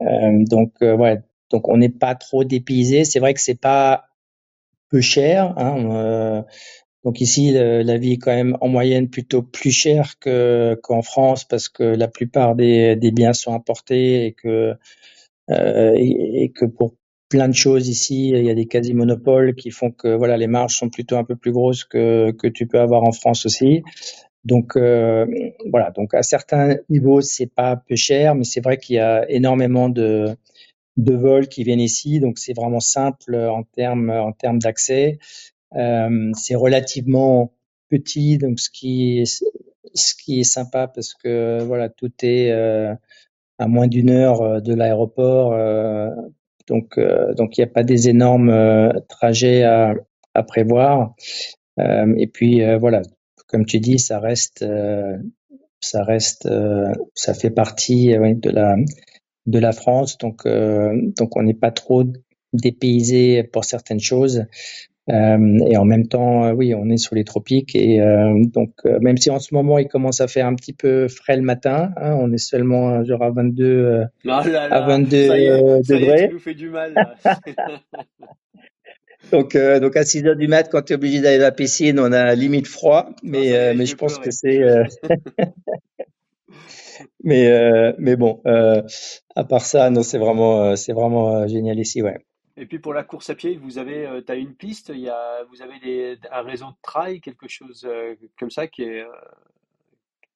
Donc 0.00 0.74
ouais, 0.80 1.20
donc 1.50 1.68
on 1.68 1.76
n'est 1.76 1.88
pas 1.88 2.14
trop 2.14 2.44
dépaysé. 2.44 3.04
C'est 3.04 3.20
vrai 3.20 3.34
que 3.34 3.40
c'est 3.40 3.60
pas 3.60 4.04
peu 4.90 5.00
cher. 5.00 5.54
Hein, 5.58 6.44
donc 7.04 7.20
ici, 7.20 7.52
la 7.52 7.96
vie 7.96 8.12
est 8.12 8.18
quand 8.18 8.34
même 8.34 8.56
en 8.60 8.68
moyenne 8.68 9.08
plutôt 9.08 9.42
plus 9.42 9.70
chère 9.70 10.18
que 10.18 10.78
qu'en 10.82 11.02
France 11.02 11.44
parce 11.44 11.68
que 11.68 11.82
la 11.82 12.08
plupart 12.08 12.54
des, 12.54 12.96
des 12.96 13.12
biens 13.12 13.32
sont 13.32 13.54
importés 13.54 14.26
et 14.26 14.32
que 14.32 14.74
euh, 15.50 15.94
et, 15.96 16.52
que 16.54 16.66
pour 16.66 16.94
plein 17.28 17.48
de 17.48 17.54
choses 17.54 17.88
ici, 17.88 18.30
il 18.30 18.44
y 18.44 18.50
a 18.50 18.54
des 18.54 18.66
quasi-monopoles 18.66 19.54
qui 19.54 19.70
font 19.70 19.90
que 19.90 20.14
voilà 20.14 20.36
les 20.36 20.46
marges 20.46 20.76
sont 20.76 20.90
plutôt 20.90 21.16
un 21.16 21.24
peu 21.24 21.36
plus 21.36 21.52
grosses 21.52 21.84
que 21.84 22.32
que 22.32 22.46
tu 22.46 22.66
peux 22.66 22.80
avoir 22.80 23.04
en 23.04 23.12
France 23.12 23.46
aussi. 23.46 23.82
Donc 24.48 24.76
euh, 24.76 25.26
voilà, 25.70 25.90
donc 25.90 26.14
à 26.14 26.22
certains 26.22 26.76
niveaux 26.88 27.20
c'est 27.20 27.52
pas 27.54 27.76
peu 27.76 27.96
cher, 27.96 28.34
mais 28.34 28.44
c'est 28.44 28.62
vrai 28.62 28.78
qu'il 28.78 28.96
y 28.96 28.98
a 28.98 29.30
énormément 29.30 29.90
de 29.90 30.36
de 30.96 31.14
vols 31.14 31.48
qui 31.48 31.64
viennent 31.64 31.80
ici, 31.80 32.18
donc 32.18 32.38
c'est 32.38 32.54
vraiment 32.54 32.80
simple 32.80 33.34
en 33.36 33.62
termes 33.62 34.10
en 34.10 34.32
termes 34.32 34.58
d'accès. 34.58 35.18
Euh, 35.76 36.32
c'est 36.34 36.54
relativement 36.54 37.52
petit, 37.90 38.38
donc 38.38 38.58
ce 38.58 38.70
qui 38.70 39.26
ce 39.94 40.14
qui 40.14 40.40
est 40.40 40.44
sympa 40.44 40.88
parce 40.88 41.14
que 41.14 41.62
voilà 41.64 41.90
tout 41.90 42.12
est 42.22 42.50
euh, 42.50 42.94
à 43.58 43.68
moins 43.68 43.86
d'une 43.86 44.10
heure 44.10 44.40
euh, 44.42 44.60
de 44.60 44.74
l'aéroport, 44.74 45.50
donc 46.68 46.98
donc 47.36 47.58
il 47.58 47.60
n'y 47.60 47.64
a 47.64 47.72
pas 47.72 47.84
des 47.84 48.08
énormes 48.08 48.92
trajets 49.08 49.62
à, 49.64 49.94
à 50.34 50.42
prévoir. 50.42 51.14
et 51.78 52.26
puis 52.32 52.62
voilà, 52.78 53.02
comme 53.48 53.66
tu 53.66 53.80
dis, 53.80 53.98
ça 53.98 54.20
reste 54.20 54.64
ça 55.80 56.04
reste 56.04 56.48
ça 57.14 57.34
fait 57.34 57.50
partie 57.50 58.08
de 58.08 58.50
la 58.50 58.76
de 59.46 59.58
la 59.58 59.72
France, 59.72 60.18
donc 60.18 60.46
donc 60.46 61.36
on 61.36 61.42
n'est 61.42 61.54
pas 61.54 61.70
trop 61.70 62.04
dépaysé 62.52 63.42
pour 63.42 63.64
certaines 63.64 64.00
choses. 64.00 64.46
Euh, 65.10 65.58
et 65.66 65.76
en 65.78 65.86
même 65.86 66.06
temps, 66.06 66.44
euh, 66.44 66.52
oui, 66.52 66.74
on 66.74 66.90
est 66.90 66.98
sur 66.98 67.14
les 67.14 67.24
tropiques 67.24 67.74
et 67.74 68.00
euh, 68.00 68.44
donc 68.44 68.72
même 68.84 69.16
si 69.16 69.30
en 69.30 69.38
ce 69.38 69.54
moment 69.54 69.78
il 69.78 69.88
commence 69.88 70.20
à 70.20 70.28
faire 70.28 70.46
un 70.46 70.54
petit 70.54 70.74
peu 70.74 71.08
frais 71.08 71.36
le 71.36 71.42
matin, 71.42 71.92
hein, 71.96 72.14
on 72.20 72.30
est 72.32 72.38
seulement 72.38 73.02
genre 73.04 73.22
à 73.22 73.30
22 73.30 74.04
à 74.26 74.86
22 74.86 75.28
degrés. 75.88 76.28
nous 76.30 76.38
fait 76.38 76.54
du 76.54 76.68
mal. 76.68 76.94
donc 79.32 79.56
donc 79.56 79.96
à 79.96 80.04
6 80.04 80.26
heures 80.26 80.36
du 80.36 80.48
mat, 80.48 80.68
quand 80.70 80.82
tu 80.82 80.92
es 80.92 80.96
obligé 80.96 81.20
d'aller 81.20 81.36
à 81.36 81.38
la 81.38 81.52
piscine, 81.52 81.98
on 81.98 82.12
a 82.12 82.34
limite 82.34 82.66
froid, 82.66 83.10
mais 83.22 83.74
mais 83.74 83.86
je 83.86 83.96
pense 83.96 84.18
que 84.18 84.30
c'est 84.30 84.58
mais 87.24 87.94
mais 87.98 88.16
bon, 88.16 88.42
à 88.44 89.44
part 89.44 89.64
ça, 89.64 89.88
non, 89.90 90.02
c'est 90.02 90.18
vraiment 90.18 90.76
c'est 90.76 90.92
vraiment 90.92 91.46
génial 91.46 91.78
ici, 91.78 92.02
ouais. 92.02 92.18
Et 92.58 92.66
puis 92.66 92.80
pour 92.80 92.92
la 92.92 93.04
course 93.04 93.30
à 93.30 93.36
pied, 93.36 93.56
vous 93.56 93.78
avez, 93.78 94.04
euh, 94.04 94.20
as 94.26 94.34
une 94.34 94.54
piste, 94.54 94.90
il 94.92 95.00
y 95.00 95.08
a, 95.08 95.44
vous 95.44 95.62
avez 95.62 95.78
des, 95.78 96.18
un 96.32 96.42
réseau 96.42 96.66
de 96.66 96.76
trail, 96.82 97.20
quelque 97.20 97.46
chose 97.46 97.86
euh, 97.88 98.16
comme 98.36 98.50
ça 98.50 98.66
qui 98.66 98.82
est, 98.82 99.02
euh, 99.02 99.06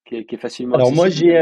qui 0.05 0.17
est, 0.17 0.25
qui 0.25 0.37
est, 0.37 0.39
facilement. 0.39 0.77
Alors 0.77 0.93
moi 0.93 1.09
j'ai, 1.09 1.37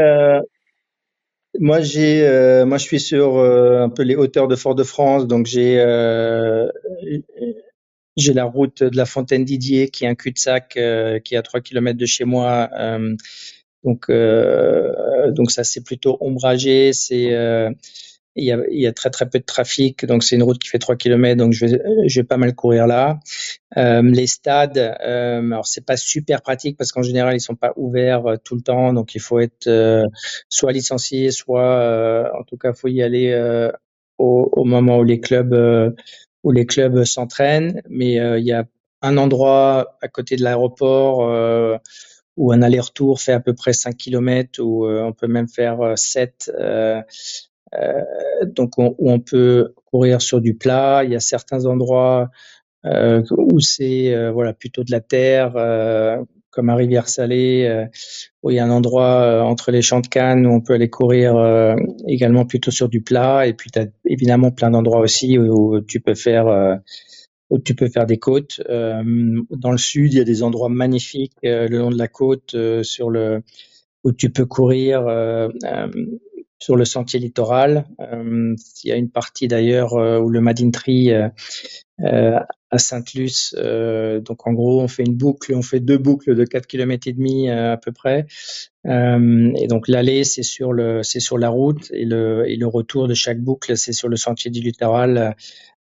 moi 1.59 1.81
j'ai, 1.81 2.21
moi 2.65 2.77
je 2.77 2.83
suis 2.83 2.99
sur 2.99 3.37
un 3.39 3.89
peu 3.89 4.03
les 4.03 4.15
hauteurs 4.15 4.47
de 4.47 4.55
Fort-de-France, 4.55 5.27
donc 5.27 5.45
j'ai, 5.45 5.77
j'ai 8.17 8.33
la 8.33 8.45
route 8.45 8.83
de 8.83 8.95
la 8.95 9.05
Fontaine 9.05 9.45
Didier 9.45 9.89
qui 9.89 10.05
est 10.05 10.07
un 10.07 10.15
cul-de-sac 10.15 10.69
qui 10.69 11.35
est 11.35 11.37
à 11.37 11.41
3 11.41 11.61
km 11.61 11.97
de 11.97 12.05
chez 12.05 12.25
moi. 12.25 12.69
donc, 13.83 14.09
donc 14.09 15.51
ça 15.51 15.63
c'est 15.63 15.83
plutôt 15.83 16.17
ombragé, 16.21 16.93
c'est 16.93 17.31
il 18.35 18.45
y, 18.45 18.51
a, 18.51 18.59
il 18.69 18.79
y 18.79 18.87
a 18.87 18.93
très 18.93 19.09
très 19.09 19.29
peu 19.29 19.39
de 19.39 19.43
trafic, 19.43 20.05
donc 20.05 20.23
c'est 20.23 20.35
une 20.35 20.43
route 20.43 20.57
qui 20.57 20.69
fait 20.69 20.79
3 20.79 20.95
km, 20.95 21.37
donc 21.37 21.53
je 21.53 21.65
vais, 21.65 21.81
je 22.07 22.19
vais 22.21 22.23
pas 22.23 22.37
mal 22.37 22.55
courir 22.55 22.87
là. 22.87 23.19
Euh, 23.77 24.01
les 24.01 24.27
stades, 24.27 24.77
euh, 24.77 25.39
alors 25.39 25.67
c'est 25.67 25.85
pas 25.85 25.97
super 25.97 26.41
pratique 26.41 26.77
parce 26.77 26.91
qu'en 26.91 27.01
général 27.01 27.35
ils 27.35 27.41
sont 27.41 27.55
pas 27.55 27.73
ouverts 27.75 28.25
euh, 28.27 28.35
tout 28.41 28.55
le 28.55 28.61
temps, 28.61 28.93
donc 28.93 29.15
il 29.15 29.21
faut 29.21 29.39
être 29.39 29.67
euh, 29.67 30.05
soit 30.49 30.71
licencié, 30.71 31.31
soit 31.31 31.61
euh, 31.61 32.29
en 32.39 32.43
tout 32.43 32.57
cas 32.57 32.73
faut 32.73 32.87
y 32.87 33.01
aller 33.01 33.33
au, 34.17 34.49
au, 34.53 34.63
moment 34.63 34.99
où 34.99 35.03
les 35.03 35.19
clubs 35.19 35.95
où 36.43 36.51
les 36.51 36.65
clubs 36.65 37.03
s'entraînent. 37.03 37.81
Mais 37.89 38.13
il 38.13 38.45
y 38.45 38.53
a 38.53 38.65
un 39.01 39.17
endroit 39.17 39.97
à 40.01 40.07
côté 40.07 40.35
de 40.35 40.43
l'aéroport 40.43 41.79
où 42.37 42.51
un 42.51 42.61
aller-retour 42.61 43.21
fait 43.21 43.33
à 43.33 43.39
peu 43.39 43.53
près 43.53 43.73
5 43.73 43.97
km, 43.97 44.61
où 44.61 44.87
on 44.87 45.13
peut 45.13 45.27
même 45.27 45.47
faire 45.47 45.93
7 45.95 46.51
euh, 46.59 47.01
donc 48.45 48.77
on, 48.77 48.95
où 48.97 49.11
on 49.11 49.19
peut 49.19 49.73
courir 49.85 50.21
sur 50.21 50.41
du 50.41 50.55
plat. 50.55 51.03
Il 51.03 51.11
y 51.11 51.15
a 51.15 51.19
certains 51.19 51.65
endroits 51.65 52.29
euh, 52.85 53.23
où 53.37 53.59
c'est 53.59 54.13
euh, 54.13 54.31
voilà 54.31 54.53
plutôt 54.53 54.83
de 54.83 54.91
la 54.91 55.01
terre, 55.01 55.53
comme 56.49 56.69
à 56.69 56.75
Rivière 56.75 57.07
Salée, 57.07 57.87
où 58.43 58.49
il 58.49 58.55
y 58.55 58.59
a 58.59 58.65
un 58.65 58.71
endroit 58.71 59.43
entre 59.43 59.71
les 59.71 59.81
champs 59.81 60.01
de 60.01 60.07
Cannes 60.07 60.45
où 60.45 60.51
on 60.51 60.61
peut 60.61 60.73
aller 60.73 60.89
courir 60.89 61.35
également 62.07 62.45
plutôt 62.45 62.71
sur 62.71 62.89
du 62.89 63.01
plat. 63.01 63.47
Et 63.47 63.53
puis 63.53 63.71
tu 63.71 63.79
évidemment 64.05 64.51
plein 64.51 64.71
d'endroits 64.71 64.99
aussi 64.99 65.37
où, 65.37 65.79
tu 65.81 65.99
peux 65.99 66.15
faire 66.15 66.79
où 67.49 67.59
tu 67.59 67.75
peux 67.75 67.89
faire 67.89 68.05
des 68.05 68.17
côtes. 68.17 68.61
dans 68.67 69.71
le 69.71 69.77
sud, 69.77 70.13
il 70.13 70.17
y 70.17 70.21
a 70.21 70.25
des 70.25 70.43
endroits 70.43 70.69
magnifiques 70.69 71.37
le 71.43 71.77
long 71.77 71.91
de 71.91 71.97
la 71.97 72.07
côte 72.07 72.55
sur 72.83 73.09
le 73.09 73.43
où 74.03 74.11
tu 74.11 74.31
peux 74.31 74.47
courir 74.47 75.05
sur 76.61 76.75
le 76.75 76.85
sentier 76.85 77.19
littoral. 77.19 77.85
Euh, 77.99 78.55
il 78.83 78.87
y 78.87 78.91
a 78.91 78.95
une 78.95 79.09
partie 79.09 79.47
d'ailleurs 79.47 79.95
euh, 79.95 80.19
où 80.19 80.29
le 80.29 80.41
Madin 80.41 80.69
Tree 80.69 81.11
euh, 81.11 82.39
à 82.69 82.77
Sainte-Luce. 82.77 83.55
donc 83.55 84.47
en 84.47 84.53
gros, 84.53 84.81
on 84.81 84.87
fait 84.87 85.03
une 85.03 85.15
boucle, 85.15 85.53
on 85.55 85.61
fait 85.61 85.79
deux 85.79 85.97
boucles 85.97 86.35
de 86.35 86.45
4 86.45 86.67
km 86.67 87.07
et 87.07 87.13
demi 87.13 87.49
à 87.49 87.77
peu 87.77 87.91
près. 87.91 88.25
et 88.85 89.67
donc 89.67 89.87
l'aller 89.87 90.23
c'est 90.23 90.41
sur 90.41 90.71
le 90.71 91.03
c'est 91.03 91.19
sur 91.19 91.37
la 91.37 91.49
route 91.49 91.91
et 91.91 92.05
le 92.05 92.49
et 92.49 92.55
le 92.55 92.65
retour 92.65 93.07
de 93.07 93.13
chaque 93.13 93.39
boucle 93.39 93.77
c'est 93.77 93.93
sur 93.93 94.07
le 94.07 94.15
sentier 94.15 94.49
du 94.49 94.61
littoral. 94.61 95.35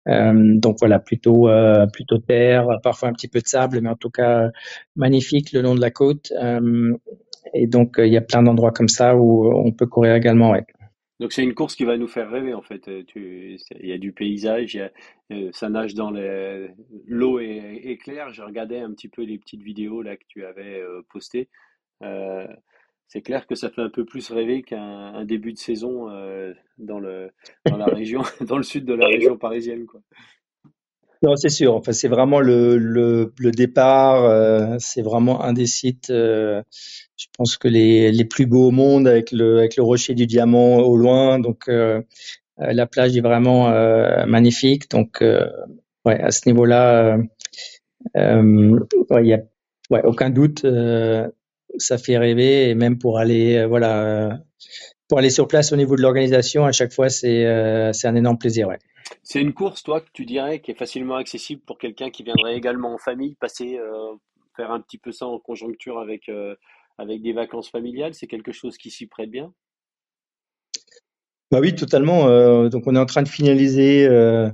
Donc 0.07 0.77
voilà, 0.79 0.99
plutôt 0.99 1.49
plutôt 1.93 2.19
terre, 2.19 2.67
parfois 2.83 3.09
un 3.09 3.13
petit 3.13 3.29
peu 3.29 3.41
de 3.41 3.47
sable, 3.47 3.81
mais 3.81 3.89
en 3.89 3.97
tout 3.97 4.11
cas 4.11 4.51
magnifique 4.95 5.53
le 5.53 5.63
long 5.63 5.75
de 5.75 5.81
la 5.81 5.91
côte. 5.91 6.33
Et 7.55 7.67
donc, 7.67 7.99
euh, 7.99 8.07
il 8.07 8.13
y 8.13 8.17
a 8.17 8.23
plein 8.23 8.43
d'endroits 8.43 8.73
comme 8.73 8.89
ça 8.89 9.17
où 9.17 9.51
on 9.53 9.73
peut 9.73 9.87
courir 9.87 10.15
également. 10.15 10.55
Donc 11.19 11.33
c'est 11.33 11.43
une 11.43 11.55
course 11.55 11.75
qui 11.75 11.85
va 11.85 11.97
nous 11.97 12.09
faire 12.09 12.31
rêver 12.31 12.53
en 12.53 12.61
fait. 12.61 12.89
Euh, 12.89 13.03
il 13.15 13.89
y 13.89 13.93
a 13.93 13.99
du 13.99 14.13
paysage, 14.13 14.79
euh, 15.33 15.49
ça 15.53 15.71
nage 15.71 15.95
dans 15.95 16.11
l'eau 17.07 17.41
est, 17.41 17.99
claire. 18.03 18.31
J'ai 18.31 18.43
regardé 18.43 18.79
un 18.79 18.93
petit 18.93 19.09
peu 19.09 19.23
les 19.23 19.39
petites 19.39 19.63
vidéos 19.63 20.03
là 20.03 20.17
que 20.17 20.25
tu 20.29 20.45
avais 20.45 20.83
postées. 21.11 21.49
C'est 23.09 23.23
clair 23.23 23.47
que 23.47 23.55
ça 23.55 23.71
fait 23.71 23.83
un 23.83 23.91
peu 23.91 24.05
plus 24.05 24.31
rêver 24.31 24.63
qu'un 24.63 25.25
début 25.25 25.53
de 25.53 25.59
saison 25.59 26.07
dans, 26.79 26.99
le, 26.99 27.31
dans 27.65 27.77
la 27.77 27.87
région, 27.87 28.23
dans 28.41 28.57
le 28.57 28.63
sud 28.63 28.85
de 28.85 28.95
la 28.95 29.07
région 29.07 29.37
parisienne 29.37 29.87
quoi. 29.87 30.01
Non, 31.23 31.35
c'est 31.37 31.49
sûr. 31.49 31.75
Enfin, 31.75 31.93
c'est 31.93 32.09
vraiment 32.09 32.41
le, 32.41 32.77
le, 32.77 33.33
le 33.39 33.51
départ. 33.51 34.25
Euh, 34.25 34.77
c'est 34.79 35.03
vraiment 35.03 35.43
un 35.43 35.53
des 35.53 35.67
sites, 35.67 36.11
euh, 36.11 36.63
je 37.17 37.27
pense 37.37 37.57
que 37.57 37.69
les, 37.69 38.13
les 38.13 38.25
plus 38.25 38.47
beaux 38.47 38.69
au 38.69 38.71
monde 38.71 39.09
avec 39.09 39.33
le, 39.33 39.59
avec 39.59 39.77
le 39.77 39.83
rocher 39.83 40.15
du 40.15 40.27
diamant 40.27 40.77
au 40.79 40.97
loin. 40.97 41.39
Donc, 41.39 41.69
euh, 41.69 42.03
la 42.59 42.87
plage 42.87 43.17
est 43.17 43.21
vraiment 43.21 43.69
magnifique. 44.27 44.91
Donc, 44.91 45.21
ouais, 45.21 46.21
à 46.21 46.31
ce 46.31 46.49
niveau-là, 46.49 47.19
il 48.15 49.27
y 49.27 49.35
a 49.35 49.41
ouais, 49.91 50.03
aucun 50.05 50.31
doute. 50.31 50.65
Ça 51.79 51.99
fait 51.99 52.19
rêver 52.19 52.69
et 52.71 52.75
même 52.75 52.99
pour 52.99 53.19
aller, 53.19 53.67
voilà, 53.67 54.41
pour 55.09 55.19
aller 55.19 55.31
sur 55.31 55.47
place 55.49 55.73
au 55.73 55.77
niveau 55.77 55.97
de 55.97 56.03
l'organisation, 56.03 56.65
à 56.65 56.73
chaque 56.73 56.93
fois, 56.93 57.09
c'est 57.09 57.93
c'est 57.93 58.09
un 58.09 58.15
énorme 58.17 58.39
plaisir. 58.39 58.69
Ouais. 58.69 58.79
C'est 59.23 59.41
une 59.41 59.55
course, 59.55 59.83
toi, 59.83 60.01
que 60.01 60.11
tu 60.13 60.25
dirais, 60.25 60.61
qui 60.61 60.73
est 60.73 60.79
facilement 60.79 61.17
accessible 61.17 61.63
pour 61.65 61.79
quelqu'un 61.79 62.11
qui 62.11 62.23
viendrait 62.23 62.57
également 62.57 62.95
en 62.95 62.99
famille, 62.99 63.37
passer, 63.37 63.79
euh, 63.79 64.15
faire 64.57 64.71
un 64.71 64.81
petit 64.81 64.99
peu 64.99 65.13
ça 65.13 65.27
en 65.27 65.39
conjoncture 65.39 65.99
avec, 65.99 66.29
euh, 66.29 66.57
avec 66.99 67.23
des 67.23 67.33
vacances 67.33 67.71
familiales? 67.71 68.15
C'est 68.15 68.27
quelque 68.27 68.53
chose 68.53 68.77
qui 68.77 68.91
s'y 68.91 69.07
prête 69.07 69.31
bien? 69.31 69.53
Bah 71.53 71.61
oui, 71.61 71.75
totalement. 71.75 72.27
Euh, 72.27 72.69
donc, 72.69 72.85
on 72.87 72.97
est 72.97 72.99
en 72.99 73.07
train 73.07 73.23
de 73.23 73.29
finaliser 73.29 74.07
euh, 74.09 74.51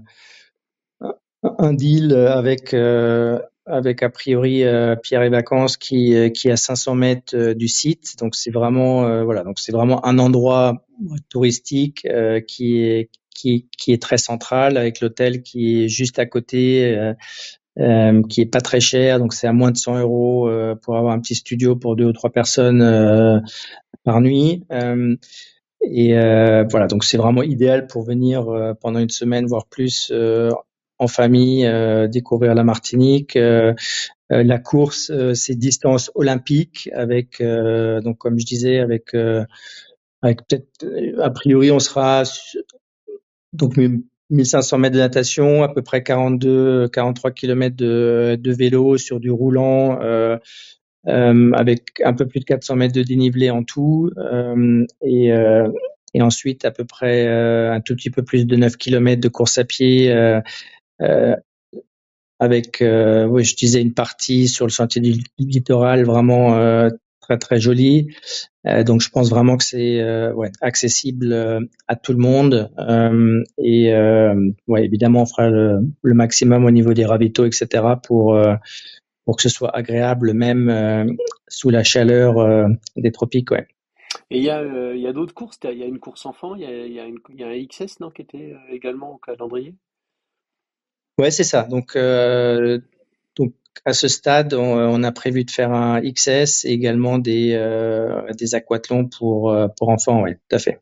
un 1.42 1.72
deal 1.72 2.14
avec 2.14 2.74
euh, 2.74 3.40
avec 3.66 4.02
a 4.02 4.10
priori 4.10 4.64
euh, 4.64 4.96
Pierre 4.96 5.22
et 5.22 5.28
Vacances 5.28 5.76
qui 5.76 6.30
qui 6.32 6.48
est 6.48 6.52
à 6.52 6.56
500 6.56 6.94
mètres 6.94 7.52
du 7.52 7.68
site. 7.68 8.16
Donc, 8.18 8.34
c'est 8.34 8.50
vraiment 8.50 9.24
voilà. 9.24 9.44
Donc, 9.44 9.58
c'est 9.58 9.72
vraiment 9.72 10.04
un 10.06 10.18
endroit 10.18 10.84
touristique 11.28 12.06
qui 12.46 12.82
est 12.82 13.10
qui, 13.34 13.66
qui 13.78 13.92
est 13.92 14.02
très 14.02 14.18
central 14.18 14.76
avec 14.76 15.00
l'hôtel 15.00 15.42
qui 15.42 15.84
est 15.84 15.88
juste 15.88 16.18
à 16.18 16.26
côté. 16.26 17.12
Euh, 17.78 18.22
qui 18.28 18.42
est 18.42 18.46
pas 18.52 18.60
très 18.60 18.80
cher, 18.80 19.18
donc 19.18 19.32
c'est 19.32 19.46
à 19.46 19.54
moins 19.54 19.70
de 19.70 19.78
100 19.78 20.00
euros 20.00 20.46
pour 20.82 20.98
avoir 20.98 21.14
un 21.14 21.20
petit 21.20 21.34
studio 21.34 21.74
pour 21.74 21.96
deux 21.96 22.04
ou 22.04 22.12
trois 22.12 22.28
personnes 22.28 22.82
euh, 22.82 23.40
par 24.04 24.20
nuit. 24.20 24.64
Euh, 24.72 25.16
et 25.82 26.16
euh, 26.16 26.64
voilà, 26.70 26.86
donc 26.86 27.04
c'est 27.04 27.16
vraiment 27.16 27.42
idéal 27.42 27.86
pour 27.86 28.02
venir 28.02 28.48
euh, 28.48 28.74
pendant 28.74 29.00
une 29.00 29.10
semaine, 29.10 29.46
voire 29.46 29.66
plus, 29.66 30.10
euh, 30.12 30.50
en 31.02 31.08
famille, 31.08 31.68
découvrir 32.08 32.54
la 32.54 32.64
Martinique. 32.64 33.38
la 34.30 34.58
course, 34.58 35.12
c'est 35.34 35.54
distance 35.56 36.10
olympique 36.14 36.88
avec, 36.94 37.42
donc 37.42 38.18
comme 38.18 38.38
je 38.38 38.46
disais, 38.46 38.78
avec, 38.78 39.14
avec 40.22 40.40
peut-être, 40.46 40.86
a 41.20 41.30
priori, 41.30 41.70
on 41.70 41.80
sera 41.80 42.22
donc 43.52 43.76
1500 44.30 44.78
mètres 44.78 44.94
de 44.94 45.00
natation, 45.00 45.62
à 45.62 45.68
peu 45.68 45.82
près 45.82 46.02
42, 46.02 46.88
43 46.88 47.30
km 47.32 47.76
de, 47.76 48.52
vélo 48.52 48.96
sur 48.96 49.20
du 49.20 49.30
roulant. 49.30 50.00
Euh, 50.00 50.38
euh, 51.08 51.50
avec 51.54 52.00
un 52.04 52.12
peu 52.12 52.26
plus 52.26 52.38
de 52.38 52.44
400 52.44 52.76
mètres 52.76 52.94
de 52.94 53.02
dénivelé 53.02 53.50
en 53.50 53.64
tout, 53.64 54.10
euh, 54.18 54.86
et, 55.04 55.32
euh, 55.32 55.68
et 56.14 56.22
ensuite 56.22 56.64
à 56.64 56.70
peu 56.70 56.84
près 56.84 57.26
un 57.26 57.80
tout 57.80 57.96
petit 57.96 58.10
peu 58.10 58.22
plus 58.22 58.46
de 58.46 58.54
9 58.54 58.76
km 58.76 59.20
de 59.20 59.28
course 59.28 59.58
à 59.58 59.64
pied 59.64 60.14
avec, 62.38 62.78
oui, 62.80 63.44
je 63.44 63.56
disais 63.56 63.80
une 63.80 63.94
partie 63.94 64.48
sur 64.48 64.66
le 64.66 64.70
sentier 64.70 65.00
du 65.00 65.22
littoral 65.38 66.04
vraiment 66.04 66.56
euh, 66.56 66.88
très 67.20 67.38
très 67.38 67.60
jolie. 67.60 68.08
Euh, 68.66 68.84
donc 68.84 69.00
je 69.00 69.10
pense 69.10 69.30
vraiment 69.30 69.56
que 69.56 69.64
c'est 69.64 70.00
euh, 70.00 70.34
accessible 70.60 71.68
à 71.88 71.96
tout 71.96 72.12
le 72.12 72.18
monde. 72.18 72.70
et 73.58 73.94
ouais, 74.66 74.84
évidemment, 74.84 75.22
on 75.22 75.26
fera 75.26 75.48
le, 75.48 76.14
maximum 76.14 76.64
au 76.64 76.70
niveau 76.70 76.94
des 76.94 77.04
ravitaux, 77.04 77.44
etc. 77.44 77.84
pour 78.02 78.36
pour 79.24 79.36
que 79.36 79.42
ce 79.42 79.48
soit 79.48 79.74
agréable 79.74 80.32
même 80.32 80.68
euh, 80.68 81.04
sous 81.48 81.70
la 81.70 81.84
chaleur 81.84 82.38
euh, 82.38 82.68
des 82.96 83.12
tropiques. 83.12 83.50
Ouais. 83.50 83.66
Et 84.30 84.38
il 84.38 84.44
y 84.44 84.50
a, 84.50 84.60
euh, 84.60 85.08
a 85.08 85.12
d'autres 85.12 85.34
courses, 85.34 85.58
il 85.64 85.78
y 85.78 85.82
a 85.82 85.86
une 85.86 85.98
course 85.98 86.26
enfant, 86.26 86.54
il 86.54 86.62
y 86.62 86.66
a, 86.66 86.86
y, 86.86 87.14
y 87.36 87.44
a, 87.44 87.48
un 87.48 87.66
XS 87.66 88.00
non, 88.00 88.10
qui 88.10 88.22
était 88.22 88.54
également 88.70 89.14
au 89.14 89.18
calendrier? 89.18 89.74
Ouais, 91.18 91.30
c'est 91.30 91.44
ça. 91.44 91.64
Donc, 91.64 91.96
donc 93.36 93.52
à 93.84 93.92
ce 93.92 94.08
stade, 94.08 94.54
on, 94.54 95.02
a 95.02 95.12
prévu 95.12 95.44
de 95.44 95.50
faire 95.50 95.72
un 95.72 96.00
XS 96.00 96.64
et 96.64 96.70
également 96.70 97.18
des, 97.18 97.56
des 98.38 98.54
aquathlons 98.54 99.08
pour, 99.08 99.54
pour 99.76 99.88
enfants, 99.88 100.22
oui, 100.22 100.34
tout 100.34 100.56
à 100.56 100.58
fait. 100.58 100.80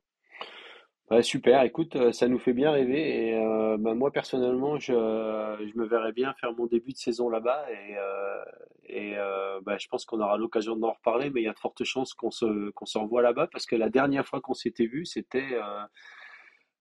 Super, 1.22 1.64
écoute, 1.64 1.96
euh, 1.96 2.12
ça 2.12 2.28
nous 2.28 2.38
fait 2.38 2.52
bien 2.52 2.70
rêver 2.70 3.30
et 3.30 3.34
euh, 3.34 3.76
bah, 3.76 3.94
moi 3.94 4.12
personnellement, 4.12 4.78
je, 4.78 4.92
je 4.92 5.76
me 5.76 5.84
verrais 5.84 6.12
bien 6.12 6.32
faire 6.34 6.52
mon 6.52 6.66
début 6.66 6.92
de 6.92 6.98
saison 6.98 7.28
là-bas 7.28 7.66
et, 7.68 7.96
euh, 7.98 8.44
et 8.84 9.16
bah, 9.62 9.76
je 9.76 9.88
pense 9.88 10.04
qu'on 10.04 10.20
aura 10.20 10.38
l'occasion 10.38 10.76
d'en 10.76 10.92
reparler, 10.92 11.30
mais 11.30 11.40
il 11.40 11.44
y 11.44 11.48
a 11.48 11.52
de 11.52 11.58
fortes 11.58 11.82
chances 11.82 12.14
qu'on 12.14 12.30
se, 12.30 12.70
qu'on 12.70 13.20
là-bas 13.20 13.48
parce 13.50 13.66
que 13.66 13.74
la 13.74 13.88
dernière 13.88 14.24
fois 14.24 14.40
qu'on 14.40 14.54
s'était 14.54 14.86
vu, 14.86 15.04
c'était 15.04 15.58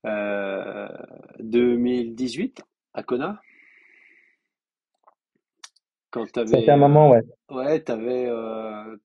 2018 0.04 2.62
à 2.94 3.04
Kona? 3.04 3.42
Quand 6.12 6.26
t'avais, 6.32 6.68
un 6.70 6.78
moment, 6.78 7.12
ouais. 7.12 7.22
Ouais, 7.50 7.82
t'avais, 7.82 8.28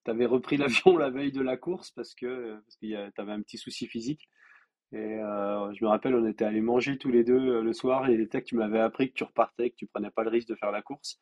avais 0.07 0.26
repris 0.26 0.57
l'avion 0.57 0.97
la 0.99 1.11
veille 1.11 1.32
de 1.32 1.43
la 1.43 1.59
course 1.59 1.91
parce 1.91 2.14
que 2.14 2.55
parce 2.55 2.78
y 2.80 2.97
t'avais 3.14 3.32
un 3.32 3.43
petit 3.43 3.59
souci 3.59 3.87
physique. 3.87 4.28
Et 4.95 5.18
euh, 5.18 5.72
je 5.72 5.85
me 5.85 5.89
rappelle, 5.89 6.14
on 6.14 6.24
était 6.24 6.45
allés 6.45 6.61
manger 6.61 6.99
tous 6.99 7.11
les 7.11 7.24
deux 7.24 7.35
euh, 7.35 7.62
le 7.62 7.72
soir 7.72 8.09
et 8.09 8.14
était 8.14 8.41
que 8.41 8.47
tu 8.47 8.55
m'avais 8.55 8.78
appris 8.78 9.09
que 9.09 9.14
tu 9.14 9.24
repartais, 9.24 9.70
que 9.70 9.74
tu 9.74 9.87
prenais 9.87 10.11
pas 10.11 10.22
le 10.22 10.30
risque 10.30 10.49
de 10.49 10.55
faire 10.55 10.70
la 10.70 10.82
course. 10.82 11.20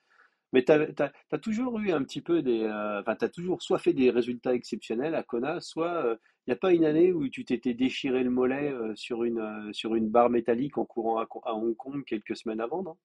Mais 0.52 0.64
tu 0.64 0.72
as, 0.72 1.38
toujours 1.38 1.78
eu 1.78 1.92
un 1.92 2.02
petit 2.02 2.20
peu 2.20 2.42
des. 2.42 2.62
Euh, 2.62 3.00
enfin, 3.00 3.16
tu 3.16 3.24
as 3.24 3.28
toujours 3.28 3.62
soit 3.62 3.78
fait 3.78 3.92
des 3.92 4.10
résultats 4.10 4.54
exceptionnels 4.54 5.14
à 5.14 5.22
Kona, 5.22 5.60
soit 5.60 6.18
il 6.46 6.50
n'y 6.50 6.52
a 6.52 6.56
pas 6.56 6.72
une 6.72 6.84
année 6.84 7.12
où 7.12 7.28
tu 7.28 7.44
t'étais 7.44 7.74
déchiré 7.74 8.22
le 8.22 8.30
mollet 8.30 8.72
sur, 8.94 9.24
une, 9.24 9.70
sur 9.72 9.94
une 9.94 10.08
barre 10.08 10.30
métallique 10.30 10.78
en 10.78 10.84
courant 10.84 11.18
à, 11.18 11.28
à 11.44 11.54
Hong 11.54 11.76
Kong 11.76 12.04
quelques 12.04 12.36
semaines 12.36 12.60
avant, 12.60 12.82
non? 12.82 12.96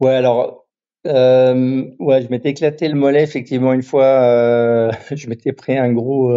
Ouais, 0.00 0.14
alors. 0.14 0.66
ouais, 1.04 2.22
je 2.22 2.28
m'étais 2.30 2.50
éclaté 2.50 2.88
le 2.88 2.94
mollet 2.94 3.22
effectivement 3.22 3.72
une 3.72 3.82
fois. 3.82 4.90
je 5.10 5.28
m'étais 5.28 5.52
pris 5.52 5.76
un 5.76 5.92
gros 5.92 6.32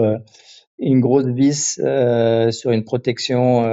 une 0.79 0.99
grosse 0.99 1.27
vis 1.27 1.79
euh, 1.83 2.51
sur 2.51 2.71
une 2.71 2.83
protection. 2.83 3.63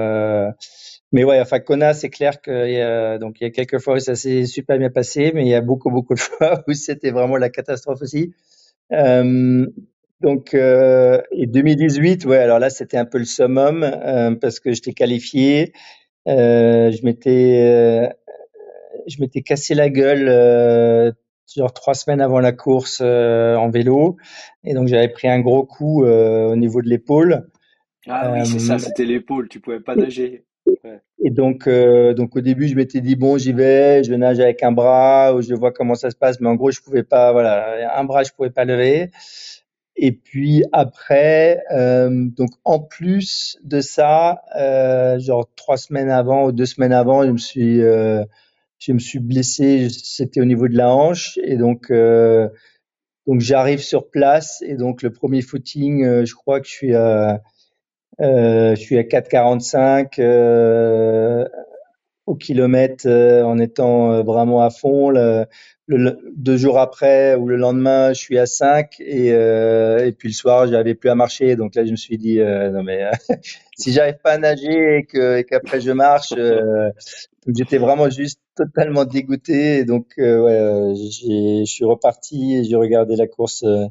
Euh, 1.14 1.18
mais 1.18 1.24
ouais, 1.24 1.40
enfin 1.40 1.60
Kona, 1.60 1.94
c'est 1.94 2.10
clair 2.10 2.34
y 2.46 2.80
a 2.80 3.18
donc 3.18 3.40
il 3.40 3.44
y 3.44 3.46
a 3.46 3.50
quelques 3.50 3.78
fois 3.78 3.94
où 3.94 3.98
ça 3.98 4.14
s'est 4.14 4.46
super 4.46 4.78
bien 4.78 4.90
passé, 4.90 5.32
mais 5.34 5.42
il 5.42 5.48
y 5.48 5.54
a 5.54 5.60
beaucoup 5.60 5.90
beaucoup 5.90 6.14
de 6.14 6.20
fois 6.20 6.62
où 6.68 6.72
c'était 6.72 7.10
vraiment 7.10 7.36
la 7.36 7.50
catastrophe 7.50 8.02
aussi. 8.02 8.34
Euh, 8.92 9.66
donc 10.20 10.54
euh, 10.54 11.20
et 11.32 11.46
2018, 11.46 12.24
ouais, 12.26 12.38
alors 12.38 12.58
là 12.58 12.70
c'était 12.70 12.96
un 12.96 13.04
peu 13.04 13.18
le 13.18 13.24
summum 13.24 13.82
euh, 13.82 14.34
parce 14.34 14.60
que 14.60 14.72
j'étais 14.72 14.92
qualifié, 14.92 15.72
euh, 16.28 16.90
je 16.90 17.04
m'étais 17.04 18.10
je 19.06 19.20
m'étais 19.20 19.42
cassé 19.42 19.74
la 19.74 19.90
gueule 19.90 21.14
genre 21.56 21.72
trois 21.72 21.94
semaines 21.94 22.20
avant 22.20 22.40
la 22.40 22.52
course 22.52 23.00
euh, 23.02 23.56
en 23.56 23.70
vélo. 23.70 24.16
Et 24.64 24.74
donc 24.74 24.88
j'avais 24.88 25.08
pris 25.08 25.28
un 25.28 25.40
gros 25.40 25.64
coup 25.64 26.04
euh, 26.04 26.48
au 26.48 26.56
niveau 26.56 26.82
de 26.82 26.88
l'épaule. 26.88 27.48
Ah 28.06 28.30
oui, 28.32 28.44
c'est 28.46 28.58
ça, 28.58 28.74
euh, 28.74 28.78
c'était 28.78 29.04
l'épaule, 29.04 29.48
tu 29.48 29.60
pouvais 29.60 29.80
pas 29.80 29.96
nager. 29.96 30.44
Et 31.22 31.30
donc, 31.30 31.68
donc 31.68 32.36
au 32.36 32.40
début, 32.40 32.68
je 32.68 32.74
m'étais 32.74 33.00
dit 33.00 33.16
bon, 33.16 33.38
j'y 33.38 33.52
vais, 33.52 34.04
je 34.04 34.12
nage 34.14 34.40
avec 34.40 34.62
un 34.62 34.72
bras, 34.72 35.34
ou 35.34 35.42
je 35.42 35.54
vois 35.54 35.72
comment 35.72 35.94
ça 35.94 36.10
se 36.10 36.16
passe, 36.16 36.40
mais 36.40 36.48
en 36.48 36.54
gros, 36.54 36.70
je 36.70 36.80
pouvais 36.80 37.02
pas, 37.02 37.32
voilà, 37.32 37.98
un 37.98 38.04
bras, 38.04 38.22
je 38.22 38.32
pouvais 38.32 38.50
pas 38.50 38.64
lever. 38.64 39.10
Et 39.96 40.12
puis 40.12 40.64
après, 40.72 41.62
donc 42.36 42.50
en 42.64 42.80
plus 42.80 43.58
de 43.62 43.80
ça, 43.80 44.42
genre 45.18 45.48
trois 45.56 45.76
semaines 45.76 46.10
avant 46.10 46.46
ou 46.46 46.52
deux 46.52 46.66
semaines 46.66 46.92
avant, 46.92 47.24
je 47.24 47.30
me 47.30 47.38
suis 47.38 47.80
je 48.86 48.92
me 48.92 48.98
suis 48.98 49.18
blessé, 49.18 49.88
c'était 49.88 50.40
au 50.40 50.44
niveau 50.44 50.68
de 50.68 50.76
la 50.76 50.94
hanche, 50.94 51.38
et 51.42 51.56
donc 51.56 51.90
euh, 51.90 52.48
donc 53.26 53.40
j'arrive 53.40 53.80
sur 53.80 54.10
place, 54.10 54.62
et 54.62 54.74
donc 54.74 55.02
le 55.02 55.10
premier 55.10 55.40
footing, 55.40 56.04
euh, 56.04 56.24
je 56.26 56.34
crois 56.34 56.60
que 56.60 56.66
je 56.66 56.72
suis 56.72 56.94
à 56.94 57.34
euh, 57.34 57.38
je 58.18 58.74
suis 58.76 58.98
à 58.98 59.02
4,45 59.02 60.14
euh, 60.18 61.44
au 62.26 62.34
kilomètre 62.34 63.08
en 63.08 63.58
étant 63.58 64.22
vraiment 64.22 64.62
à 64.62 64.70
fond. 64.70 65.10
Le, 65.10 65.46
deux 66.34 66.56
jours 66.56 66.78
après 66.78 67.34
ou 67.34 67.46
le 67.46 67.56
lendemain, 67.56 68.14
je 68.14 68.18
suis 68.18 68.38
à 68.38 68.46
5 68.46 69.00
et, 69.00 69.28
et 69.28 70.12
puis 70.16 70.28
le 70.28 70.34
soir, 70.34 70.66
j'avais 70.66 70.94
plus 70.94 71.10
à 71.10 71.14
marcher. 71.14 71.56
Donc 71.56 71.74
là, 71.74 71.84
je 71.84 71.90
me 71.90 71.96
suis 71.96 72.16
dit 72.16 72.38
non 72.38 72.82
mais 72.82 73.10
si 73.76 73.92
j'arrive 73.92 74.18
pas 74.22 74.32
à 74.32 74.38
nager 74.38 74.98
et 74.98 75.04
que 75.04 75.38
et 75.38 75.44
qu'après 75.44 75.80
je 75.80 75.90
marche, 75.90 76.32
j'étais 77.46 77.78
vraiment 77.78 78.08
juste 78.10 78.40
totalement 78.54 79.04
dégoûté. 79.04 79.78
Et 79.78 79.84
donc, 79.84 80.06
euh, 80.18 80.42
ouais, 80.42 80.52
euh, 80.52 80.94
je 80.94 81.64
suis 81.64 81.84
reparti 81.84 82.56
et 82.56 82.64
j'ai 82.64 82.76
regardé 82.76 83.16
la 83.16 83.26
course 83.26 83.64
euh, 83.64 83.86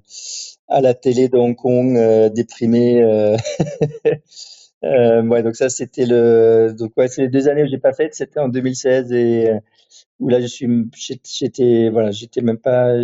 à 0.68 0.82
la 0.82 0.93
télé 0.93 1.30
de 1.30 1.38
Hong 1.38 1.55
Kong, 1.55 1.97
déprimé. 2.34 3.03
ouais, 4.84 5.43
donc 5.43 5.55
ça, 5.55 5.70
c'était 5.70 6.05
le. 6.05 6.74
Donc, 6.78 6.93
ouais, 6.97 7.07
c'est 7.07 7.24
les 7.24 7.30
deux 7.30 7.47
années 7.47 7.64
où 7.64 7.68
j'ai 7.68 7.78
pas 7.78 7.93
fait. 7.93 8.14
C'était 8.14 8.39
en 8.39 8.49
2016 8.49 9.11
et 9.14 9.51
où 10.20 10.30
là, 10.30 10.41
je 10.41 10.47
suis, 10.47 10.68
j'étais, 10.95 11.89
voilà, 11.89 12.11
j'étais 12.11 12.41
même 12.41 12.59
pas. 12.59 12.95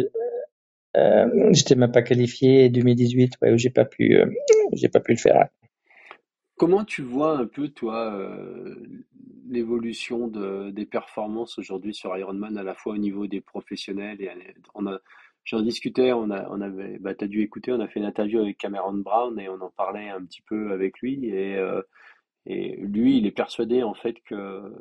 j'étais 1.51 1.76
même 1.76 1.91
pas 1.91 2.01
qualifié 2.01 2.70
2018 2.70 3.34
ouais, 3.41 3.51
où 3.53 3.57
j'ai 3.57 3.70
pas 3.70 3.86
pu 3.86 4.18
j'ai 4.74 4.89
pas 4.89 4.99
pu 4.99 5.12
le 5.14 5.18
faire 5.18 5.49
Comment 6.60 6.84
tu 6.84 7.03
vois 7.03 7.38
un 7.38 7.45
peu, 7.45 7.70
toi, 7.70 8.14
euh, 8.14 8.76
l'évolution 9.47 10.28
de, 10.28 10.72
des 10.72 10.86
performances 10.86 11.57
aujourd'hui 11.57 11.93
sur 11.93 12.18
Ironman, 12.18 12.57
à 12.57 12.64
la 12.64 12.74
fois 12.74 12.95
au 12.95 12.97
niveau 12.97 13.28
des 13.28 13.39
professionnels 13.39 14.22
et 14.22 14.30
on 14.76 14.86
a, 14.86 14.99
j'en 15.43 15.61
discutais, 15.61 16.13
on 16.13 16.29
a, 16.29 16.37
avait, 16.63 16.99
bah, 16.99 17.15
t'as 17.15 17.27
dû 17.27 17.41
écouter, 17.41 17.71
on 17.71 17.79
a 17.79 17.87
fait 17.87 17.99
une 17.99 18.05
interview 18.05 18.39
avec 18.39 18.57
Cameron 18.57 18.93
Brown 18.93 19.39
et 19.39 19.49
on 19.49 19.61
en 19.61 19.71
parlait 19.71 20.09
un 20.09 20.23
petit 20.25 20.41
peu 20.41 20.71
avec 20.71 20.99
lui 20.99 21.25
et, 21.27 21.55
euh, 21.57 21.81
lui, 22.45 23.17
il 23.17 23.25
est 23.27 23.31
persuadé 23.31 23.83
en 23.83 23.93
fait 23.93 24.21
que 24.25 24.71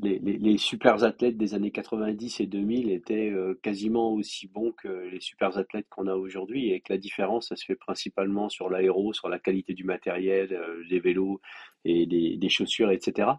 les, 0.00 0.18
les, 0.18 0.58
super 0.58 1.02
athlètes 1.02 1.36
des 1.36 1.54
années 1.54 1.70
90 1.70 2.40
et 2.40 2.46
2000 2.46 2.90
étaient 2.90 3.30
euh, 3.30 3.58
quasiment 3.62 4.12
aussi 4.12 4.46
bons 4.46 4.72
que 4.72 4.88
les 4.88 5.20
super 5.20 5.56
athlètes 5.58 5.86
qu'on 5.88 6.06
a 6.06 6.14
aujourd'hui 6.14 6.72
et 6.72 6.80
que 6.80 6.92
la 6.92 6.98
différence, 6.98 7.48
ça 7.48 7.56
se 7.56 7.64
fait 7.64 7.74
principalement 7.74 8.48
sur 8.48 8.70
l'aéro, 8.70 9.12
sur 9.12 9.28
la 9.28 9.38
qualité 9.38 9.74
du 9.74 9.84
matériel, 9.84 10.52
euh, 10.52 10.84
des 10.88 11.00
vélos 11.00 11.40
et 11.84 12.06
des 12.06 12.48
chaussures, 12.48 12.90
etc. 12.90 13.30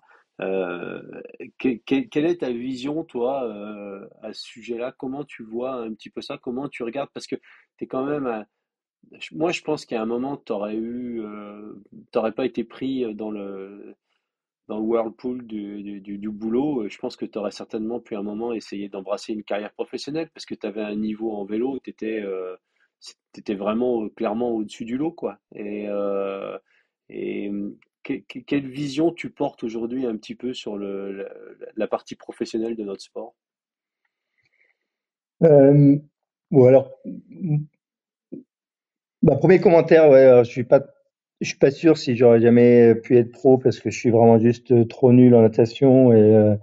Euh, 0.42 1.02
quelle 1.58 2.26
est 2.26 2.42
ta 2.42 2.52
vision, 2.52 3.04
toi, 3.04 3.52
à 4.22 4.34
ce 4.34 4.42
sujet-là? 4.44 4.94
Comment 4.98 5.24
tu 5.24 5.44
vois 5.44 5.74
un 5.74 5.94
petit 5.94 6.10
peu 6.10 6.22
ça? 6.22 6.38
Comment 6.38 6.70
tu 6.70 6.84
regardes? 6.84 7.10
Parce 7.14 7.28
que 7.28 7.36
tu 7.78 7.84
es 7.84 7.88
quand 7.88 8.06
même... 8.06 8.46
moi, 9.34 9.52
je 9.52 9.62
pense 9.62 9.86
qu'à 9.86 10.02
un 10.02 10.06
moment, 10.06 10.38
tu 10.38 10.52
n'aurais 10.54 10.76
eu, 10.76 11.24
t'aurais 12.12 12.34
pas 12.34 12.46
été 12.46 12.64
pris 12.64 13.14
dans 13.16 13.32
le 13.32 13.96
dans 14.70 14.78
le 14.78 14.84
whirlpool 14.84 15.46
du, 15.48 16.00
du, 16.00 16.18
du, 16.20 16.30
boulot, 16.30 16.84
euh, 16.84 16.90
je 16.90 17.00
pense 17.00 17.16
que 17.16 17.26
tu 17.26 17.40
aurais 17.40 17.52
certainement 17.52 18.00
pu 18.00 18.16
à 18.16 18.20
un 18.20 18.24
moment 18.24 18.54
essayer 18.54 18.88
d'embrasser 18.88 19.34
une 19.34 19.44
carrière 19.44 19.74
professionnelle 19.74 20.30
parce 20.32 20.46
que 20.46 20.54
tu 20.54 20.66
avais 20.68 20.84
un 20.84 20.96
niveau 20.96 21.34
en 21.34 21.44
vélo, 21.44 21.80
tu 21.84 21.90
étais, 21.90 22.22
euh, 22.22 22.56
vraiment 23.50 24.04
euh, 24.04 24.10
clairement 24.10 24.52
au-dessus 24.52 24.86
du 24.86 24.96
lot. 24.96 25.12
Quoi. 25.12 25.40
Et, 25.56 25.88
euh, 25.90 26.60
quelle 28.28 28.68
vision 28.68 29.12
tu 29.12 29.30
portes 29.30 29.64
aujourd'hui 29.64 30.06
un 30.06 30.18
petit 30.18 30.36
peu 30.36 30.54
sur 30.54 30.78
la, 30.78 31.88
partie 31.88 32.16
professionnelle 32.16 32.76
de 32.76 32.84
notre 32.84 33.02
sport? 33.02 33.36
Euh, 35.44 35.98
Bon, 36.52 36.66
alors, 36.66 37.00
bah, 39.22 39.36
premier 39.36 39.60
commentaire, 39.60 40.10
ouais, 40.10 40.44
je 40.44 40.50
suis 40.50 40.66
suis 41.42 41.58
pas 41.58 41.72
sûr 41.72 41.98
si 41.98 42.16
j'aurais 42.16 42.42
jamais 42.42 42.96
pu 42.96 43.18
être 43.18 43.32
pro 43.32 43.58
parce 43.58 43.80
que 43.80 43.92
je 43.92 43.98
suis 43.98 44.10
vraiment 44.10 44.40
juste 44.40 44.72
euh, 44.72 44.84
trop 44.86 45.14
nul 45.14 45.36
en 45.36 45.42
natation 45.42 46.12
et 46.12 46.20
euh, 46.20 46.56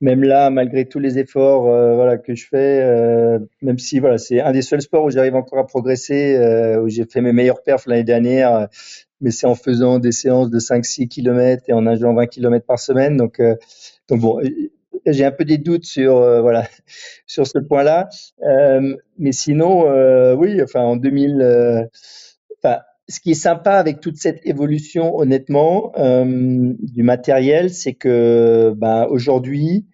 même 0.00 0.22
là, 0.22 0.50
malgré 0.50 0.86
tous 0.86 0.98
les 0.98 1.18
efforts 1.18 1.66
euh, 1.68 2.16
que 2.18 2.34
je 2.34 2.46
fais, 2.46 3.38
même 3.62 3.78
si 3.78 4.00
voilà 4.00 4.18
c'est 4.18 4.40
un 4.40 4.52
des 4.52 4.62
seuls 4.62 4.82
sports 4.82 5.04
où 5.04 5.10
j'arrive 5.10 5.34
encore 5.34 5.60
à 5.60 5.66
progresser, 5.66 6.36
où 6.82 6.88
j'ai 6.88 7.04
fait 7.06 7.20
mes 7.22 7.32
meilleurs 7.32 7.62
perfs 7.62 7.86
l'année 7.86 8.04
dernière, 8.04 8.68
mais 9.22 9.30
c'est 9.30 9.46
en 9.46 9.54
faisant 9.54 9.98
des 9.98 10.12
séances 10.12 10.50
de 10.50 10.58
5-6 10.58 11.08
km 11.08 11.64
et 11.68 11.72
en 11.72 11.82
nageant 11.82 12.14
20 12.14 12.26
km 12.26 12.66
par 12.66 12.78
semaine. 12.78 13.16
Donc 13.16 13.40
donc 14.08 14.20
bon, 14.20 14.40
j'ai 15.06 15.24
un 15.24 15.32
peu 15.32 15.44
des 15.44 15.58
doutes 15.58 15.84
sur 15.84 16.16
voilà 16.42 16.68
sur 17.26 17.46
ce 17.46 17.58
point-là, 17.58 18.08
mais 19.18 19.32
sinon 19.32 19.84
oui, 20.34 20.62
enfin 20.62 20.82
en 20.82 20.96
2000, 20.96 21.88
enfin 22.62 22.80
ce 23.08 23.20
qui 23.20 23.32
est 23.32 23.34
sympa 23.34 23.72
avec 23.72 24.00
toute 24.00 24.16
cette 24.16 24.40
évolution, 24.46 25.16
honnêtement, 25.18 25.92
euh, 25.98 26.72
du 26.80 27.02
matériel, 27.02 27.70
c'est 27.70 27.92
que 27.92 28.72
ben, 28.76 29.06
aujourd'hui, 29.10 29.86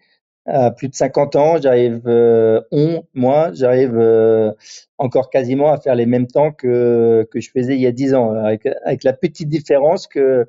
à 0.48 0.70
plus 0.70 0.88
de 0.88 0.94
50 0.94 1.36
ans, 1.36 1.60
j'arrive, 1.60 2.02
euh, 2.06 2.60
on, 2.70 3.04
moi, 3.14 3.50
j'arrive 3.52 3.96
euh, 3.98 4.52
encore 4.96 5.30
quasiment 5.30 5.70
à 5.72 5.78
faire 5.78 5.94
les 5.94 6.06
mêmes 6.06 6.26
temps 6.26 6.52
que, 6.52 7.28
que 7.30 7.40
je 7.40 7.50
faisais 7.50 7.74
il 7.74 7.80
y 7.80 7.86
a 7.86 7.92
10 7.92 8.14
ans, 8.14 8.32
avec, 8.32 8.66
avec 8.84 9.04
la 9.04 9.12
petite 9.12 9.48
différence 9.48 10.06
que 10.06 10.46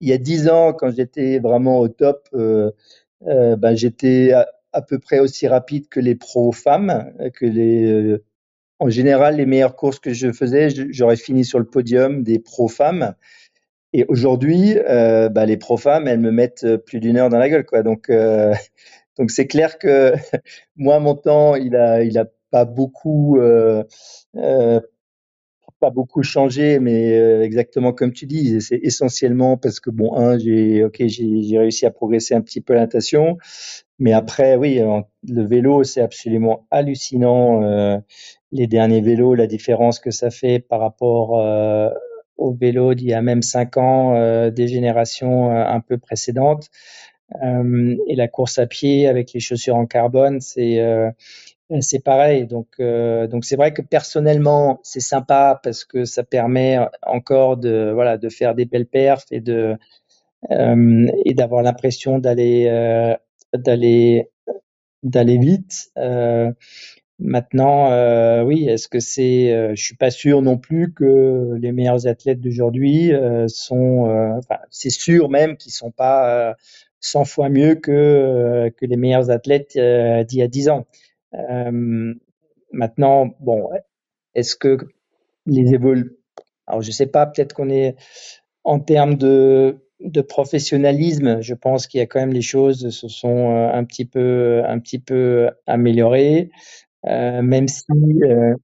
il 0.00 0.08
y 0.08 0.12
a 0.12 0.18
10 0.18 0.48
ans, 0.48 0.72
quand 0.72 0.90
j'étais 0.94 1.40
vraiment 1.40 1.80
au 1.80 1.88
top, 1.88 2.28
euh, 2.34 2.70
euh 3.26 3.56
ben, 3.56 3.76
j'étais 3.76 4.32
à, 4.72 4.82
peu 4.82 4.98
près 4.98 5.18
aussi 5.18 5.48
rapide 5.48 5.88
que 5.88 6.00
les 6.00 6.14
pros 6.14 6.52
femmes, 6.52 7.12
que 7.34 7.44
les 7.46 8.18
en 8.78 8.88
général, 8.88 9.36
les 9.36 9.46
meilleures 9.46 9.76
courses 9.76 9.98
que 9.98 10.14
je 10.14 10.32
faisais, 10.32 10.68
j'aurais 10.90 11.16
fini 11.16 11.44
sur 11.44 11.58
le 11.58 11.66
podium 11.66 12.22
des 12.22 12.38
pro 12.38 12.66
femmes. 12.66 13.14
Et 13.92 14.04
aujourd'hui, 14.08 14.78
euh, 14.78 15.28
bah, 15.28 15.46
les 15.46 15.56
pro 15.56 15.76
femmes, 15.76 16.06
elles 16.06 16.20
me 16.20 16.30
mettent 16.30 16.64
euh, 16.64 16.78
plus 16.78 17.00
d'une 17.00 17.16
heure 17.16 17.28
dans 17.28 17.38
la 17.38 17.48
gueule, 17.48 17.66
quoi. 17.66 17.82
Donc, 17.82 18.08
euh, 18.08 18.54
donc 19.18 19.30
c'est 19.30 19.46
clair 19.46 19.78
que 19.78 20.14
moi, 20.76 20.98
mon 21.00 21.14
temps, 21.14 21.56
il 21.56 21.76
a, 21.76 22.02
il 22.02 22.18
a 22.18 22.26
pas 22.50 22.64
beaucoup, 22.64 23.38
euh, 23.38 23.84
euh, 24.36 24.80
pas 25.80 25.90
beaucoup 25.90 26.22
changé, 26.22 26.78
mais 26.78 27.18
euh, 27.18 27.42
exactement 27.42 27.92
comme 27.92 28.12
tu 28.12 28.26
dis, 28.26 28.60
c'est 28.60 28.78
essentiellement 28.82 29.56
parce 29.56 29.80
que 29.80 29.90
bon, 29.90 30.14
un, 30.16 30.38
j'ai, 30.38 30.84
ok, 30.84 31.02
j'ai 31.06 31.58
réussi 31.58 31.86
à 31.86 31.90
progresser 31.90 32.34
un 32.34 32.42
petit 32.42 32.60
peu 32.60 32.74
la 32.74 32.80
natation, 32.80 33.38
mais 33.98 34.12
après, 34.12 34.56
oui, 34.56 34.80
le 35.28 35.46
vélo, 35.46 35.84
c'est 35.84 36.00
absolument 36.00 36.66
hallucinant. 36.70 37.62
Euh, 37.62 37.98
les 38.52 38.66
derniers 38.66 39.02
vélos, 39.02 39.34
la 39.34 39.46
différence 39.46 40.00
que 40.00 40.10
ça 40.10 40.30
fait 40.30 40.58
par 40.58 40.80
rapport 40.80 41.38
euh, 41.38 41.90
aux 42.36 42.52
vélos 42.54 42.94
d'il 42.94 43.08
y 43.08 43.12
a 43.14 43.22
même 43.22 43.42
cinq 43.42 43.76
ans, 43.76 44.16
euh, 44.16 44.50
des 44.50 44.68
générations 44.68 45.50
un 45.50 45.80
peu 45.80 45.98
précédentes. 45.98 46.70
Euh, 47.42 47.96
et 48.06 48.16
la 48.16 48.28
course 48.28 48.58
à 48.58 48.66
pied 48.66 49.06
avec 49.06 49.32
les 49.32 49.40
chaussures 49.40 49.76
en 49.76 49.86
carbone, 49.86 50.40
c'est 50.40 50.80
c'est 51.80 52.02
pareil. 52.02 52.46
Donc 52.46 52.80
donc 52.80 53.44
c'est 53.44 53.56
vrai 53.56 53.72
que 53.72 53.82
personnellement, 53.82 54.80
c'est 54.82 55.00
sympa 55.00 55.60
parce 55.62 55.84
que 55.84 56.04
ça 56.04 56.24
permet 56.24 56.78
encore 57.02 57.56
de 57.56 57.92
voilà 57.94 58.18
de 58.18 58.28
faire 58.28 58.54
des 58.54 58.64
belles 58.64 58.86
perfs 58.86 59.26
et 59.30 59.40
de 59.40 59.76
et 60.50 61.34
d'avoir 61.34 61.62
l'impression 61.62 62.18
d'aller 62.18 63.16
d'aller 63.54 64.28
d'aller 65.02 65.38
vite. 65.38 65.90
Euh, 65.98 66.52
maintenant, 67.18 67.90
euh, 67.92 68.42
oui, 68.42 68.68
est-ce 68.68 68.88
que 68.88 69.00
c'est 69.00 69.52
euh, 69.52 69.74
Je 69.74 69.82
suis 69.82 69.96
pas 69.96 70.10
sûr 70.10 70.42
non 70.42 70.58
plus 70.58 70.92
que 70.92 71.56
les 71.60 71.72
meilleurs 71.72 72.06
athlètes 72.06 72.40
d'aujourd'hui 72.40 73.12
euh, 73.12 73.46
sont. 73.48 74.40
C'est 74.70 74.90
sûr 74.90 75.30
même 75.30 75.56
qu'ils 75.56 75.72
sont 75.72 75.90
pas 75.90 76.54
100 77.00 77.24
fois 77.24 77.48
mieux 77.48 77.74
que 77.76 78.70
que 78.76 78.86
les 78.86 78.96
meilleurs 78.96 79.30
athlètes 79.30 79.72
d'il 79.74 80.38
y 80.38 80.42
a 80.42 80.48
10 80.48 80.68
ans. 80.70 80.86
maintenant, 82.72 83.34
bon, 83.40 83.68
est-ce 84.34 84.56
que 84.56 84.78
les 85.46 85.74
évolu 85.74 86.16
alors 86.66 86.82
je 86.82 86.92
sais 86.92 87.06
pas, 87.06 87.26
peut-être 87.26 87.52
qu'on 87.52 87.68
est 87.70 87.96
en 88.64 88.80
termes 88.80 89.16
de 89.16 89.78
de 90.00 90.22
professionnalisme, 90.22 91.42
je 91.42 91.54
pense 91.54 91.86
qu'il 91.86 91.98
y 91.98 92.02
a 92.02 92.06
quand 92.06 92.20
même 92.20 92.32
les 92.32 92.42
choses 92.42 92.90
se 92.90 93.08
sont 93.08 93.50
euh, 93.50 93.72
un 93.72 93.84
petit 93.84 94.06
peu 94.06 94.62
un 94.66 94.78
petit 94.80 94.98
peu 94.98 95.50
améliorées, 95.66 96.50
euh, 97.06 97.42
même 97.42 97.68
si 97.68 97.84
euh, 98.24 98.54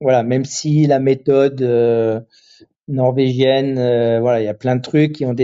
voilà, 0.00 0.22
même 0.22 0.44
si 0.44 0.86
la 0.86 0.98
méthode 1.00 1.62
euh, 1.62 2.20
norvégienne, 2.88 3.78
euh, 3.78 4.20
voilà, 4.20 4.40
il 4.42 4.46
y 4.46 4.48
a 4.48 4.54
plein 4.54 4.76
de 4.76 4.82
trucs 4.82 5.12
qui 5.12 5.26
ont 5.26 5.34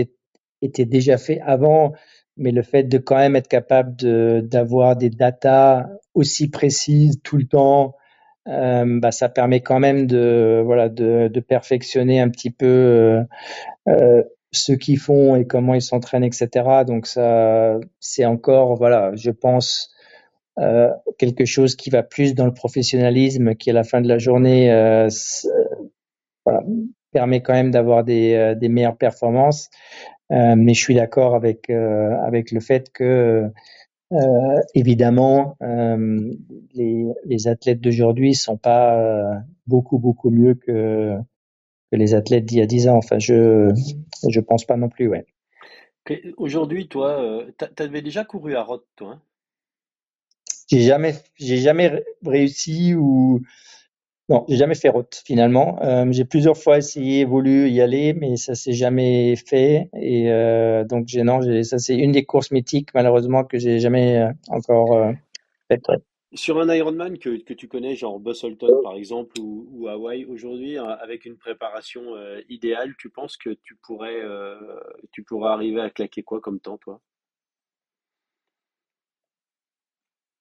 été 0.61 0.85
déjà 0.85 1.17
faits 1.17 1.39
avant, 1.45 1.93
mais 2.37 2.51
le 2.51 2.61
fait 2.63 2.83
de 2.83 2.97
quand 2.97 3.17
même 3.17 3.35
être 3.35 3.47
capable 3.47 3.95
de 3.95 4.41
d'avoir 4.43 4.95
des 4.95 5.09
datas 5.09 5.87
aussi 6.13 6.49
précises 6.49 7.21
tout 7.23 7.37
le 7.37 7.45
temps, 7.45 7.95
bah, 8.45 9.11
ça 9.11 9.29
permet 9.29 9.61
quand 9.61 9.79
même 9.79 10.07
de 10.07 10.61
voilà 10.65 10.89
de, 10.89 11.27
de 11.27 11.39
perfectionner 11.41 12.19
un 12.21 12.29
petit 12.29 12.51
peu 12.51 13.25
euh, 13.87 14.23
ce 14.51 14.73
qu'ils 14.73 14.99
font 14.99 15.35
et 15.35 15.45
comment 15.45 15.73
ils 15.73 15.81
s'entraînent, 15.81 16.23
etc. 16.23 16.49
Donc 16.85 17.07
ça, 17.07 17.79
c'est 17.99 18.25
encore, 18.25 18.75
voilà, 18.75 19.11
je 19.15 19.31
pense, 19.31 19.93
euh, 20.59 20.89
quelque 21.17 21.45
chose 21.45 21.75
qui 21.75 21.89
va 21.89 22.03
plus 22.03 22.33
dans 22.33 22.45
le 22.45 22.53
professionnalisme, 22.53 23.55
qui 23.55 23.69
à 23.69 23.73
la 23.73 23.83
fin 23.83 24.01
de 24.01 24.07
la 24.07 24.17
journée 24.17 24.71
euh, 24.71 25.07
voilà, 26.45 26.63
permet 27.11 27.41
quand 27.41 27.53
même 27.53 27.71
d'avoir 27.71 28.03
des, 28.03 28.33
euh, 28.33 28.55
des, 28.55 28.69
meilleures 28.69 28.97
performances. 28.97 29.69
Euh, 30.31 30.55
mais 30.57 30.73
je 30.73 30.81
suis 30.81 30.95
d'accord 30.95 31.35
avec 31.35 31.69
euh, 31.69 32.17
avec 32.21 32.51
le 32.51 32.59
fait 32.59 32.91
que 32.91 33.49
évidemment 34.73 35.57
les, 35.59 37.05
les 37.25 37.47
athlètes 37.49 37.81
d'aujourd'hui 37.81 38.35
sont 38.35 38.57
pas 38.57 39.41
beaucoup 39.65 39.99
beaucoup 39.99 40.29
mieux 40.29 40.53
que 40.55 41.17
que 41.91 41.95
les 41.97 42.13
athlètes 42.13 42.45
d'il 42.45 42.59
y 42.59 42.61
a 42.61 42.65
10 42.65 42.87
ans. 42.87 42.97
Enfin, 42.97 43.19
je 43.19 43.71
je 44.29 44.39
pense 44.39 44.65
pas 44.65 44.77
non 44.77 44.89
plus, 44.89 45.07
ouais. 45.07 45.25
Aujourd'hui, 46.37 46.87
toi, 46.87 47.21
euh, 47.21 47.51
tu 47.75 47.83
avais 47.83 48.01
déjà 48.01 48.23
couru 48.23 48.55
à 48.55 48.63
Roth, 48.63 48.85
toi 48.95 49.13
hein? 49.13 49.21
J'ai 50.69 50.81
jamais, 50.81 51.15
j'ai 51.35 51.57
jamais 51.57 52.03
réussi 52.25 52.93
ou 52.93 53.41
non, 54.29 54.43
j'ai 54.49 54.57
jamais 54.57 54.75
fait 54.75 54.89
Roth 54.89 55.23
finalement. 55.25 55.81
Euh, 55.81 56.05
j'ai 56.11 56.25
plusieurs 56.25 56.57
fois 56.57 56.77
essayé, 56.77 57.23
voulu 57.23 57.69
y 57.69 57.79
aller, 57.79 58.13
mais 58.13 58.35
ça 58.35 58.55
s'est 58.55 58.73
jamais 58.73 59.37
fait. 59.37 59.89
Et 59.93 60.29
euh, 60.29 60.83
donc, 60.83 61.07
j'ai 61.07 61.23
non, 61.23 61.41
ça 61.63 61.77
c'est 61.77 61.95
une 61.95 62.11
des 62.11 62.25
courses 62.25 62.51
mythiques 62.51 62.93
malheureusement 62.93 63.45
que 63.45 63.57
j'ai 63.57 63.79
jamais 63.79 64.17
euh, 64.17 64.31
encore 64.49 65.13
fait. 65.69 65.81
Sur 66.33 66.59
un 66.59 66.73
Ironman 66.75 67.17
que, 67.17 67.41
que 67.41 67.53
tu 67.53 67.69
connais, 67.69 67.95
genre 67.95 68.19
Busselton 68.19 68.81
par 68.83 68.95
exemple 68.95 69.39
ou, 69.39 69.65
ou 69.71 69.87
Hawaï, 69.87 70.25
aujourd'hui, 70.25 70.77
avec 70.77 71.23
une 71.23 71.37
préparation 71.37 72.01
idéale, 72.49 72.95
tu 72.99 73.09
penses 73.09 73.37
que 73.37 73.51
tu 73.63 73.75
pourrais, 73.75 74.21
tu 75.13 75.23
pourrais 75.23 75.51
arriver 75.51 75.79
à 75.79 75.89
claquer 75.89 76.23
quoi 76.23 76.41
comme 76.41 76.59
temps, 76.59 76.77
toi? 76.77 76.99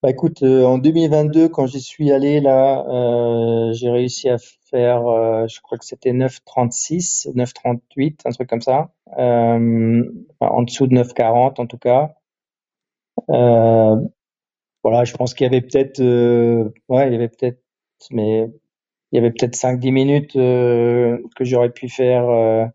Bah 0.07 0.13
écoute, 0.13 0.45
euh, 0.45 0.63
en 0.63 0.79
2022, 0.79 1.49
quand 1.49 1.67
j'y 1.67 1.81
suis 1.81 2.13
allé 2.13 2.41
là, 2.41 2.87
euh, 2.89 3.73
j'ai 3.73 3.91
réussi 3.91 4.29
à 4.29 4.37
faire, 4.71 5.05
euh, 5.09 5.49
je 5.49 5.61
crois 5.61 5.79
que 5.79 5.85
c'était 5.85 6.13
9,36, 6.13 7.27
9,38, 7.35 8.21
un 8.25 8.31
truc 8.31 8.49
comme 8.49 8.61
ça, 8.61 8.93
en 9.17 10.63
dessous 10.63 10.87
de 10.87 10.95
9,40 10.95 11.61
en 11.61 11.67
tout 11.67 11.79
cas. 11.79 12.15
voilà, 13.27 15.05
je 15.05 15.13
pense 15.15 15.35
qu'il 15.35 15.45
y 15.45 15.49
avait 15.49 15.61
peut-être, 15.61 16.01
ouais, 16.01 17.09
il 17.09 17.13
y 17.13 17.17
avait 17.17 17.29
peut-être, 17.29 17.61
mais 18.13 18.49
il 19.11 19.17
y 19.17 19.19
avait 19.19 19.33
peut-être 19.33 19.57
5-10 19.57 19.91
minutes 19.91 20.35
que 20.35 21.45
j'aurais 21.45 21.71
pu 21.71 21.89
faire 21.89 22.71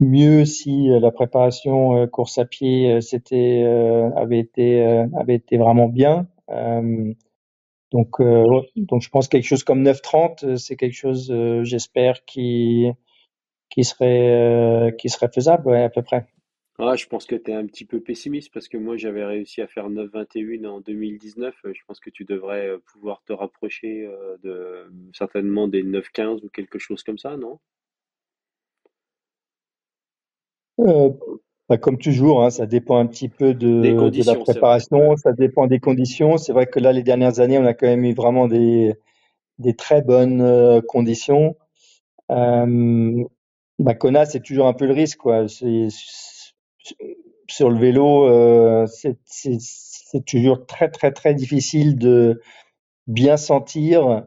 mieux 0.00 0.44
si 0.44 0.88
la 0.88 1.10
préparation 1.10 2.06
course 2.08 2.38
à 2.38 2.44
pied 2.44 3.00
c'était 3.00 3.62
avait 4.16 4.40
été 4.40 5.56
vraiment 5.56 5.88
bien. 5.88 6.26
donc 7.92 8.16
je 8.18 9.08
pense 9.10 9.28
quelque 9.28 9.46
chose 9.46 9.64
comme 9.64 9.82
9.30 9.84 10.56
c'est 10.56 10.76
quelque 10.76 10.96
chose 10.96 11.32
j'espère 11.62 12.24
qui 12.24 12.92
serait 13.82 14.94
faisable 15.32 15.74
à 15.74 15.88
peu 15.88 16.02
près. 16.02 16.26
Ah, 16.80 16.96
je 16.96 17.06
pense 17.06 17.24
que 17.24 17.36
tu 17.36 17.52
es 17.52 17.54
un 17.54 17.66
petit 17.66 17.84
peu 17.84 18.00
pessimiste 18.00 18.52
parce 18.52 18.66
que 18.66 18.76
moi 18.76 18.96
j'avais 18.96 19.24
réussi 19.24 19.62
à 19.62 19.68
faire 19.68 19.88
9.21 19.88 20.66
en 20.66 20.80
2019. 20.80 21.54
Je 21.72 21.80
pense 21.86 22.00
que 22.00 22.10
tu 22.10 22.24
devrais 22.24 22.76
pouvoir 22.92 23.22
te 23.22 23.32
rapprocher 23.32 24.10
certainement 25.12 25.68
des 25.68 25.84
9.15 25.84 26.44
ou 26.44 26.48
quelque 26.48 26.80
chose 26.80 27.04
comme 27.04 27.18
ça, 27.18 27.36
non? 27.36 27.60
Euh, 30.80 31.10
bah, 31.68 31.78
comme 31.78 31.98
toujours, 31.98 32.44
hein, 32.44 32.50
ça 32.50 32.66
dépend 32.66 32.98
un 32.98 33.06
petit 33.06 33.28
peu 33.28 33.54
de, 33.54 33.80
de 33.80 34.26
la 34.26 34.34
préparation, 34.34 35.16
ça 35.16 35.32
dépend 35.32 35.66
des 35.66 35.80
conditions. 35.80 36.36
C'est 36.36 36.52
vrai 36.52 36.66
que 36.66 36.78
là, 36.78 36.92
les 36.92 37.02
dernières 37.02 37.40
années, 37.40 37.58
on 37.58 37.64
a 37.64 37.74
quand 37.74 37.86
même 37.86 38.04
eu 38.04 38.14
vraiment 38.14 38.48
des, 38.48 38.94
des 39.58 39.74
très 39.74 40.02
bonnes 40.02 40.42
euh, 40.42 40.80
conditions. 40.82 41.56
Euh, 42.30 43.24
bah, 43.78 43.94
Kona, 43.94 44.26
c'est 44.26 44.40
toujours 44.40 44.66
un 44.66 44.74
peu 44.74 44.86
le 44.86 44.92
risque. 44.92 45.18
Quoi. 45.18 45.48
C'est, 45.48 45.88
sur 47.48 47.70
le 47.70 47.78
vélo, 47.78 48.28
euh, 48.28 48.86
c'est, 48.86 49.16
c'est, 49.24 49.56
c'est 49.58 50.24
toujours 50.24 50.66
très, 50.66 50.90
très, 50.90 51.12
très 51.12 51.34
difficile 51.34 51.96
de 51.96 52.40
bien 53.06 53.36
sentir 53.36 54.26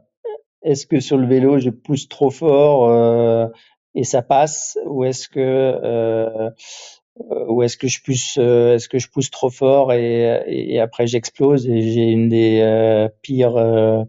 est-ce 0.64 0.86
que 0.86 1.00
sur 1.00 1.18
le 1.18 1.28
vélo, 1.28 1.60
je 1.60 1.70
pousse 1.70 2.10
trop 2.10 2.30
fort 2.30 2.90
et 3.98 4.04
ça 4.04 4.22
passe 4.22 4.78
ou 4.86 5.04
est-ce 5.04 5.28
que 5.28 5.40
euh, 5.40 6.50
ou 7.48 7.64
est-ce 7.64 7.78
que 7.78 7.88
je 7.88 8.02
pousse 8.04 8.38
euh, 8.38 8.76
est-ce 8.76 8.88
que 8.88 9.00
je 9.00 9.10
pousse 9.10 9.32
trop 9.32 9.50
fort 9.50 9.92
et, 9.92 10.44
et 10.46 10.80
après 10.80 11.08
j'explose 11.08 11.68
et 11.68 11.82
j'ai 11.82 12.04
une 12.04 12.30
des 12.30 12.60
euh, 12.62 13.10
pires 13.24 13.58
euh, 13.58 14.04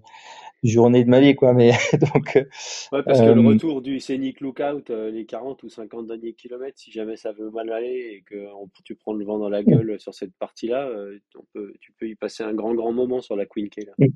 journées 0.62 1.04
de 1.04 1.08
ma 1.08 1.20
vie 1.20 1.34
quoi 1.34 1.54
mais 1.54 1.70
donc 2.14 2.34
ouais, 2.34 3.02
parce 3.02 3.20
que 3.20 3.32
le 3.32 3.40
retour 3.40 3.80
du 3.80 3.98
scénic 3.98 4.42
lookout 4.42 4.90
les 4.90 5.24
40 5.24 5.62
ou 5.62 5.70
50 5.70 6.06
derniers 6.06 6.34
kilomètres 6.34 6.78
si 6.78 6.92
jamais 6.92 7.16
ça 7.16 7.32
veut 7.32 7.50
mal 7.50 7.72
aller 7.72 8.18
et 8.18 8.22
que 8.26 8.44
tu 8.84 8.94
prends 8.94 9.14
le 9.14 9.24
vent 9.24 9.38
dans 9.38 9.48
la 9.48 9.62
gueule 9.62 9.98
sur 9.98 10.12
cette 10.12 10.34
partie 10.34 10.66
là 10.66 10.86
on 11.34 11.44
peut, 11.54 11.72
tu 11.80 11.92
peux 11.92 12.08
y 12.08 12.14
passer 12.14 12.42
un 12.42 12.52
grand 12.52 12.74
grand 12.74 12.92
moment 12.92 13.22
sur 13.22 13.36
la 13.36 13.46
Queen 13.46 13.70
K 13.70 13.86
là. 13.86 14.06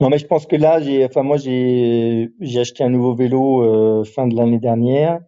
Non, 0.00 0.10
mais 0.10 0.18
je 0.18 0.26
pense 0.26 0.46
que 0.46 0.56
là, 0.56 0.80
j'ai, 0.80 1.04
enfin 1.04 1.22
moi, 1.22 1.36
j'ai, 1.36 2.32
j'ai 2.40 2.60
acheté 2.60 2.82
un 2.84 2.90
nouveau 2.90 3.14
vélo 3.14 3.62
euh, 3.62 4.04
fin 4.04 4.26
de 4.26 4.34
l'année 4.36 4.58
dernière. 4.58 5.20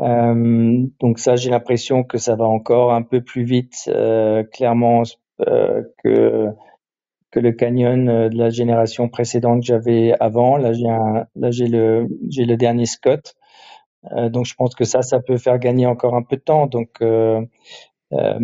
Euh, 0.00 0.86
donc 1.00 1.18
ça, 1.18 1.36
j'ai 1.36 1.50
l'impression 1.50 2.04
que 2.04 2.18
ça 2.18 2.36
va 2.36 2.44
encore 2.46 2.92
un 2.92 3.02
peu 3.02 3.20
plus 3.22 3.44
vite, 3.44 3.74
euh, 3.88 4.44
clairement, 4.44 5.02
euh, 5.48 5.82
que 6.04 6.48
que 7.32 7.40
le 7.40 7.52
Canyon 7.52 8.08
euh, 8.08 8.28
de 8.30 8.36
la 8.38 8.50
génération 8.50 9.08
précédente 9.08 9.60
que 9.62 9.66
j'avais 9.66 10.14
avant. 10.20 10.56
Là, 10.58 10.72
j'ai 10.72 10.88
un, 10.88 11.26
là 11.36 11.50
j'ai 11.50 11.66
le 11.68 12.08
j'ai 12.30 12.44
le 12.46 12.56
dernier 12.56 12.86
Scott. 12.86 13.34
Euh, 14.12 14.28
donc 14.30 14.46
je 14.46 14.54
pense 14.54 14.74
que 14.74 14.84
ça, 14.84 15.02
ça 15.02 15.20
peut 15.20 15.36
faire 15.38 15.58
gagner 15.58 15.86
encore 15.86 16.14
un 16.14 16.22
peu 16.22 16.36
de 16.36 16.42
temps. 16.42 16.66
Donc 16.66 17.00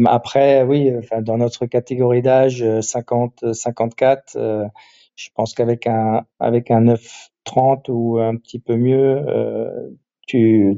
après, 0.07 0.62
oui, 0.62 0.92
enfin 0.99 1.22
dans 1.22 1.38
notre 1.38 1.66
catégorie 1.66 2.22
d'âge 2.22 2.62
50-54 2.62 4.68
je 5.16 5.28
pense 5.34 5.54
qu'avec 5.54 5.86
un 5.86 6.26
avec 6.40 6.70
un 6.70 6.80
930 6.82 7.88
ou 7.88 8.18
un 8.18 8.36
petit 8.36 8.58
peu 8.58 8.76
mieux, 8.76 9.16
euh, 9.28 9.90
tu 10.26 10.76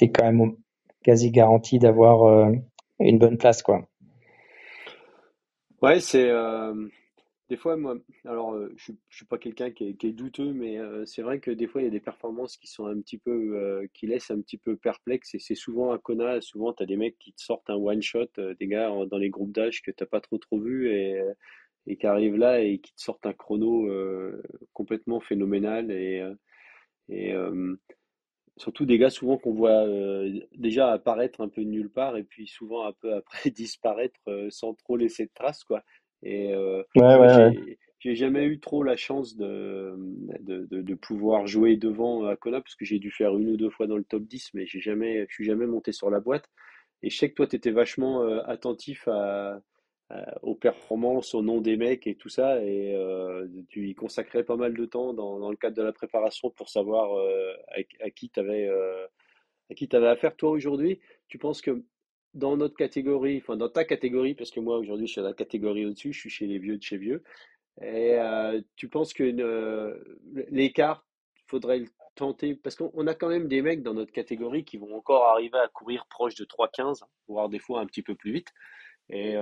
es 0.00 0.10
quand 0.10 0.24
même 0.24 0.56
quasi 1.02 1.30
garanti 1.30 1.78
d'avoir 1.78 2.24
euh, 2.24 2.52
une 2.98 3.18
bonne 3.18 3.38
place, 3.38 3.62
quoi. 3.62 3.88
Ouais, 5.80 6.00
c'est 6.00 6.28
euh, 6.28 6.74
des 7.48 7.56
fois 7.56 7.76
moi. 7.76 7.96
Alors, 8.26 8.54
je, 8.76 8.92
je 9.08 9.16
suis 9.16 9.24
pas 9.24 9.38
quelqu'un 9.38 9.70
qui, 9.70 9.96
est, 9.98 10.12
douteux, 10.12 10.52
mais 10.52 10.76
c'est 11.06 11.22
vrai 11.22 11.40
que 11.40 11.50
des 11.50 11.66
fois 11.66 11.80
il 11.80 11.84
y 11.84 11.88
a 11.88 11.90
des 11.90 12.00
performances 12.00 12.58
qui 12.58 12.66
sont 12.66 12.84
un 12.84 13.00
petit 13.00 13.16
peu 13.16 13.88
qui 13.94 14.06
laissent 14.06 14.30
un 14.30 14.42
petit 14.42 14.58
peu 14.58 14.76
perplexe 14.76 15.34
et 15.34 15.38
c'est 15.38 15.54
souvent 15.54 15.90
à 15.90 15.98
Kona. 15.98 16.42
Souvent, 16.42 16.74
tu 16.74 16.82
as 16.82 16.86
des 16.86 16.98
mecs 16.98 17.18
qui 17.18 17.32
te 17.32 17.40
sortent 17.40 17.70
un 17.70 17.76
one 17.76 18.02
shot, 18.02 18.28
des 18.36 18.66
gars 18.66 18.90
dans 19.10 19.18
les 19.18 19.30
groupes 19.30 19.52
d'âge 19.52 19.80
que 19.80 19.90
t'as 19.90 20.04
pas 20.04 20.20
trop 20.20 20.36
trop 20.36 20.60
vu 20.60 20.92
et 20.92 21.18
et 21.86 21.96
qui 21.96 22.06
arrivent 22.06 22.36
là 22.36 22.60
et 22.60 22.78
qui 22.78 22.94
te 22.94 23.00
sortent 23.00 23.26
un 23.26 23.32
chrono 23.32 23.88
euh, 23.88 24.42
complètement 24.72 25.20
phénoménal 25.20 25.90
et, 25.90 26.20
euh, 26.20 26.34
et 27.08 27.32
euh, 27.32 27.74
surtout 28.56 28.84
des 28.84 28.98
gars 28.98 29.10
souvent 29.10 29.38
qu'on 29.38 29.54
voit 29.54 29.86
déjà 30.54 30.92
apparaître 30.92 31.40
un 31.40 31.48
peu 31.48 31.62
nulle 31.62 31.90
part 31.90 32.16
et 32.16 32.24
puis 32.24 32.46
souvent 32.46 32.86
un 32.86 32.92
peu 32.92 33.14
après 33.14 33.50
disparaître 33.50 34.20
sans 34.50 34.74
trop 34.74 34.96
laisser 34.96 35.26
de 35.26 35.32
traces 35.34 35.64
quoi. 35.64 35.82
Et 36.22 36.52
j'ai 37.98 38.14
jamais 38.14 38.44
eu 38.44 38.60
trop 38.60 38.82
la 38.82 38.96
chance 38.96 39.36
de, 39.36 39.94
de, 40.40 40.66
de, 40.70 40.94
pouvoir 40.94 41.46
jouer 41.46 41.76
devant 41.76 42.26
à 42.26 42.36
Kona 42.36 42.60
parce 42.60 42.74
que 42.74 42.84
j'ai 42.84 42.98
dû 42.98 43.10
faire 43.10 43.36
une 43.36 43.50
ou 43.50 43.56
deux 43.56 43.70
fois 43.70 43.86
dans 43.86 43.96
le 43.96 44.04
top 44.04 44.24
10 44.24 44.50
mais 44.52 44.66
j'ai 44.66 44.80
jamais 44.80 45.26
je 45.28 45.34
suis 45.34 45.44
jamais 45.44 45.66
monté 45.66 45.92
sur 45.92 46.10
la 46.10 46.20
boîte. 46.20 46.44
Et 47.02 47.08
je 47.08 47.16
sais 47.16 47.30
que 47.30 47.34
toi 47.34 47.46
tu 47.46 47.56
étais 47.56 47.70
vachement 47.70 48.22
attentif 48.40 49.08
à 49.08 49.62
aux 50.42 50.54
performances, 50.54 51.34
au 51.34 51.42
nom 51.42 51.60
des 51.60 51.76
mecs 51.76 52.06
et 52.06 52.14
tout 52.14 52.28
ça. 52.28 52.62
Et 52.64 52.94
euh, 52.94 53.46
tu 53.68 53.88
y 53.88 53.94
consacrais 53.94 54.44
pas 54.44 54.56
mal 54.56 54.74
de 54.74 54.84
temps 54.86 55.12
dans, 55.14 55.50
le 55.50 55.56
cadre 55.56 55.76
de 55.76 55.82
la 55.82 55.92
préparation 55.92 56.50
pour 56.50 56.68
savoir 56.68 57.16
euh, 57.16 57.52
à, 58.00 58.10
qui 58.10 58.30
tu 58.30 58.40
avais, 58.40 58.68
à 59.70 59.74
qui 59.74 59.88
avais 59.92 60.08
affaire. 60.08 60.36
Toi, 60.36 60.50
aujourd'hui, 60.50 61.00
tu 61.28 61.38
penses 61.38 61.62
que 61.62 61.82
dans 62.34 62.56
notre 62.56 62.76
catégorie, 62.76 63.38
enfin 63.38 63.56
dans 63.56 63.68
ta 63.68 63.84
catégorie, 63.84 64.34
parce 64.34 64.50
que 64.50 64.60
moi 64.60 64.78
aujourd'hui 64.78 65.08
je 65.08 65.12
suis 65.12 65.20
à 65.20 65.24
la 65.24 65.32
catégorie 65.32 65.84
au-dessus, 65.84 66.12
je 66.12 66.20
suis 66.20 66.30
chez 66.30 66.46
les 66.46 66.58
vieux 66.58 66.76
de 66.76 66.82
chez 66.82 66.96
vieux, 66.96 67.24
et 67.82 68.16
tu 68.76 68.88
penses 68.88 69.12
que 69.12 69.24
l'écart, 70.50 71.04
faudrait 71.48 71.80
le 71.80 71.88
tenter, 72.14 72.54
parce 72.54 72.76
qu'on 72.76 73.06
a 73.08 73.14
quand 73.14 73.28
même 73.28 73.48
des 73.48 73.62
mecs 73.62 73.82
dans 73.82 73.94
notre 73.94 74.12
catégorie 74.12 74.64
qui 74.64 74.76
vont 74.76 74.94
encore 74.94 75.24
arriver 75.24 75.58
à 75.58 75.66
courir 75.66 76.06
proche 76.06 76.36
de 76.36 76.44
3,15, 76.44 77.02
voire 77.26 77.48
des 77.48 77.58
fois 77.58 77.80
un 77.80 77.86
petit 77.86 78.02
peu 78.02 78.14
plus 78.14 78.32
vite. 78.32 78.52
Et 79.08 79.34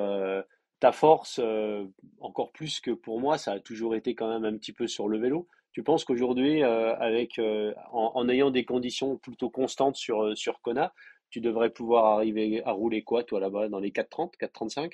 ta 0.81 0.93
force, 0.93 1.41
euh, 1.43 1.85
encore 2.21 2.53
plus 2.53 2.81
que 2.81 2.91
pour 2.91 3.21
moi, 3.21 3.39
ça 3.39 3.53
a 3.53 3.61
toujours 3.61 3.95
été 3.95 4.15
quand 4.15 4.29
même 4.29 4.45
un 4.45 4.57
petit 4.57 4.73
peu 4.73 4.87
sur 4.87 5.09
le 5.09 5.19
vélo. 5.19 5.49
Tu 5.73 5.83
penses 5.83 6.05
qu'aujourd'hui, 6.05 6.63
euh, 6.63 6.95
avec 6.97 7.39
euh, 7.39 7.75
en, 7.93 8.29
ayant 8.29 8.51
des 8.51 8.65
conditions 8.65 9.17
plutôt 9.17 9.51
constantes 9.51 9.97
sur, 9.97 10.37
sur 10.37 10.61
Kona, 10.61 10.93
tu 11.31 11.41
devrais 11.41 11.71
pouvoir 11.71 12.07
arriver 12.07 12.63
à 12.65 12.73
rouler 12.73 13.03
quoi, 13.03 13.23
toi, 13.23 13.41
là-bas, 13.41 13.69
dans 13.69 13.81
les 13.81 13.91
4,30, 13.91 14.33
4,35 14.39 14.93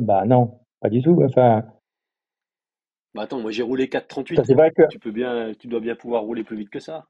Bah 0.00 0.24
non, 0.26 0.60
pas 0.80 0.90
du 0.90 1.02
tout. 1.02 1.20
Enfin. 1.24 1.64
Bah 3.14 3.22
attends, 3.22 3.40
moi 3.40 3.50
j'ai 3.50 3.62
roulé 3.62 3.86
4,38. 3.86 4.44
C'est 4.44 4.54
vrai 4.54 4.70
que... 4.70 4.82
Tu 4.88 4.98
peux 4.98 5.10
bien, 5.10 5.52
tu 5.58 5.66
dois 5.66 5.80
bien 5.80 5.96
pouvoir 5.96 6.22
rouler 6.22 6.44
plus 6.44 6.56
vite 6.56 6.70
que 6.70 6.80
ça. 6.80 7.06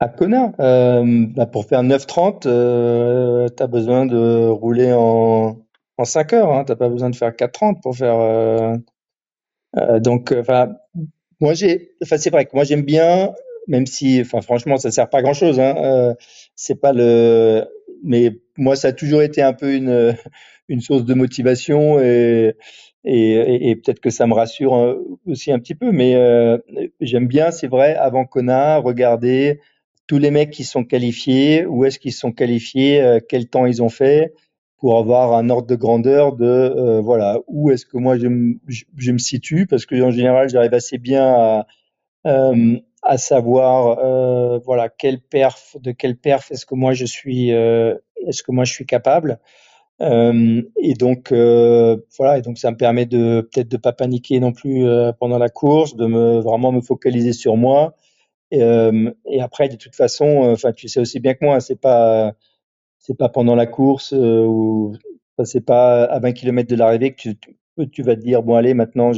À 0.00 0.08
Kona, 0.08 0.52
euh, 0.58 1.26
bah 1.36 1.46
pour 1.46 1.66
faire 1.66 1.82
9,30, 1.82 2.46
euh, 2.46 3.48
tu 3.56 3.62
as 3.62 3.66
besoin 3.68 4.06
de 4.06 4.48
rouler 4.48 4.92
en, 4.92 5.64
en 5.98 6.04
5 6.04 6.32
heures. 6.32 6.52
Hein, 6.52 6.64
tu 6.64 6.74
pas 6.74 6.88
besoin 6.88 7.10
de 7.10 7.16
faire 7.16 7.30
4,30 7.30 7.80
pour 7.80 7.96
faire. 7.96 8.18
Euh, 8.18 8.76
euh 9.76 10.00
donc, 10.00 10.32
euh, 10.32 10.40
enfin, 10.40 10.76
moi 11.40 11.54
j'ai, 11.54 11.92
enfin 12.02 12.18
c'est 12.18 12.30
vrai 12.30 12.46
que 12.46 12.50
moi 12.54 12.64
j'aime 12.64 12.82
bien, 12.82 13.32
même 13.68 13.86
si, 13.86 14.20
enfin 14.20 14.40
franchement, 14.40 14.76
ça 14.78 14.90
sert 14.90 15.08
pas 15.08 15.18
à 15.18 15.22
grand 15.22 15.34
chose. 15.34 15.60
Hein, 15.60 15.76
euh, 15.78 16.14
c'est 16.56 16.80
pas 16.80 16.92
le, 16.92 17.64
mais 18.02 18.32
moi 18.58 18.76
ça 18.76 18.88
a 18.88 18.92
toujours 18.92 19.22
été 19.22 19.42
un 19.42 19.52
peu 19.52 19.74
une 19.74 20.16
une 20.68 20.80
source 20.80 21.04
de 21.04 21.14
motivation 21.14 22.00
et 22.00 22.56
et, 23.06 23.70
et, 23.70 23.76
peut-être 23.76 24.00
que 24.00 24.10
ça 24.10 24.26
me 24.26 24.34
rassure 24.34 24.72
aussi 25.26 25.52
un 25.52 25.58
petit 25.58 25.74
peu. 25.74 25.92
Mais 25.92 26.16
j'aime 27.00 27.26
bien, 27.28 27.50
c'est 27.50 27.66
vrai, 27.68 27.94
avant 27.96 28.24
Kona, 28.24 28.78
regarder 28.78 29.60
tous 30.06 30.18
les 30.18 30.30
mecs 30.30 30.50
qui 30.50 30.64
sont 30.64 30.84
qualifiés, 30.84 31.66
où 31.66 31.84
est-ce 31.84 31.98
qu'ils 31.98 32.12
sont 32.12 32.32
qualifiés, 32.32 33.00
euh, 33.00 33.20
quel 33.26 33.48
temps 33.48 33.66
ils 33.66 33.82
ont 33.82 33.88
fait, 33.88 34.34
pour 34.78 34.98
avoir 34.98 35.34
un 35.34 35.48
ordre 35.48 35.66
de 35.66 35.76
grandeur 35.76 36.34
de 36.34 36.44
euh, 36.44 37.00
voilà 37.00 37.38
où 37.46 37.70
est-ce 37.70 37.86
que 37.86 37.96
moi 37.96 38.18
je, 38.18 38.28
je, 38.68 39.12
me 39.12 39.18
situe, 39.18 39.66
parce 39.66 39.86
que 39.86 40.00
en 40.02 40.10
général 40.10 40.48
j'arrive 40.48 40.74
assez 40.74 40.98
bien 40.98 41.24
à, 41.24 41.66
euh, 42.26 42.76
à 43.02 43.16
savoir 43.18 44.60
voilà 44.64 44.88
quel 44.88 45.20
perf 45.20 45.76
de 45.80 45.92
quel 45.92 46.16
perf 46.16 46.50
est-ce 46.50 46.66
que 46.66 46.74
moi 46.74 46.92
je 46.92 47.04
suis 47.06 47.50
est-ce 47.50 48.42
que 48.42 48.52
moi 48.52 48.64
je 48.64 48.72
suis 48.72 48.86
capable? 48.86 49.38
et 50.00 50.94
donc 50.98 51.32
voilà 51.32 52.38
et 52.38 52.42
donc 52.42 52.58
ça 52.58 52.70
me 52.70 52.76
permet 52.76 53.06
de 53.06 53.48
peut-être 53.52 53.68
de 53.68 53.76
pas 53.76 53.92
paniquer 53.92 54.40
non 54.40 54.52
plus 54.52 54.86
pendant 55.18 55.38
la 55.38 55.48
course, 55.48 55.96
de 55.96 56.06
me 56.06 56.40
vraiment 56.40 56.72
me 56.72 56.80
focaliser 56.80 57.32
sur 57.32 57.56
moi 57.56 57.94
et, 58.54 58.62
euh, 58.62 59.10
et, 59.26 59.40
après, 59.40 59.68
de 59.68 59.76
toute 59.76 59.96
façon, 59.96 60.44
euh, 60.44 60.52
enfin, 60.52 60.72
tu 60.72 60.88
sais 60.88 61.00
aussi 61.00 61.20
bien 61.20 61.34
que 61.34 61.44
moi, 61.44 61.60
c'est 61.60 61.80
pas 61.80 62.34
c'est 62.98 63.16
pas 63.16 63.28
pendant 63.28 63.54
la 63.56 63.66
course 63.66 64.12
ou 64.12 64.94
c'est 65.44 65.60
pas 65.60 66.04
à 66.04 66.20
20 66.20 66.32
km 66.32 66.68
de 66.70 66.76
l'arrivée 66.76 67.14
que 67.14 67.30
tu, 67.84 68.02
vas 68.02 68.16
te 68.16 68.20
dire 68.20 68.42
bon 68.42 68.54
allez 68.54 68.72
maintenant 68.72 69.10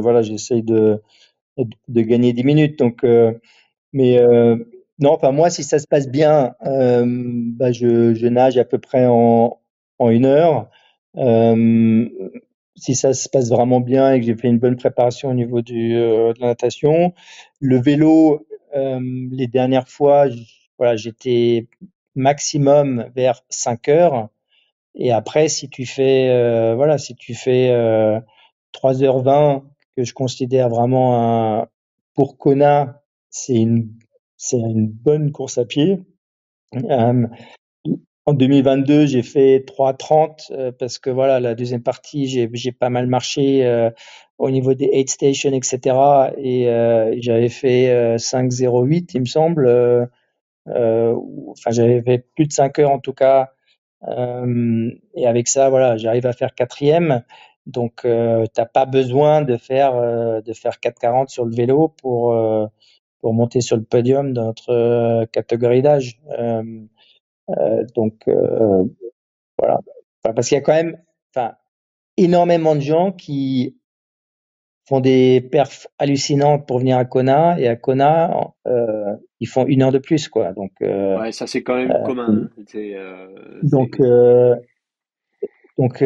voilà 0.00 0.22
j'essaye 0.22 0.62
de 0.62 1.00
gagner 1.88 2.32
10 2.32 2.44
minutes 2.44 2.78
donc 2.78 3.04
mais 3.92 4.24
non 5.00 5.10
enfin 5.10 5.32
moi 5.32 5.50
si 5.50 5.64
ça 5.64 5.80
se 5.80 5.88
passe 5.88 6.08
bien 6.08 6.54
bah, 6.60 7.72
je, 7.72 8.28
nage 8.28 8.58
à 8.58 8.64
peu 8.64 8.78
près 8.78 9.06
en 9.06 9.58
une 9.98 10.26
heure 10.26 10.70
si 12.76 12.94
ça 12.94 13.12
se 13.12 13.28
passe 13.28 13.50
vraiment 13.50 13.80
bien 13.80 14.12
et 14.12 14.20
que 14.20 14.26
j'ai 14.26 14.34
fait 14.34 14.48
une 14.48 14.58
bonne 14.58 14.76
préparation 14.76 15.30
au 15.30 15.34
niveau 15.34 15.58
euh, 15.58 16.32
de 16.32 16.40
la 16.40 16.48
natation. 16.48 17.12
Le 17.60 17.80
vélo, 17.80 18.34
euh, 18.34 18.51
les 18.74 19.46
dernières 19.46 19.88
fois, 19.88 20.26
voilà, 20.78 20.96
j'étais 20.96 21.68
maximum 22.14 23.10
vers 23.14 23.42
5 23.48 23.88
heures. 23.88 24.28
Et 24.94 25.12
après, 25.12 25.48
si 25.48 25.68
tu 25.68 25.86
fais, 25.86 26.28
euh, 26.30 26.74
voilà, 26.74 26.98
si 26.98 27.14
tu 27.14 27.34
fais 27.34 27.70
3h20, 28.74 29.62
que 29.96 30.04
je 30.04 30.14
considère 30.14 30.68
vraiment 30.68 31.60
un, 31.60 31.68
pour 32.14 32.38
Kona, 32.38 33.02
c'est 33.30 33.56
une, 33.56 33.90
c'est 34.36 34.58
une 34.58 34.86
bonne 34.86 35.32
course 35.32 35.58
à 35.58 35.64
pied. 35.64 36.00
En 38.24 38.34
2022, 38.34 39.06
j'ai 39.06 39.22
fait 39.22 39.64
3,30 39.66 40.52
euh, 40.52 40.70
parce 40.70 41.00
que 41.00 41.10
voilà, 41.10 41.40
la 41.40 41.56
deuxième 41.56 41.82
partie, 41.82 42.28
j'ai 42.28 42.72
pas 42.72 42.88
mal 42.88 43.08
marché 43.08 43.66
euh, 43.66 43.90
au 44.38 44.50
niveau 44.50 44.74
des 44.74 44.88
aid 44.92 45.08
stations, 45.08 45.52
etc. 45.52 45.80
Et 46.38 46.68
euh, 46.68 47.14
j'avais 47.20 47.48
fait 47.48 48.16
5,08, 48.16 49.10
il 49.14 49.20
me 49.20 49.26
semble. 49.26 50.10
enfin, 50.66 51.70
j'avais 51.70 52.02
fait 52.02 52.26
plus 52.34 52.46
de 52.46 52.52
5 52.52 52.78
heures 52.80 52.90
en 52.90 52.98
tout 52.98 53.12
cas. 53.12 53.52
et 54.06 55.26
avec 55.26 55.48
ça, 55.48 55.70
voilà, 55.70 55.96
j'arrive 55.96 56.26
à 56.26 56.32
faire 56.32 56.54
quatrième. 56.54 57.22
Donc, 57.66 58.06
t'as 58.54 58.66
pas 58.66 58.86
besoin 58.86 59.42
de 59.42 59.56
faire 59.56 59.94
de 60.42 60.52
faire 60.52 60.78
4,40 60.82 61.28
sur 61.28 61.44
le 61.44 61.54
vélo 61.54 61.88
pour 61.88 62.34
pour 63.20 63.34
monter 63.34 63.60
sur 63.60 63.76
le 63.76 63.84
podium 63.84 64.32
dans 64.32 64.46
notre 64.46 65.24
catégorie 65.26 65.82
d'âge. 65.82 66.20
Euh, 67.50 67.84
donc 67.94 68.28
euh, 68.28 68.84
voilà, 69.58 69.80
parce 70.22 70.48
qu'il 70.48 70.56
y 70.56 70.58
a 70.58 70.62
quand 70.62 70.72
même, 70.72 70.98
enfin, 71.34 71.54
énormément 72.16 72.74
de 72.74 72.80
gens 72.80 73.12
qui 73.12 73.76
font 74.84 75.00
des 75.00 75.40
perfs 75.40 75.86
hallucinantes 75.98 76.66
pour 76.66 76.78
venir 76.78 76.98
à 76.98 77.04
Kona 77.04 77.58
et 77.58 77.68
à 77.68 77.76
Kona 77.76 78.52
euh, 78.66 79.16
ils 79.40 79.48
font 79.48 79.66
une 79.66 79.82
heure 79.82 79.92
de 79.92 79.98
plus 79.98 80.28
quoi 80.28 80.52
donc 80.52 80.72
euh, 80.82 81.20
ouais 81.20 81.32
ça 81.32 81.46
c'est 81.46 81.62
quand 81.62 81.76
même 81.76 81.90
euh, 81.90 82.04
commun 82.04 82.48
hein. 82.58 83.28
donc 83.62 84.00
donc 85.78 86.04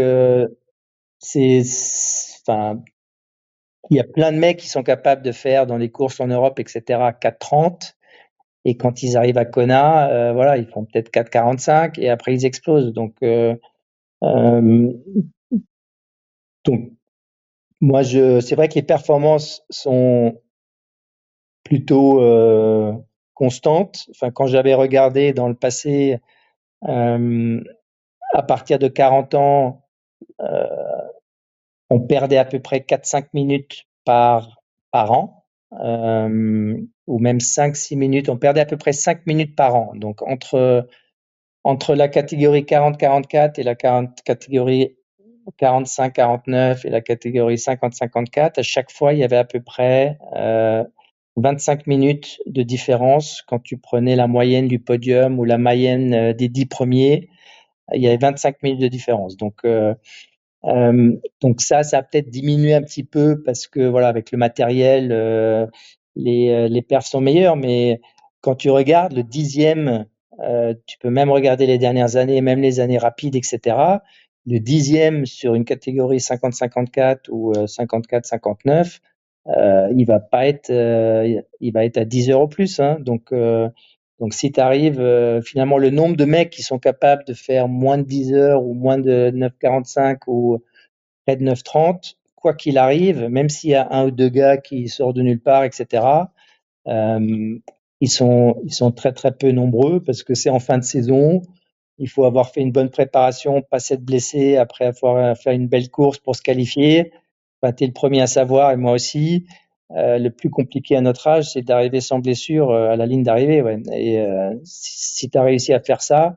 c'est 1.19 1.63
enfin 2.47 2.81
il 3.91 3.97
y 3.97 4.01
a 4.01 4.05
plein 4.05 4.33
de 4.33 4.37
mecs 4.37 4.59
qui 4.59 4.69
sont 4.69 4.83
capables 4.83 5.23
de 5.23 5.33
faire 5.33 5.67
dans 5.67 5.79
les 5.79 5.91
courses 5.91 6.21
en 6.21 6.27
Europe 6.27 6.59
etc 6.59 6.83
4.30 7.23 7.97
et 8.69 8.77
quand 8.77 9.05
ils 9.05 9.17
arrivent 9.17 9.39
à 9.39 9.45
Kona, 9.45 10.11
euh, 10.11 10.33
voilà, 10.33 10.57
ils 10.57 10.67
font 10.67 10.85
peut-être 10.85 11.13
4,45 11.13 12.01
et 12.01 12.11
après 12.11 12.35
ils 12.35 12.45
explosent. 12.45 12.93
Donc, 12.93 13.15
euh, 13.23 13.55
euh, 14.25 14.93
donc 16.65 16.91
moi, 17.81 18.03
je, 18.03 18.41
c'est 18.41 18.57
vrai 18.57 18.69
que 18.69 18.75
les 18.75 18.83
performances 18.83 19.63
sont 19.71 20.41
plutôt 21.65 22.23
euh, 22.23 22.93
constantes. 23.35 24.07
Enfin, 24.11 24.31
quand 24.31 24.47
j'avais 24.47 24.75
regardé 24.75 25.33
dans 25.33 25.49
le 25.49 25.55
passé, 25.55 26.19
euh, 26.89 27.61
à 28.33 28.43
partir 28.43 28.79
de 28.79 28.89
40 28.89 29.35
ans, 29.35 29.83
on 31.91 32.01
perdait 32.01 32.39
à 32.39 32.45
peu 32.45 32.61
près 32.61 32.81
4-5 32.81 33.29
minutes 33.33 33.87
par 34.05 34.63
par 34.91 35.13
an 35.13 35.45
euh, 35.73 36.77
ou 37.07 37.19
même 37.19 37.39
5-6 37.39 37.97
minutes. 37.97 38.29
On 38.29 38.39
perdait 38.39 38.61
à 38.61 38.67
peu 38.67 38.77
près 38.77 38.93
5 38.93 39.27
minutes 39.27 39.55
par 39.55 39.75
an. 39.75 39.93
Donc 39.95 40.23
entre, 40.23 40.87
entre 41.65 41.95
la 41.95 42.09
catégorie 42.09 42.63
40-44 42.63 43.61
et 43.61 43.63
la 43.63 43.75
40, 43.75 44.23
catégorie 44.23 44.97
45-49 45.59 46.87
et 46.87 46.91
la 46.91 47.01
catégorie 47.01 47.57
50-54, 47.57 48.59
à 48.59 48.63
chaque 48.63 48.91
fois, 48.91 49.13
il 49.13 49.21
y 49.21 49.25
avait 49.25 49.37
à 49.37 49.45
peu 49.45 49.61
près 49.61 50.19
euh, 50.35 50.85
25 51.37 51.87
minutes 51.87 52.39
de 52.47 52.63
différence 52.63 53.43
quand 53.47 53.59
tu 53.63 53.77
prenais 53.79 54.17
la 54.17 54.27
moyenne 54.27 54.69
du 54.69 54.79
podium 54.79 55.39
ou 55.39 55.45
la 55.45 55.59
moyenne 55.59 56.15
euh, 56.15 56.33
des 56.33 56.49
10 56.49 56.67
premiers. 56.67 57.29
Il 57.95 58.03
y 58.03 58.09
avait 58.09 58.17
25 58.17 58.63
minutes 58.63 58.81
de 58.81 58.89
différence. 58.89 59.37
Donc, 59.37 59.61
euh, 59.65 59.95
euh, 60.65 61.13
donc 61.41 61.61
ça, 61.61 61.83
ça 61.83 61.99
a 61.99 62.03
peut-être 62.03 62.31
diminué 62.31 62.75
un 62.75 62.83
petit 62.83 63.05
peu 63.05 63.43
parce 63.43 63.67
que 63.67 63.81
voilà, 63.81 64.09
avec 64.09 64.33
le 64.33 64.39
matériel, 64.39 65.13
euh, 65.13 65.67
les, 66.17 66.51
euh, 66.51 66.69
les 66.69 66.83
perfs 66.83 67.07
sont 67.07 67.21
meilleurs. 67.21 67.57
Mais 67.57 68.01
quand 68.41 68.57
tu 68.57 68.71
regardes 68.71 69.13
le 69.13 69.23
dixième, 69.23 70.07
tu 70.87 70.99
peux 70.99 71.09
même 71.09 71.31
regarder 71.31 71.67
les 71.67 71.79
dernières 71.79 72.17
années, 72.17 72.43
même 72.43 72.61
les 72.61 72.79
années 72.81 72.99
rapides, 72.99 73.37
etc. 73.37 73.77
Le 74.47 74.59
dixième 74.59 75.27
sur 75.27 75.55
une 75.55 75.65
catégorie 75.65 76.19
50-54 76.19 77.31
ou 77.31 77.53
54-59, 77.53 79.01
euh, 79.49 79.89
il 79.97 80.05
va 80.07 80.21
pas 80.21 80.47
être, 80.47 80.71
il 81.61 81.73
va 81.73 81.85
être 81.85 81.99
à 81.99 82.05
10 82.05 82.31
euros 82.31 82.49
plus. 82.49 82.79
Hein, 82.79 82.99
donc 83.01 83.33
donc 84.19 84.33
si 84.33 84.51
tu 84.51 84.61
arrives, 84.61 85.01
euh, 85.01 85.43
finalement, 85.43 85.79
le 85.79 85.91
nombre 85.91 86.17
de 86.17 86.25
mecs 86.25 86.51
qui 86.51 86.63
sont 86.63 86.79
capables 86.79 87.25
de 87.25 87.35
faire 87.35 87.69
moins 87.69 87.99
de 87.99 88.05
10 88.05 88.33
heures 88.33 88.65
ou 88.65 88.73
moins 88.73 88.99
de 88.99 89.31
9,45 89.31 90.21
ou 90.27 90.59
près 91.27 91.37
de 91.37 91.45
9,30, 91.45 92.15
quoi 92.35 92.55
qu'il 92.55 92.79
arrive, 92.79 93.29
même 93.29 93.49
s'il 93.49 93.71
y 93.71 93.75
a 93.75 93.87
un 93.91 94.07
ou 94.07 94.11
deux 94.11 94.29
gars 94.29 94.57
qui 94.57 94.89
sortent 94.89 95.17
de 95.17 95.23
nulle 95.23 95.41
part, 95.41 95.65
etc., 95.65 96.05
euh, 96.87 97.59
ils, 98.01 98.09
sont, 98.09 98.57
ils 98.65 98.73
sont 98.73 98.93
très 98.93 99.13
très 99.13 99.33
peu 99.33 99.51
nombreux 99.51 100.03
parce 100.03 100.23
que 100.23 100.35
c'est 100.35 100.51
en 100.51 100.61
fin 100.61 100.79
de 100.79 100.85
saison. 100.85 101.43
Il 101.99 102.09
faut 102.09 102.25
avoir 102.25 102.51
fait 102.51 102.61
une 102.61 102.73
bonne 102.73 102.91
préparation, 102.91 103.63
pas 103.63 103.79
s'être 103.79 104.05
blessé 104.05 104.57
après 104.57 104.87
avoir 104.87 105.37
fait 105.37 105.55
une 105.55 105.69
belle 105.69 105.91
course 105.91 106.19
pour 106.19 106.37
se 106.37 106.43
qualifier. 106.43 107.13
Enfin, 107.61 107.73
tu 107.73 107.85
es 107.85 107.87
le 107.87 107.93
premier 107.93 108.21
à 108.21 108.27
savoir 108.27 108.73
et 108.73 108.77
moi 108.77 108.93
aussi. 108.93 109.47
Euh, 109.93 110.19
le 110.19 110.31
plus 110.31 110.51
compliqué 110.51 110.97
à 110.97 111.01
notre 111.01 111.29
âge, 111.29 111.53
c'est 111.53 111.63
d'arriver 111.63 112.01
sans 112.01 112.19
blessure 112.19 112.71
euh, 112.71 112.91
à 112.91 112.97
la 112.97 113.07
ligne 113.07 113.23
d'arrivée. 113.23 113.63
Ouais. 113.63 113.81
Et 113.93 114.19
euh, 114.19 114.53
si, 114.65 115.31
tu 115.31 115.39
as 115.39 115.43
réussi 115.43 115.73
à 115.73 115.81
faire 115.81 116.03
ça, 116.03 116.37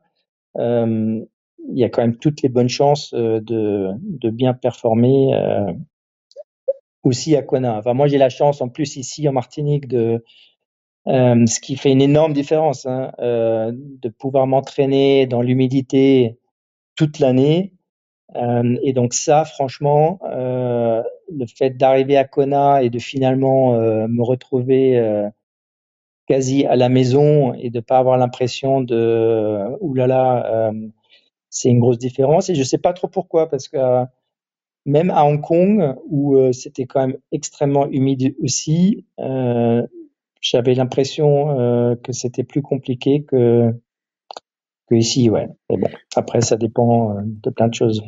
il 0.56 1.28
y 1.78 1.84
a 1.84 1.90
quand 1.90 2.02
même 2.02 2.18
toutes 2.18 2.42
les 2.42 2.50
bonnes 2.50 2.70
chances 2.70 3.14
de, 3.14 3.92
de 4.02 4.30
bien 4.30 4.54
performer 4.54 5.32
aussi 7.04 7.36
à 7.36 7.42
Kona. 7.44 7.78
Enfin, 7.78 7.94
moi, 7.94 8.08
j'ai 8.08 8.18
la 8.18 8.30
chance 8.30 8.62
en 8.62 8.70
plus 8.70 8.98
ici 8.98 9.28
en 9.28 9.34
Martinique 9.34 9.88
de 9.88 10.24
ce 11.06 11.60
qui 11.60 11.76
fait 11.76 11.92
une 11.92 12.02
énorme 12.02 12.34
différence, 12.34 12.86
hein, 12.86 13.12
de 13.20 14.10
pouvoir 14.10 14.48
m'entraîner 14.48 15.28
dans 15.28 15.42
l'humidité 15.42 16.38
toute 16.96 17.20
l'année 17.20 17.74
euh, 18.36 18.78
et 18.84 18.94
donc 18.94 19.14
ça, 19.14 19.46
franchement, 19.46 20.20
euh, 20.24 21.02
le 21.32 21.46
fait 21.48 21.72
d'arriver 21.72 22.18
à 22.18 22.26
Kona 22.26 22.84
et 22.84 22.90
de 22.90 23.00
finalement 23.00 23.76
euh, 23.76 24.08
me 24.08 24.24
retrouver 24.24 24.98
euh, 24.98 25.28
quasi 26.28 26.66
à 26.66 26.76
la 26.76 26.90
maison 26.90 27.54
et 27.56 27.70
de 27.70 27.80
pas 27.80 27.98
avoir 27.98 28.18
l'impression 28.18 28.82
de 28.82 29.78
oulala, 29.82 30.72
c'est 31.50 31.70
une 31.70 31.80
grosse 31.80 31.98
différence. 31.98 32.50
Et 32.50 32.56
je 32.56 32.64
sais 32.64 32.78
pas 32.78 32.94
trop 32.94 33.08
pourquoi, 33.08 33.50
parce 33.50 33.68
que 33.68 34.06
même 34.86 35.10
à 35.10 35.26
Hong 35.26 35.42
Kong 35.42 35.96
où 36.08 36.38
c'était 36.54 36.86
quand 36.86 37.08
même 37.08 37.18
extrêmement 37.32 37.88
humide 37.88 38.36
aussi, 38.44 39.08
j'avais 40.42 40.74
l'impression 40.74 41.96
que 42.04 42.12
c'était 42.12 42.44
plus 42.44 42.62
compliqué 42.62 43.24
que 43.24 43.74
que 44.90 44.96
ici, 44.96 45.30
ouais. 45.30 45.48
Mais 45.70 45.78
bon, 45.78 45.90
après, 46.16 46.42
ça 46.42 46.58
dépend 46.58 47.18
euh, 47.18 47.22
de 47.24 47.50
plein 47.50 47.68
de 47.68 47.74
choses. 47.74 48.02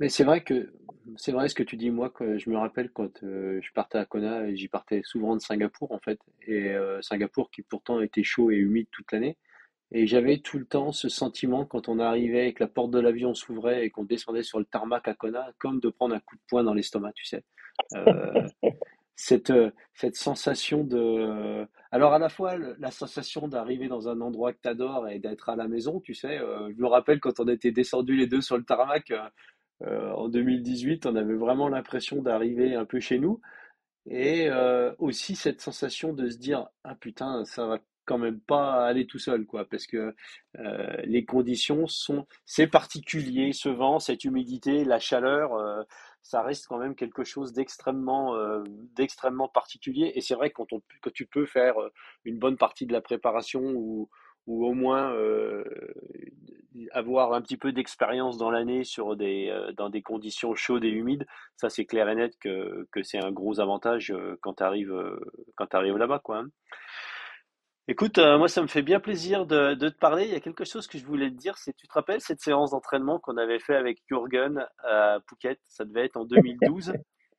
Mais 0.00 0.08
c'est 0.08 0.24
vrai 0.24 0.42
que 0.42 0.72
c'est 1.16 1.32
vrai 1.32 1.48
ce 1.48 1.54
que 1.54 1.62
tu 1.62 1.76
dis. 1.76 1.90
Moi, 1.90 2.10
que 2.10 2.38
je 2.38 2.50
me 2.50 2.58
rappelle 2.58 2.90
quand 2.90 3.22
euh, 3.22 3.60
je 3.62 3.72
partais 3.72 3.98
à 3.98 4.04
Kona, 4.04 4.48
et 4.48 4.56
j'y 4.56 4.68
partais 4.68 5.02
souvent 5.04 5.36
de 5.36 5.40
Singapour 5.40 5.92
en 5.92 5.98
fait, 5.98 6.18
et 6.46 6.70
euh, 6.70 7.00
Singapour 7.02 7.50
qui 7.50 7.62
pourtant 7.62 8.00
était 8.00 8.24
chaud 8.24 8.50
et 8.50 8.56
humide 8.56 8.88
toute 8.90 9.10
l'année. 9.12 9.36
Et 9.90 10.06
j'avais 10.06 10.38
tout 10.38 10.58
le 10.58 10.66
temps 10.66 10.92
ce 10.92 11.08
sentiment 11.08 11.64
quand 11.64 11.88
on 11.88 11.98
arrivait 11.98 12.48
et 12.48 12.52
que 12.52 12.62
la 12.62 12.68
porte 12.68 12.90
de 12.90 12.98
l'avion 12.98 13.32
s'ouvrait 13.32 13.86
et 13.86 13.90
qu'on 13.90 14.04
descendait 14.04 14.42
sur 14.42 14.58
le 14.58 14.66
tarmac 14.66 15.08
à 15.08 15.14
Kona, 15.14 15.50
comme 15.58 15.80
de 15.80 15.88
prendre 15.88 16.14
un 16.14 16.20
coup 16.20 16.36
de 16.36 16.42
poing 16.46 16.62
dans 16.62 16.74
l'estomac, 16.74 17.12
tu 17.14 17.24
sais. 17.24 17.42
cette, 19.18 19.52
cette 19.94 20.14
sensation 20.14 20.84
de, 20.84 21.66
alors 21.90 22.14
à 22.14 22.20
la 22.20 22.28
fois 22.28 22.56
la 22.56 22.92
sensation 22.92 23.48
d'arriver 23.48 23.88
dans 23.88 24.08
un 24.08 24.20
endroit 24.20 24.52
que 24.52 24.60
tu 24.62 24.68
adores 24.68 25.08
et 25.08 25.18
d'être 25.18 25.48
à 25.48 25.56
la 25.56 25.66
maison, 25.66 25.98
tu 26.00 26.14
sais, 26.14 26.38
euh, 26.38 26.70
je 26.72 26.80
me 26.80 26.86
rappelle 26.86 27.18
quand 27.18 27.40
on 27.40 27.48
était 27.48 27.72
descendus 27.72 28.14
les 28.14 28.28
deux 28.28 28.40
sur 28.40 28.56
le 28.56 28.62
tarmac 28.64 29.10
euh, 29.10 29.18
euh, 29.82 30.12
en 30.12 30.28
2018, 30.28 31.06
on 31.06 31.16
avait 31.16 31.34
vraiment 31.34 31.68
l'impression 31.68 32.22
d'arriver 32.22 32.76
un 32.76 32.84
peu 32.84 33.00
chez 33.00 33.18
nous. 33.18 33.40
Et 34.10 34.48
aussi 34.98 35.36
cette 35.36 35.60
sensation 35.60 36.14
de 36.14 36.30
se 36.30 36.38
dire, 36.38 36.66
ah 36.82 36.94
putain, 36.94 37.44
ça 37.44 37.66
va 37.66 37.78
quand 38.08 38.18
même 38.18 38.40
pas 38.40 38.86
aller 38.86 39.06
tout 39.06 39.18
seul, 39.18 39.44
quoi, 39.44 39.66
parce 39.68 39.86
que 39.86 40.14
euh, 40.58 40.96
les 41.04 41.26
conditions 41.26 41.86
sont, 41.86 42.26
c'est 42.46 42.66
particulier, 42.66 43.52
ce 43.52 43.68
vent, 43.68 43.98
cette 43.98 44.24
humidité, 44.24 44.82
la 44.84 44.98
chaleur, 44.98 45.52
euh, 45.54 45.82
ça 46.22 46.42
reste 46.42 46.66
quand 46.66 46.78
même 46.78 46.94
quelque 46.94 47.24
chose 47.24 47.52
d'extrêmement, 47.52 48.34
euh, 48.36 48.62
d'extrêmement 48.94 49.48
particulier. 49.48 50.12
Et 50.14 50.20
c'est 50.20 50.34
vrai 50.34 50.50
quand 50.50 50.66
que 51.02 51.10
tu 51.10 51.26
peux 51.26 51.46
faire 51.46 51.74
une 52.24 52.38
bonne 52.38 52.56
partie 52.56 52.86
de 52.86 52.92
la 52.92 53.00
préparation 53.00 53.62
ou, 53.62 54.08
ou 54.46 54.66
au 54.66 54.74
moins 54.74 55.14
avoir 56.92 57.32
un 57.32 57.42
petit 57.42 57.56
peu 57.56 57.72
d'expérience 57.72 58.38
dans 58.38 58.50
l'année 58.50 58.84
sur 58.84 59.16
des, 59.16 59.52
dans 59.76 59.90
des 59.90 60.02
conditions 60.02 60.54
chaudes 60.54 60.84
et 60.84 60.90
humides, 60.90 61.26
ça 61.56 61.70
c'est 61.70 61.86
clair 61.86 62.08
et 62.08 62.14
net 62.14 62.36
que, 62.38 62.86
que 62.92 63.02
c'est 63.02 63.22
un 63.22 63.32
gros 63.32 63.60
avantage 63.60 64.14
quand 64.42 64.54
tu 64.54 64.62
arrives, 64.62 64.94
quand 65.56 65.74
arrives 65.74 65.96
là-bas, 65.96 66.20
quoi. 66.20 66.38
Hein. 66.38 66.48
Écoute, 67.90 68.18
euh, 68.18 68.36
moi, 68.36 68.48
ça 68.48 68.60
me 68.60 68.66
fait 68.66 68.82
bien 68.82 69.00
plaisir 69.00 69.46
de, 69.46 69.72
de, 69.72 69.88
te 69.88 69.98
parler. 69.98 70.24
Il 70.26 70.30
y 70.30 70.34
a 70.34 70.40
quelque 70.40 70.66
chose 70.66 70.86
que 70.86 70.98
je 70.98 71.06
voulais 71.06 71.30
te 71.30 71.36
dire. 71.36 71.56
C'est, 71.56 71.74
tu 71.74 71.88
te 71.88 71.92
rappelles 71.94 72.20
cette 72.20 72.40
séance 72.40 72.72
d'entraînement 72.72 73.18
qu'on 73.18 73.38
avait 73.38 73.58
fait 73.58 73.74
avec 73.74 74.02
Jürgen 74.06 74.66
à 74.84 75.20
Phuket? 75.26 75.58
Ça 75.68 75.86
devait 75.86 76.04
être 76.04 76.18
en 76.18 76.26
2012. 76.26 76.92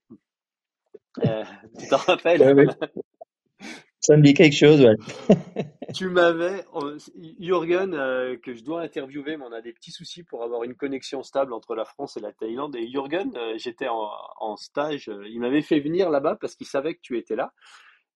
euh, 1.26 1.44
tu 1.80 1.88
t'en 1.88 1.98
rappelles? 1.98 2.68
Ça 4.00 4.18
me 4.18 4.24
dit 4.24 4.34
quelque 4.34 4.56
chose, 4.56 4.82
ouais. 4.82 4.96
tu 5.94 6.08
m'avais, 6.08 6.66
Jürgen, 7.38 7.94
euh, 7.94 8.36
que 8.38 8.56
je 8.56 8.64
dois 8.64 8.82
interviewer, 8.82 9.38
mais 9.38 9.46
on 9.46 9.52
a 9.52 9.62
des 9.62 9.74
petits 9.74 9.92
soucis 9.92 10.24
pour 10.24 10.44
avoir 10.44 10.64
une 10.64 10.74
connexion 10.74 11.22
stable 11.22 11.54
entre 11.54 11.76
la 11.76 11.86
France 11.86 12.18
et 12.18 12.22
la 12.22 12.32
Thaïlande. 12.32 12.76
Et 12.76 12.90
Jürgen, 12.90 13.32
euh, 13.36 13.54
j'étais 13.58 13.88
en, 13.88 14.10
en, 14.40 14.56
stage, 14.56 15.12
il 15.28 15.40
m'avait 15.42 15.62
fait 15.62 15.80
venir 15.80 16.10
là-bas 16.10 16.38
parce 16.42 16.56
qu'il 16.56 16.66
savait 16.66 16.96
que 16.96 17.02
tu 17.04 17.20
étais 17.20 17.36
là. 17.36 17.54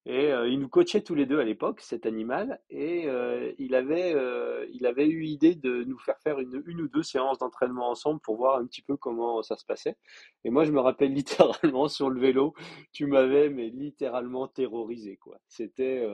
Et 0.05 0.33
euh, 0.33 0.49
il 0.49 0.59
nous 0.59 0.67
coachait 0.67 1.01
tous 1.01 1.15
les 1.15 1.25
deux 1.25 1.39
à 1.39 1.45
l'époque, 1.45 1.79
cet 1.79 2.05
animal, 2.05 2.59
et 2.69 3.07
euh, 3.07 3.53
il, 3.57 3.73
avait, 3.73 4.13
euh, 4.13 4.65
il 4.73 4.85
avait 4.85 5.07
eu 5.07 5.23
idée 5.23 5.55
de 5.55 5.85
nous 5.85 5.97
faire 5.97 6.19
faire 6.19 6.39
une, 6.39 6.61
une 6.65 6.81
ou 6.81 6.87
deux 6.89 7.03
séances 7.03 7.37
d'entraînement 7.37 7.89
ensemble 7.89 8.19
pour 8.19 8.35
voir 8.35 8.57
un 8.57 8.65
petit 8.65 8.81
peu 8.81 8.97
comment 8.97 9.41
ça 9.43 9.55
se 9.55 9.65
passait. 9.65 9.95
Et 10.43 10.49
moi, 10.49 10.65
je 10.65 10.73
me 10.73 10.81
rappelle 10.81 11.13
littéralement 11.13 11.87
sur 11.87 12.09
le 12.09 12.19
vélo, 12.19 12.53
tu 12.91 13.05
m'avais 13.05 13.49
mais 13.49 13.69
littéralement 13.69 14.47
terrorisé, 14.47 15.15
quoi. 15.17 15.39
C'était 15.47 16.05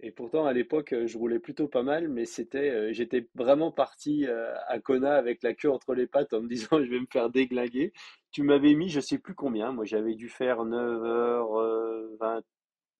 et 0.00 0.12
pourtant 0.12 0.46
à 0.46 0.52
l'époque, 0.52 0.94
je 1.06 1.18
roulais 1.18 1.40
plutôt 1.40 1.66
pas 1.66 1.82
mal, 1.82 2.08
mais 2.08 2.24
c'était, 2.24 2.94
j'étais 2.94 3.28
vraiment 3.34 3.72
parti 3.72 4.26
à 4.68 4.78
Kona 4.80 5.14
avec 5.16 5.42
la 5.42 5.54
queue 5.54 5.70
entre 5.70 5.94
les 5.94 6.06
pattes 6.06 6.32
en 6.32 6.40
me 6.40 6.48
disant 6.48 6.68
je 6.84 6.88
vais 6.88 7.00
me 7.00 7.06
faire 7.12 7.30
déglinguer. 7.30 7.92
Tu 8.30 8.42
m'avais 8.44 8.74
mis, 8.74 8.88
je 8.88 9.00
sais 9.00 9.18
plus 9.18 9.34
combien, 9.34 9.72
moi 9.72 9.84
j'avais 9.84 10.14
dû 10.14 10.28
faire 10.28 10.64
9h20 10.64 12.42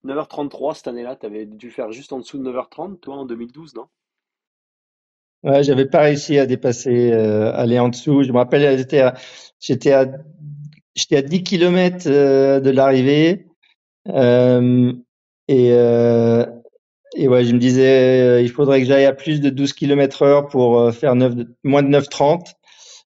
9h33 0.05 0.75
cette 0.75 0.89
année-là, 0.89 1.17
tu 1.17 1.27
avais 1.27 1.47
dû 1.47 1.71
faire 1.71 1.93
juste 1.93 2.13
en 2.13 2.19
dessous 2.19 2.39
de 2.39 2.51
9h30, 2.51 3.01
toi, 3.01 3.17
en 3.17 3.25
2012, 3.27 3.75
non? 3.75 3.87
Ouais, 5.45 5.63
j'avais 5.63 5.87
pas 5.87 6.01
réussi 6.01 6.39
à 6.39 6.47
dépasser, 6.47 7.13
euh, 7.13 7.53
aller 7.55 7.79
en 7.79 7.89
dessous. 7.89 8.25
Je 8.25 8.33
me 8.33 8.39
rappelle, 8.39 8.77
j'étais 8.77 9.01
à, 9.01 9.15
j'étais 9.61 9.93
à, 9.93 10.07
j'étais 10.97 11.17
à 11.17 11.23
10 11.23 11.43
km 11.45 12.07
euh, 12.07 12.61
de 12.61 12.71
l'arrivée. 12.71 13.47
Euh, 14.09 14.93
et, 15.47 15.73
euh, 15.73 16.45
et 17.15 17.29
ouais, 17.29 17.45
je 17.45 17.55
me 17.55 17.59
disais, 17.59 18.21
euh, 18.21 18.41
il 18.43 18.51
faudrait 18.51 18.81
que 18.81 18.87
j'aille 18.87 19.05
à 19.05 19.13
plus 19.13 19.41
de 19.41 19.51
12 19.51 19.73
km 19.75 20.23
heure 20.23 20.49
pour 20.49 20.79
euh, 20.79 20.93
faire 20.93 21.15
9, 21.15 21.35
moins 21.63 21.83
de 21.83 21.89
9,30 21.89 22.55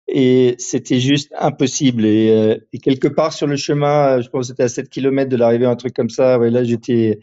et 0.08 0.56
c'était 0.58 1.00
juste 1.00 1.34
impossible. 1.38 2.06
Et, 2.06 2.32
euh, 2.32 2.58
et, 2.72 2.80
quelque 2.80 3.08
part 3.08 3.34
sur 3.34 3.48
le 3.48 3.58
chemin, 3.58 4.18
euh, 4.18 4.22
je 4.22 4.30
pense 4.30 4.46
que 4.46 4.48
c'était 4.48 4.64
à 4.64 4.70
7 4.70 4.90
km 4.90 5.30
de 5.30 5.36
l'arrivée, 5.36 5.66
un 5.66 5.76
truc 5.76 5.94
comme 5.94 6.10
ça. 6.10 6.40
Ouais, 6.40 6.50
là, 6.50 6.64
j'étais, 6.64 7.20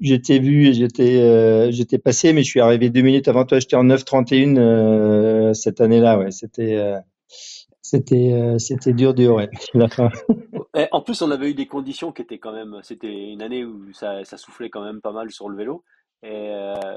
j'étais 0.00 0.38
vu 0.38 0.68
et 0.68 0.72
j'étais, 0.72 1.20
euh, 1.20 1.70
j'étais 1.70 1.98
passé, 1.98 2.32
mais 2.32 2.42
je 2.42 2.48
suis 2.48 2.60
arrivé 2.60 2.88
deux 2.88 3.02
minutes 3.02 3.28
avant 3.28 3.44
toi. 3.44 3.58
J'étais 3.58 3.76
en 3.76 3.84
9,31 3.84 4.56
euh, 4.56 5.52
cette 5.52 5.80
année-là. 5.82 6.18
Ouais, 6.18 6.30
c'était, 6.30 6.94
c'était, 7.82 8.56
c'était 8.58 8.94
dur, 8.94 9.12
dur. 9.12 9.34
Ouais, 9.34 9.50
la 9.74 9.88
fin. 9.88 10.08
En 10.92 11.02
plus, 11.02 11.20
on 11.20 11.30
avait 11.30 11.50
eu 11.50 11.54
des 11.54 11.66
conditions 11.66 12.10
qui 12.10 12.22
étaient 12.22 12.38
quand 12.38 12.52
même. 12.52 12.78
C'était 12.82 13.12
une 13.12 13.42
année 13.42 13.64
où 13.64 13.92
ça, 13.92 14.24
ça 14.24 14.38
soufflait 14.38 14.70
quand 14.70 14.82
même 14.82 15.02
pas 15.02 15.12
mal 15.12 15.30
sur 15.30 15.50
le 15.50 15.56
vélo. 15.58 15.84
Et 16.22 16.52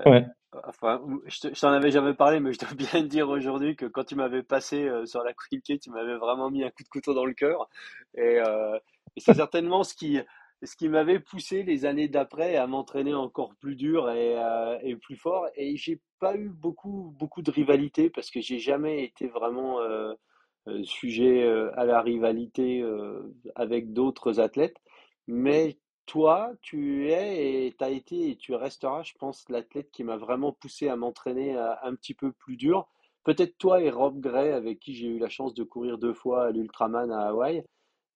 ouais. 0.05 0.25
Enfin, 0.63 1.01
je 1.25 1.59
t'en 1.59 1.69
avais 1.71 1.91
jamais 1.91 2.13
parlé, 2.13 2.39
mais 2.39 2.53
je 2.53 2.59
dois 2.59 2.69
bien 2.75 2.87
te 3.01 3.07
dire 3.07 3.29
aujourd'hui 3.29 3.75
que 3.75 3.85
quand 3.85 4.03
tu 4.03 4.15
m'avais 4.15 4.43
passé 4.43 4.83
euh, 4.87 5.05
sur 5.05 5.23
la 5.23 5.33
Queen 5.33 5.61
tu 5.61 5.89
m'avais 5.89 6.15
vraiment 6.15 6.49
mis 6.49 6.63
un 6.63 6.69
coup 6.69 6.83
de 6.83 6.89
couteau 6.89 7.13
dans 7.13 7.25
le 7.25 7.33
cœur. 7.33 7.69
Et, 8.15 8.39
euh, 8.39 8.77
et 9.15 9.19
c'est 9.19 9.33
certainement 9.33 9.83
ce 9.83 9.95
qui, 9.95 10.19
ce 10.63 10.75
qui 10.75 10.89
m'avait 10.89 11.19
poussé 11.19 11.63
les 11.63 11.85
années 11.85 12.07
d'après 12.07 12.55
à 12.55 12.67
m'entraîner 12.67 13.13
encore 13.13 13.55
plus 13.55 13.75
dur 13.75 14.09
et, 14.11 14.35
euh, 14.37 14.95
plus 15.01 15.15
fort. 15.15 15.47
Et 15.55 15.75
j'ai 15.77 15.99
pas 16.19 16.35
eu 16.35 16.49
beaucoup, 16.49 17.13
beaucoup 17.17 17.41
de 17.41 17.51
rivalité 17.51 18.09
parce 18.09 18.31
que 18.31 18.41
j'ai 18.41 18.59
jamais 18.59 19.03
été 19.03 19.27
vraiment 19.27 19.79
sujet 20.83 21.47
à 21.75 21.85
la 21.85 22.01
rivalité 22.01 22.83
avec 23.55 23.93
d'autres 23.93 24.39
athlètes. 24.39 24.77
Mais 25.27 25.77
toi, 26.05 26.53
tu 26.61 27.09
es 27.09 27.67
et 27.67 27.75
tu 27.77 27.83
as 27.83 27.89
été 27.89 28.29
et 28.31 28.35
tu 28.35 28.53
resteras, 28.53 29.03
je 29.03 29.13
pense, 29.19 29.45
l'athlète 29.49 29.91
qui 29.91 30.03
m'a 30.03 30.17
vraiment 30.17 30.51
poussé 30.51 30.87
à 30.89 30.95
m'entraîner 30.95 31.55
un 31.57 31.95
petit 31.95 32.13
peu 32.13 32.31
plus 32.31 32.57
dur. 32.57 32.87
Peut-être 33.23 33.57
toi 33.57 33.81
et 33.81 33.89
Rob 33.89 34.19
Gray, 34.19 34.51
avec 34.51 34.79
qui 34.79 34.93
j'ai 34.95 35.07
eu 35.07 35.17
la 35.19 35.29
chance 35.29 35.53
de 35.55 35.63
courir 35.63 35.97
deux 35.97 36.13
fois 36.13 36.45
à 36.45 36.51
l'Ultraman 36.51 37.11
à 37.11 37.29
Hawaï. 37.29 37.63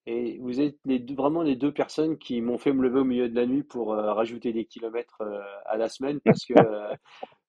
Et 0.05 0.39
vous 0.39 0.59
êtes 0.59 0.77
les 0.85 0.97
vraiment 1.13 1.43
les 1.43 1.55
deux 1.55 1.71
personnes 1.71 2.17
qui 2.17 2.41
m'ont 2.41 2.57
fait 2.57 2.73
me 2.73 2.81
lever 2.81 2.99
au 3.01 3.03
milieu 3.05 3.29
de 3.29 3.35
la 3.35 3.45
nuit 3.45 3.63
pour 3.63 3.93
euh, 3.93 4.13
rajouter 4.13 4.53
des 4.53 4.65
kilomètres 4.65 5.21
euh, 5.21 5.41
à 5.65 5.77
la 5.77 5.87
semaine 5.87 6.19
parce 6.21 6.45
que 6.45 6.53
euh, 6.59 6.95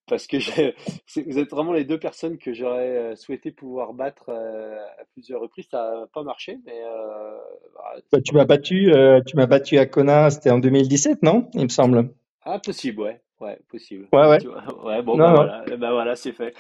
parce 0.07 0.26
que 0.26 0.36
vous 1.26 1.38
êtes 1.38 1.51
vraiment 1.51 1.72
les 1.72 1.84
deux 1.84 1.98
personnes 1.98 2.38
que 2.38 2.53
j'aurais 2.53 2.96
euh, 2.96 3.16
souhaité 3.16 3.51
pouvoir 3.51 3.92
battre 3.94 4.24
euh, 4.28 4.76
à 5.01 5.05
plusieurs 5.12 5.40
reprises. 5.40 5.66
Ça 5.70 6.01
n'a 6.01 6.07
pas 6.12 6.22
marché, 6.22 6.59
mais 6.64 6.82
euh, 6.84 7.36
bah, 7.74 8.01
bah, 8.12 8.18
tu 8.20 8.34
m'as 8.34 8.44
battu, 8.44 8.92
tu 9.26 9.36
m'as 9.36 9.46
battu 9.46 9.78
à 9.78 9.86
Kona, 9.86 10.30
c'était 10.30 10.51
en 10.51 10.59
2017, 10.59 11.22
non? 11.22 11.48
Il 11.55 11.64
me 11.64 11.68
semble. 11.68 12.11
Ah 12.42 12.59
possible, 12.59 13.03
ouais, 13.03 13.20
ouais, 13.41 13.59
possible. 13.68 14.09
Ouais, 14.12 14.28
ouais. 14.28 14.38
Ouais, 14.84 15.03
bon, 15.03 15.16
bah, 15.16 15.32
voilà, 15.34 15.64
eh 15.70 15.76
ben, 15.76 15.91
voilà, 15.91 16.16
c'est 16.16 16.32
fait. 16.32 16.55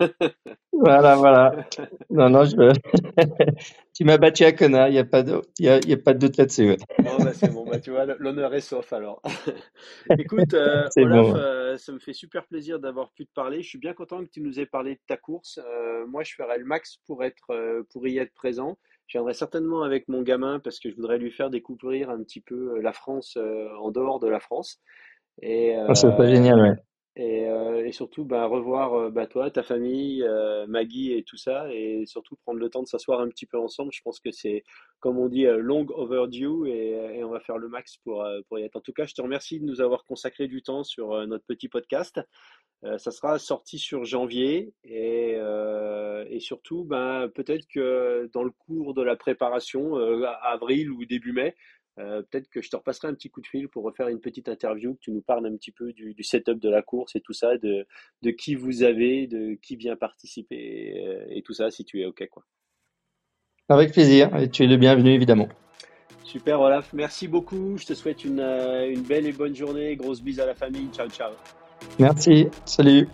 voilà, 0.72 1.16
voilà. 1.16 1.66
Non, 2.10 2.28
non, 2.28 2.44
je. 2.44 2.56
tu 3.94 4.04
m'as 4.04 4.18
battu 4.18 4.44
à 4.44 4.52
Kona, 4.52 4.88
il 4.88 4.92
n'y 4.92 4.98
a 4.98 5.04
pas 5.04 5.22
de, 5.22 5.40
y 5.58 5.68
a, 5.68 5.78
y 5.86 5.92
a 5.92 5.96
pas 5.96 6.14
de 6.14 6.18
doute 6.18 6.36
là-dessus. 6.36 6.76
Bon, 6.98 7.16
bah, 7.18 7.32
c'est 7.32 7.52
bon, 7.52 7.64
bah, 7.64 7.80
tu 7.80 7.90
vois, 7.90 8.04
l'honneur 8.04 8.54
est 8.54 8.60
sauf 8.60 8.92
alors. 8.92 9.22
Écoute, 10.18 10.54
euh, 10.54 10.88
Olaf, 10.96 11.26
euh, 11.34 11.76
ça 11.76 11.92
me 11.92 11.98
fait 11.98 12.12
super 12.12 12.46
plaisir 12.46 12.78
d'avoir 12.78 13.10
pu 13.12 13.26
te 13.26 13.32
parler. 13.32 13.62
Je 13.62 13.68
suis 13.68 13.78
bien 13.78 13.94
content 13.94 14.24
que 14.24 14.30
tu 14.30 14.40
nous 14.40 14.60
aies 14.60 14.66
parlé 14.66 14.94
de 14.94 15.00
ta 15.06 15.16
course. 15.16 15.58
Euh, 15.64 16.06
moi, 16.06 16.22
je 16.22 16.34
ferai 16.34 16.58
le 16.58 16.64
max 16.64 16.98
pour 17.06 17.24
être, 17.24 17.50
euh, 17.50 17.82
pour 17.92 18.06
y 18.06 18.18
être 18.18 18.34
présent. 18.34 18.78
Je 19.06 19.18
viendrai 19.18 19.34
certainement 19.34 19.82
avec 19.82 20.08
mon 20.08 20.22
gamin 20.22 20.58
parce 20.58 20.80
que 20.80 20.90
je 20.90 20.96
voudrais 20.96 21.18
lui 21.18 21.30
faire 21.30 21.48
découvrir 21.48 22.10
un 22.10 22.22
petit 22.22 22.40
peu 22.40 22.80
la 22.80 22.92
France 22.92 23.38
en 23.78 23.92
dehors 23.92 24.18
de 24.18 24.26
la 24.26 24.40
France. 24.40 24.80
Et, 25.42 25.74
ah, 25.74 25.92
pas 26.16 26.28
génial, 26.28 26.60
ouais. 26.60 26.76
Et, 27.18 27.46
euh, 27.48 27.86
et, 27.86 27.92
surtout 27.92 28.26
bah, 28.26 28.44
revoir 28.44 28.92
euh, 28.92 29.10
bah, 29.10 29.26
toi, 29.26 29.50
ta 29.50 29.62
famille, 29.62 30.22
euh, 30.22 30.66
Maggie 30.66 31.14
et 31.14 31.22
tout 31.22 31.38
ça, 31.38 31.66
et 31.72 32.04
surtout 32.04 32.36
prendre 32.36 32.60
le 32.60 32.68
temps 32.68 32.82
de 32.82 32.86
s'asseoir 32.86 33.20
un 33.20 33.28
petit 33.28 33.46
peu 33.46 33.58
ensemble. 33.58 33.90
Je 33.94 34.02
pense 34.02 34.20
que 34.20 34.30
c'est, 34.30 34.64
comme 35.00 35.18
on 35.18 35.28
dit, 35.28 35.46
long 35.46 35.86
overdue, 35.94 36.68
et, 36.68 36.90
et, 37.16 37.24
on 37.24 37.30
va 37.30 37.40
faire 37.40 37.56
le 37.56 37.68
max 37.68 37.96
pour, 38.04 38.26
pour 38.48 38.58
y 38.58 38.64
être. 38.64 38.76
En 38.76 38.82
tout 38.82 38.92
cas, 38.92 39.06
je 39.06 39.14
te 39.14 39.22
remercie 39.22 39.58
de 39.60 39.64
nous 39.64 39.80
avoir 39.80 40.04
consacré 40.04 40.46
du 40.46 40.62
temps 40.62 40.84
sur 40.84 41.26
notre 41.26 41.46
petit 41.46 41.68
podcast. 41.70 42.20
ça 42.82 43.10
sera 43.10 43.38
sorti 43.38 43.78
sur 43.78 44.04
janvier, 44.04 44.74
et, 44.84 45.38
et 46.28 46.40
surtout, 46.40 46.84
ben, 46.84 47.30
peut-être 47.34 47.66
que 47.72 48.28
dans 48.34 48.44
le 48.44 48.50
cours 48.50 48.92
de 48.92 49.02
la 49.02 49.16
préparation, 49.16 49.96
avril 50.42 50.90
ou 50.90 51.06
début 51.06 51.32
mai, 51.32 51.56
euh, 51.98 52.22
peut-être 52.22 52.48
que 52.50 52.60
je 52.60 52.68
te 52.68 52.76
repasserai 52.76 53.08
un 53.08 53.14
petit 53.14 53.30
coup 53.30 53.40
de 53.40 53.46
fil 53.46 53.68
pour 53.68 53.84
refaire 53.84 54.08
une 54.08 54.20
petite 54.20 54.48
interview, 54.48 54.94
que 54.94 55.00
tu 55.00 55.12
nous 55.12 55.22
parles 55.22 55.46
un 55.46 55.56
petit 55.56 55.72
peu 55.72 55.92
du, 55.92 56.14
du 56.14 56.22
setup 56.22 56.58
de 56.58 56.68
la 56.68 56.82
course 56.82 57.16
et 57.16 57.20
tout 57.20 57.32
ça, 57.32 57.56
de, 57.56 57.86
de, 58.22 58.30
qui 58.30 58.54
vous 58.54 58.82
avez, 58.82 59.26
de 59.26 59.54
qui 59.62 59.76
vient 59.76 59.96
participer 59.96 60.56
et, 60.56 61.38
et, 61.38 61.42
tout 61.42 61.54
ça, 61.54 61.70
si 61.70 61.84
tu 61.84 62.00
es 62.00 62.06
OK. 62.06 62.26
Quoi. 62.30 62.44
Avec 63.68 63.92
plaisir, 63.92 64.34
et 64.36 64.48
tu 64.48 64.64
es 64.64 64.66
le 64.66 64.76
bienvenu 64.76 65.10
évidemment. 65.10 65.48
Super 66.22 66.60
Olaf, 66.60 66.92
merci 66.92 67.28
beaucoup, 67.28 67.78
je 67.78 67.86
te 67.86 67.94
souhaite 67.94 68.24
une, 68.24 68.40
euh, 68.40 68.90
une 68.90 69.02
belle 69.02 69.26
et 69.26 69.32
bonne 69.32 69.54
journée, 69.54 69.96
grosse 69.96 70.20
bise 70.20 70.40
à 70.40 70.46
la 70.46 70.54
famille, 70.54 70.88
ciao 70.92 71.08
ciao. 71.08 71.32
Merci, 71.98 72.48
salut. 72.64 73.08